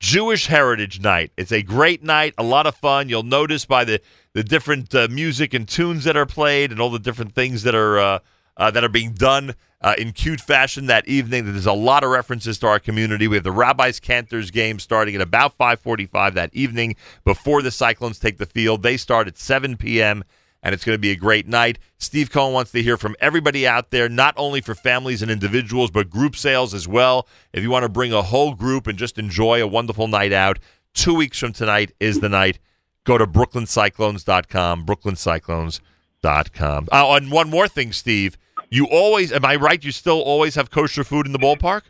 Jewish 0.00 0.46
Heritage 0.46 1.00
Night. 1.00 1.32
It's 1.36 1.52
a 1.52 1.62
great 1.62 2.02
night, 2.02 2.34
a 2.38 2.42
lot 2.42 2.66
of 2.66 2.76
fun. 2.76 3.08
You'll 3.08 3.22
notice 3.22 3.64
by 3.64 3.84
the 3.84 4.00
the 4.34 4.44
different 4.44 4.94
uh, 4.94 5.08
music 5.10 5.52
and 5.54 5.66
tunes 5.66 6.04
that 6.04 6.16
are 6.16 6.26
played 6.26 6.70
and 6.70 6.80
all 6.80 6.90
the 6.90 6.98
different 7.00 7.34
things 7.34 7.64
that 7.64 7.74
are 7.74 7.98
uh, 7.98 8.18
uh, 8.56 8.70
that 8.70 8.84
are 8.84 8.88
being 8.88 9.12
done 9.12 9.54
uh, 9.80 9.94
in 9.98 10.12
cute 10.12 10.40
fashion 10.40 10.86
that 10.86 11.06
evening. 11.06 11.44
There's 11.44 11.66
a 11.66 11.72
lot 11.72 12.04
of 12.04 12.10
references 12.10 12.58
to 12.60 12.66
our 12.66 12.80
community. 12.80 13.28
We 13.28 13.36
have 13.36 13.44
the 13.44 13.52
Rabbis 13.52 14.00
Cantors 14.00 14.50
game 14.50 14.78
starting 14.78 15.14
at 15.14 15.20
about 15.20 15.56
5:45 15.56 16.34
that 16.34 16.50
evening 16.52 16.96
before 17.24 17.62
the 17.62 17.70
Cyclones 17.70 18.18
take 18.18 18.38
the 18.38 18.46
field. 18.46 18.82
They 18.82 18.96
start 18.96 19.28
at 19.28 19.38
7 19.38 19.76
p.m. 19.76 20.24
and 20.62 20.74
it's 20.74 20.84
going 20.84 20.94
to 20.94 21.00
be 21.00 21.12
a 21.12 21.16
great 21.16 21.46
night. 21.46 21.78
Steve 21.98 22.30
Cohen 22.30 22.52
wants 22.52 22.72
to 22.72 22.82
hear 22.82 22.96
from 22.96 23.14
everybody 23.20 23.66
out 23.66 23.90
there, 23.90 24.08
not 24.08 24.34
only 24.36 24.60
for 24.60 24.74
families 24.74 25.22
and 25.22 25.30
individuals, 25.30 25.92
but 25.92 26.10
group 26.10 26.34
sales 26.34 26.74
as 26.74 26.88
well. 26.88 27.28
If 27.52 27.62
you 27.62 27.70
want 27.70 27.84
to 27.84 27.88
bring 27.88 28.12
a 28.12 28.22
whole 28.22 28.54
group 28.54 28.88
and 28.88 28.98
just 28.98 29.18
enjoy 29.18 29.62
a 29.62 29.68
wonderful 29.68 30.08
night 30.08 30.32
out, 30.32 30.58
two 30.94 31.14
weeks 31.14 31.38
from 31.38 31.52
tonight 31.52 31.92
is 32.00 32.18
the 32.18 32.28
night. 32.28 32.58
Go 33.04 33.16
to 33.16 33.26
brooklyncyclones.com, 33.26 34.84
brooklyncyclones.com. 34.84 36.88
Oh, 36.90 37.14
and 37.14 37.30
one 37.30 37.48
more 37.48 37.68
thing, 37.68 37.92
Steve. 37.92 38.36
You 38.70 38.86
always, 38.86 39.32
am 39.32 39.44
I 39.44 39.56
right? 39.56 39.82
You 39.82 39.92
still 39.92 40.20
always 40.20 40.54
have 40.54 40.70
kosher 40.70 41.04
food 41.04 41.26
in 41.26 41.32
the 41.32 41.38
ballpark? 41.38 41.82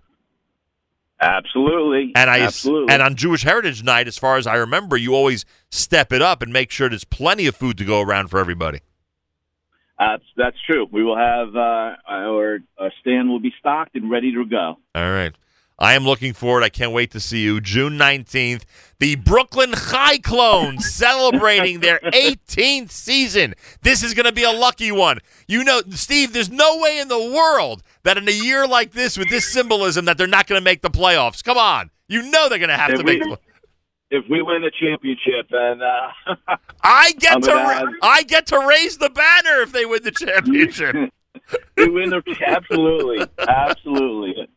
Absolutely. 1.20 2.12
And 2.15 2.31
I 2.31 2.40
Absolutely. 2.40 2.92
and 2.92 3.02
on 3.02 3.16
Jewish 3.16 3.42
Heritage 3.42 3.82
Night, 3.82 4.07
as 4.07 4.16
far 4.16 4.36
as 4.36 4.47
I 4.47 4.55
remember, 4.55 4.97
you 4.97 5.15
always 5.15 5.44
step 5.70 6.12
it 6.12 6.23
up 6.23 6.42
and 6.42 6.52
make 6.52 6.70
sure 6.70 6.89
there's 6.89 7.05
plenty 7.05 7.47
of 7.47 7.57
food 7.57 7.76
to 7.78 7.84
go 7.84 8.00
around 8.00 8.28
for 8.28 8.39
everybody. 8.39 8.81
That's 9.98 10.23
that's 10.36 10.57
true. 10.65 10.86
We 10.92 11.02
will 11.02 11.16
have 11.16 11.57
uh, 11.57 11.97
our, 12.08 12.60
our 12.78 12.92
stand 13.00 13.28
will 13.28 13.40
be 13.40 13.52
stocked 13.58 13.97
and 13.97 14.08
ready 14.08 14.32
to 14.32 14.44
go. 14.44 14.78
All 14.94 15.10
right. 15.10 15.34
I 15.78 15.94
am 15.94 16.05
looking 16.05 16.32
forward. 16.32 16.65
I 16.65 16.70
can't 16.70 16.90
wait 16.92 17.12
to 17.12 17.20
see 17.20 17.40
you. 17.40 17.60
June 17.60 17.92
19th, 17.97 18.65
the 18.98 19.15
Brooklyn 19.15 19.73
Chai 19.90 20.18
Clones 20.18 20.90
celebrating 20.92 21.78
their 21.81 22.00
18th 22.00 22.90
season. 22.90 23.55
This 23.82 24.02
is 24.02 24.12
going 24.12 24.26
to 24.26 24.32
be 24.32 24.42
a 24.42 24.50
lucky 24.50 24.90
one. 24.90 25.18
You 25.47 25.62
know, 25.62 25.82
Steve, 25.90 26.32
there's 26.32 26.50
no 26.50 26.78
way 26.78 26.98
in 26.98 27.07
the 27.07 27.18
world 27.32 27.82
that 28.02 28.18
in 28.18 28.28
a 28.28 28.32
year 28.32 28.66
like 28.66 28.90
this, 28.90 29.16
with 29.16 29.31
this 29.31 29.47
symbolism, 29.52 30.05
that 30.07 30.18
they're 30.18 30.26
not 30.26 30.48
going 30.48 30.60
to 30.60 30.65
make 30.65 30.82
the 30.82 30.90
playoffs. 30.90 31.44
Come 31.44 31.58
on. 31.58 31.90
You 32.08 32.23
know 32.28 32.48
they're 32.48 32.58
going 32.58 32.70
to 32.70 32.76
have 32.76 32.90
If 32.90 32.98
to 32.98 33.05
we- 33.05 33.18
make 33.20 33.23
the 33.28 33.39
If 34.10 34.24
we 34.28 34.42
win 34.42 34.62
the 34.62 34.73
championship, 34.81 35.47
and 35.52 35.81
uh, 35.82 36.47
I 36.82 37.12
get 37.20 37.34
I'm 37.36 37.42
to 37.42 37.52
ra- 37.52 37.92
I 38.02 38.23
get 38.24 38.47
to 38.47 38.58
raise 38.66 38.97
the 38.98 39.10
banner 39.10 39.60
if 39.60 39.70
they 39.73 39.84
win 39.84 40.02
the 40.02 40.10
championship. 40.12 40.97
we 41.76 41.89
win 41.89 42.10
the 42.10 42.23
absolutely, 42.47 43.26
absolutely. 43.39 44.49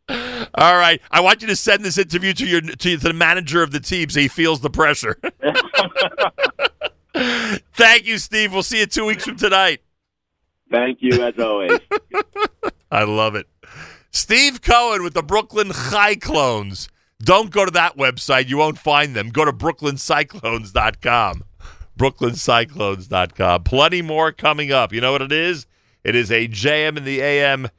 All 0.55 0.77
right, 0.77 1.01
I 1.11 1.21
want 1.21 1.41
you 1.41 1.47
to 1.47 1.55
send 1.55 1.83
this 1.83 1.97
interview 1.97 2.33
to 2.33 2.45
your 2.45 2.61
to, 2.61 2.75
to 2.75 2.97
the 2.97 3.13
manager 3.13 3.63
of 3.63 3.71
the 3.71 3.79
team 3.79 4.09
so 4.09 4.19
he 4.19 4.27
feels 4.27 4.61
the 4.61 4.69
pressure. 4.69 5.17
Thank 7.73 8.05
you, 8.05 8.17
Steve. 8.17 8.53
We'll 8.53 8.63
see 8.63 8.79
you 8.79 8.85
two 8.85 9.05
weeks 9.05 9.25
from 9.25 9.35
tonight. 9.37 9.81
Thank 10.71 10.99
you 11.01 11.21
as 11.21 11.37
always. 11.37 11.79
I 12.91 13.03
love 13.03 13.35
it. 13.35 13.47
Steve 14.11 14.61
Cohen 14.61 15.03
with 15.03 15.13
the 15.13 15.23
Brooklyn 15.23 15.71
Chai 15.71 16.15
Clones. 16.15 16.89
Don't 17.21 17.51
go 17.51 17.65
to 17.65 17.71
that 17.71 17.97
website. 17.97 18.47
You 18.47 18.57
won't 18.57 18.77
find 18.79 19.15
them. 19.15 19.29
Go 19.29 19.45
to 19.45 19.53
brooklyncyclones.com. 19.53 21.43
brooklyncyclones.com. 21.97 23.63
Plenty 23.63 24.01
more 24.01 24.31
coming 24.31 24.71
up. 24.71 24.91
You 24.91 25.01
know 25.01 25.11
what 25.11 25.21
it 25.21 25.31
is? 25.31 25.67
It 26.03 26.15
is 26.15 26.31
a 26.31 26.47
JM 26.47 26.97
in 26.97 27.05
the 27.05 27.21
AM 27.21 27.69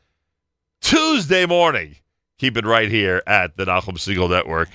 Tuesday 0.81 1.45
morning. 1.45 1.97
Keep 2.39 2.57
it 2.57 2.65
right 2.65 2.89
here 2.89 3.23
at 3.27 3.57
the 3.57 3.65
Nachum 3.65 3.95
Segal 3.95 4.31
Network. 4.31 4.69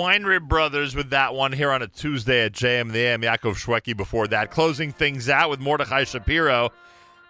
Weinrib 0.00 0.48
Brothers 0.48 0.96
with 0.96 1.10
that 1.10 1.34
one 1.34 1.52
here 1.52 1.70
on 1.70 1.82
a 1.82 1.86
Tuesday 1.86 2.46
at 2.46 2.52
JM 2.52 2.90
the 2.90 3.00
AM. 3.00 3.20
Yaakov 3.20 3.62
Shweki 3.62 3.94
before 3.94 4.26
that. 4.28 4.50
Closing 4.50 4.92
things 4.92 5.28
out 5.28 5.50
with 5.50 5.60
Mordechai 5.60 6.04
Shapiro. 6.04 6.70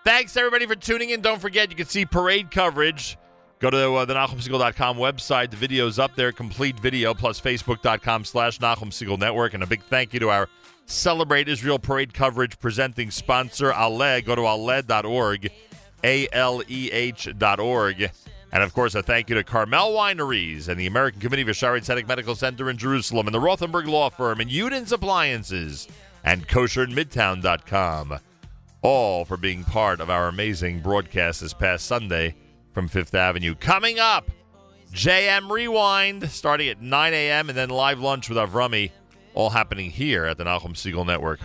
Thanks, 0.04 0.36
everybody, 0.36 0.66
for 0.66 0.76
tuning 0.76 1.10
in. 1.10 1.20
Don't 1.20 1.40
forget, 1.40 1.68
you 1.70 1.76
can 1.76 1.86
see 1.86 2.06
parade 2.06 2.52
coverage. 2.52 3.18
Go 3.58 3.70
to 3.70 3.94
uh, 3.94 4.04
the 4.04 4.14
NachumSegal.com 4.14 4.98
website. 4.98 5.50
The 5.50 5.56
video's 5.56 5.98
up 5.98 6.14
there, 6.14 6.30
complete 6.30 6.78
video, 6.78 7.12
plus 7.12 7.40
Facebook.com 7.40 8.24
slash 8.24 8.60
Nachum 8.60 8.90
Segal 8.90 9.18
Network. 9.18 9.52
And 9.52 9.64
a 9.64 9.66
big 9.66 9.82
thank 9.82 10.14
you 10.14 10.20
to 10.20 10.30
our 10.30 10.48
Celebrate 10.86 11.48
Israel 11.48 11.80
Parade 11.80 12.14
coverage 12.14 12.58
presenting 12.60 13.10
sponsor, 13.10 13.72
Aleh. 13.72 14.24
Go 14.24 14.36
to 14.36 14.42
aleh.org, 14.42 15.50
A-L-E-H 16.04 17.28
dot 17.36 17.58
org. 17.58 18.10
And 18.52 18.62
of 18.62 18.74
course, 18.74 18.94
a 18.94 19.02
thank 19.02 19.28
you 19.28 19.36
to 19.36 19.44
Carmel 19.44 19.92
Wineries 19.92 20.68
and 20.68 20.78
the 20.78 20.86
American 20.86 21.20
Committee 21.20 21.44
for 21.44 21.52
Shaare 21.52 21.78
Zedek 21.78 22.08
Medical 22.08 22.34
Center 22.34 22.68
in 22.68 22.76
Jerusalem 22.76 23.26
and 23.26 23.34
the 23.34 23.40
Rothenberg 23.40 23.86
Law 23.86 24.10
Firm 24.10 24.40
and 24.40 24.50
Udin's 24.50 24.92
Appliances 24.92 25.86
and 26.24 26.48
KosherInMidtown.com. 26.48 28.18
All 28.82 29.24
for 29.24 29.36
being 29.36 29.62
part 29.64 30.00
of 30.00 30.10
our 30.10 30.26
amazing 30.26 30.80
broadcast 30.80 31.42
this 31.42 31.52
past 31.52 31.86
Sunday 31.86 32.34
from 32.72 32.88
Fifth 32.88 33.14
Avenue. 33.14 33.54
Coming 33.54 33.98
up, 33.98 34.30
JM 34.92 35.50
Rewind 35.50 36.30
starting 36.30 36.68
at 36.68 36.80
9 36.80 37.12
a.m. 37.12 37.48
and 37.50 37.56
then 37.56 37.68
live 37.68 38.00
lunch 38.00 38.28
with 38.28 38.38
Avrami, 38.38 38.90
all 39.34 39.50
happening 39.50 39.90
here 39.90 40.24
at 40.24 40.38
the 40.38 40.44
Nachum 40.44 40.74
Segal 40.74 41.06
Network. 41.06 41.40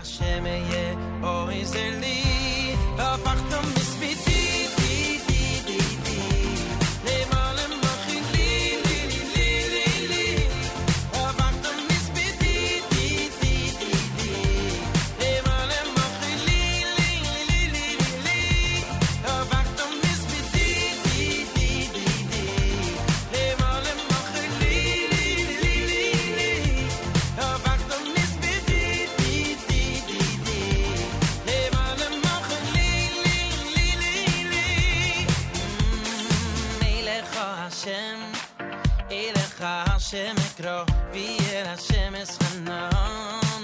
Hashem 40.16 40.38
ekro 40.38 40.86
V'yel 41.12 41.66
Hashem 41.66 42.16
eschanan 42.16 43.64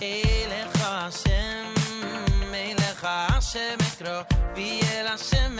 Elecha 0.00 0.90
Hashem 1.04 1.74
Elecha 2.54 3.14
Hashem 3.30 3.78
ekro 3.78 4.24
V'yel 4.56 5.06
Hashem 5.06 5.58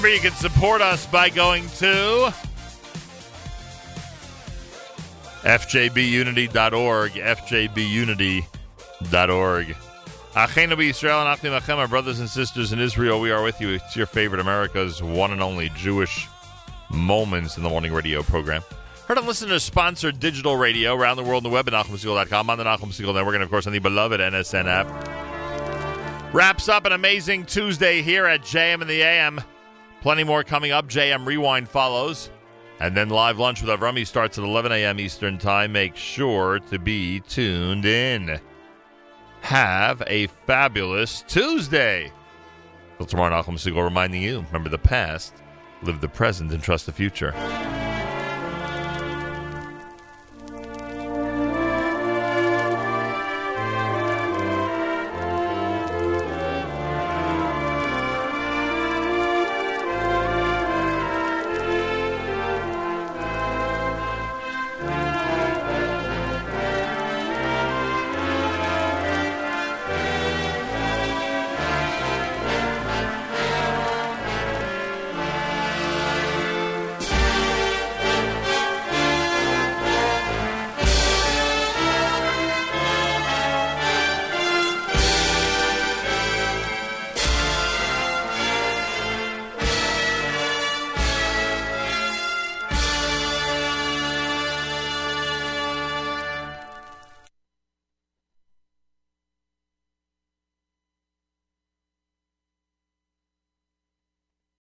Remember, 0.00 0.16
you 0.16 0.30
can 0.30 0.38
support 0.38 0.80
us 0.80 1.04
by 1.04 1.28
going 1.28 1.64
to 1.76 2.32
fjbunity.org, 5.42 7.12
fjbunity.org. 7.12 8.46
Achenu 10.32 10.76
Yisrael 10.78 11.44
and 11.44 11.54
Achim 11.54 11.78
our 11.78 11.86
brothers 11.86 12.18
and 12.18 12.30
sisters 12.30 12.72
in 12.72 12.80
Israel, 12.80 13.20
we 13.20 13.30
are 13.30 13.42
with 13.42 13.60
you. 13.60 13.68
It's 13.68 13.94
your 13.94 14.06
favorite 14.06 14.40
America's 14.40 15.02
one 15.02 15.32
and 15.32 15.42
only 15.42 15.68
Jewish 15.76 16.26
Moments 16.90 17.58
in 17.58 17.62
the 17.62 17.68
Morning 17.68 17.92
radio 17.92 18.22
program. 18.22 18.62
Heard 19.06 19.18
and 19.18 19.26
listen 19.26 19.50
to 19.50 19.60
sponsored 19.60 20.18
digital 20.18 20.56
radio 20.56 20.94
around 20.94 21.18
the 21.18 21.24
world 21.24 21.44
on 21.44 21.50
the 21.50 21.54
web 21.54 21.68
at 21.68 21.74
NachumSegal.com, 21.74 22.48
on 22.48 22.56
the 22.56 22.64
Nachum 22.64 22.88
Segal 22.88 23.14
Network, 23.14 23.34
and 23.34 23.44
of 23.44 23.50
course 23.50 23.66
on 23.66 23.74
the 23.74 23.80
beloved 23.80 24.18
NSN 24.18 24.64
app. 24.64 26.32
Wraps 26.32 26.70
up 26.70 26.86
an 26.86 26.92
amazing 26.92 27.44
Tuesday 27.44 28.00
here 28.00 28.24
at 28.24 28.40
JM 28.40 28.80
and 28.80 28.88
the 28.88 29.02
AM. 29.02 29.42
Plenty 30.00 30.24
more 30.24 30.42
coming 30.42 30.72
up. 30.72 30.88
JM 30.88 31.26
Rewind 31.26 31.68
follows. 31.68 32.30
And 32.80 32.96
then 32.96 33.10
live 33.10 33.38
lunch 33.38 33.60
with 33.60 33.68
Avrami 33.70 34.06
starts 34.06 34.38
at 34.38 34.44
11 34.44 34.72
a.m. 34.72 34.98
Eastern 34.98 35.36
Time. 35.36 35.72
Make 35.72 35.96
sure 35.96 36.60
to 36.70 36.78
be 36.78 37.20
tuned 37.20 37.84
in. 37.84 38.40
Have 39.42 40.02
a 40.06 40.28
fabulous 40.46 41.22
Tuesday. 41.28 42.10
Till 42.96 43.06
tomorrow, 43.06 43.42
Nachum 43.42 43.54
Segal 43.54 43.84
reminding 43.84 44.22
you 44.22 44.44
remember 44.46 44.70
the 44.70 44.78
past, 44.78 45.34
live 45.82 46.00
the 46.00 46.08
present, 46.08 46.52
and 46.52 46.62
trust 46.62 46.86
the 46.86 46.92
future. 46.92 47.32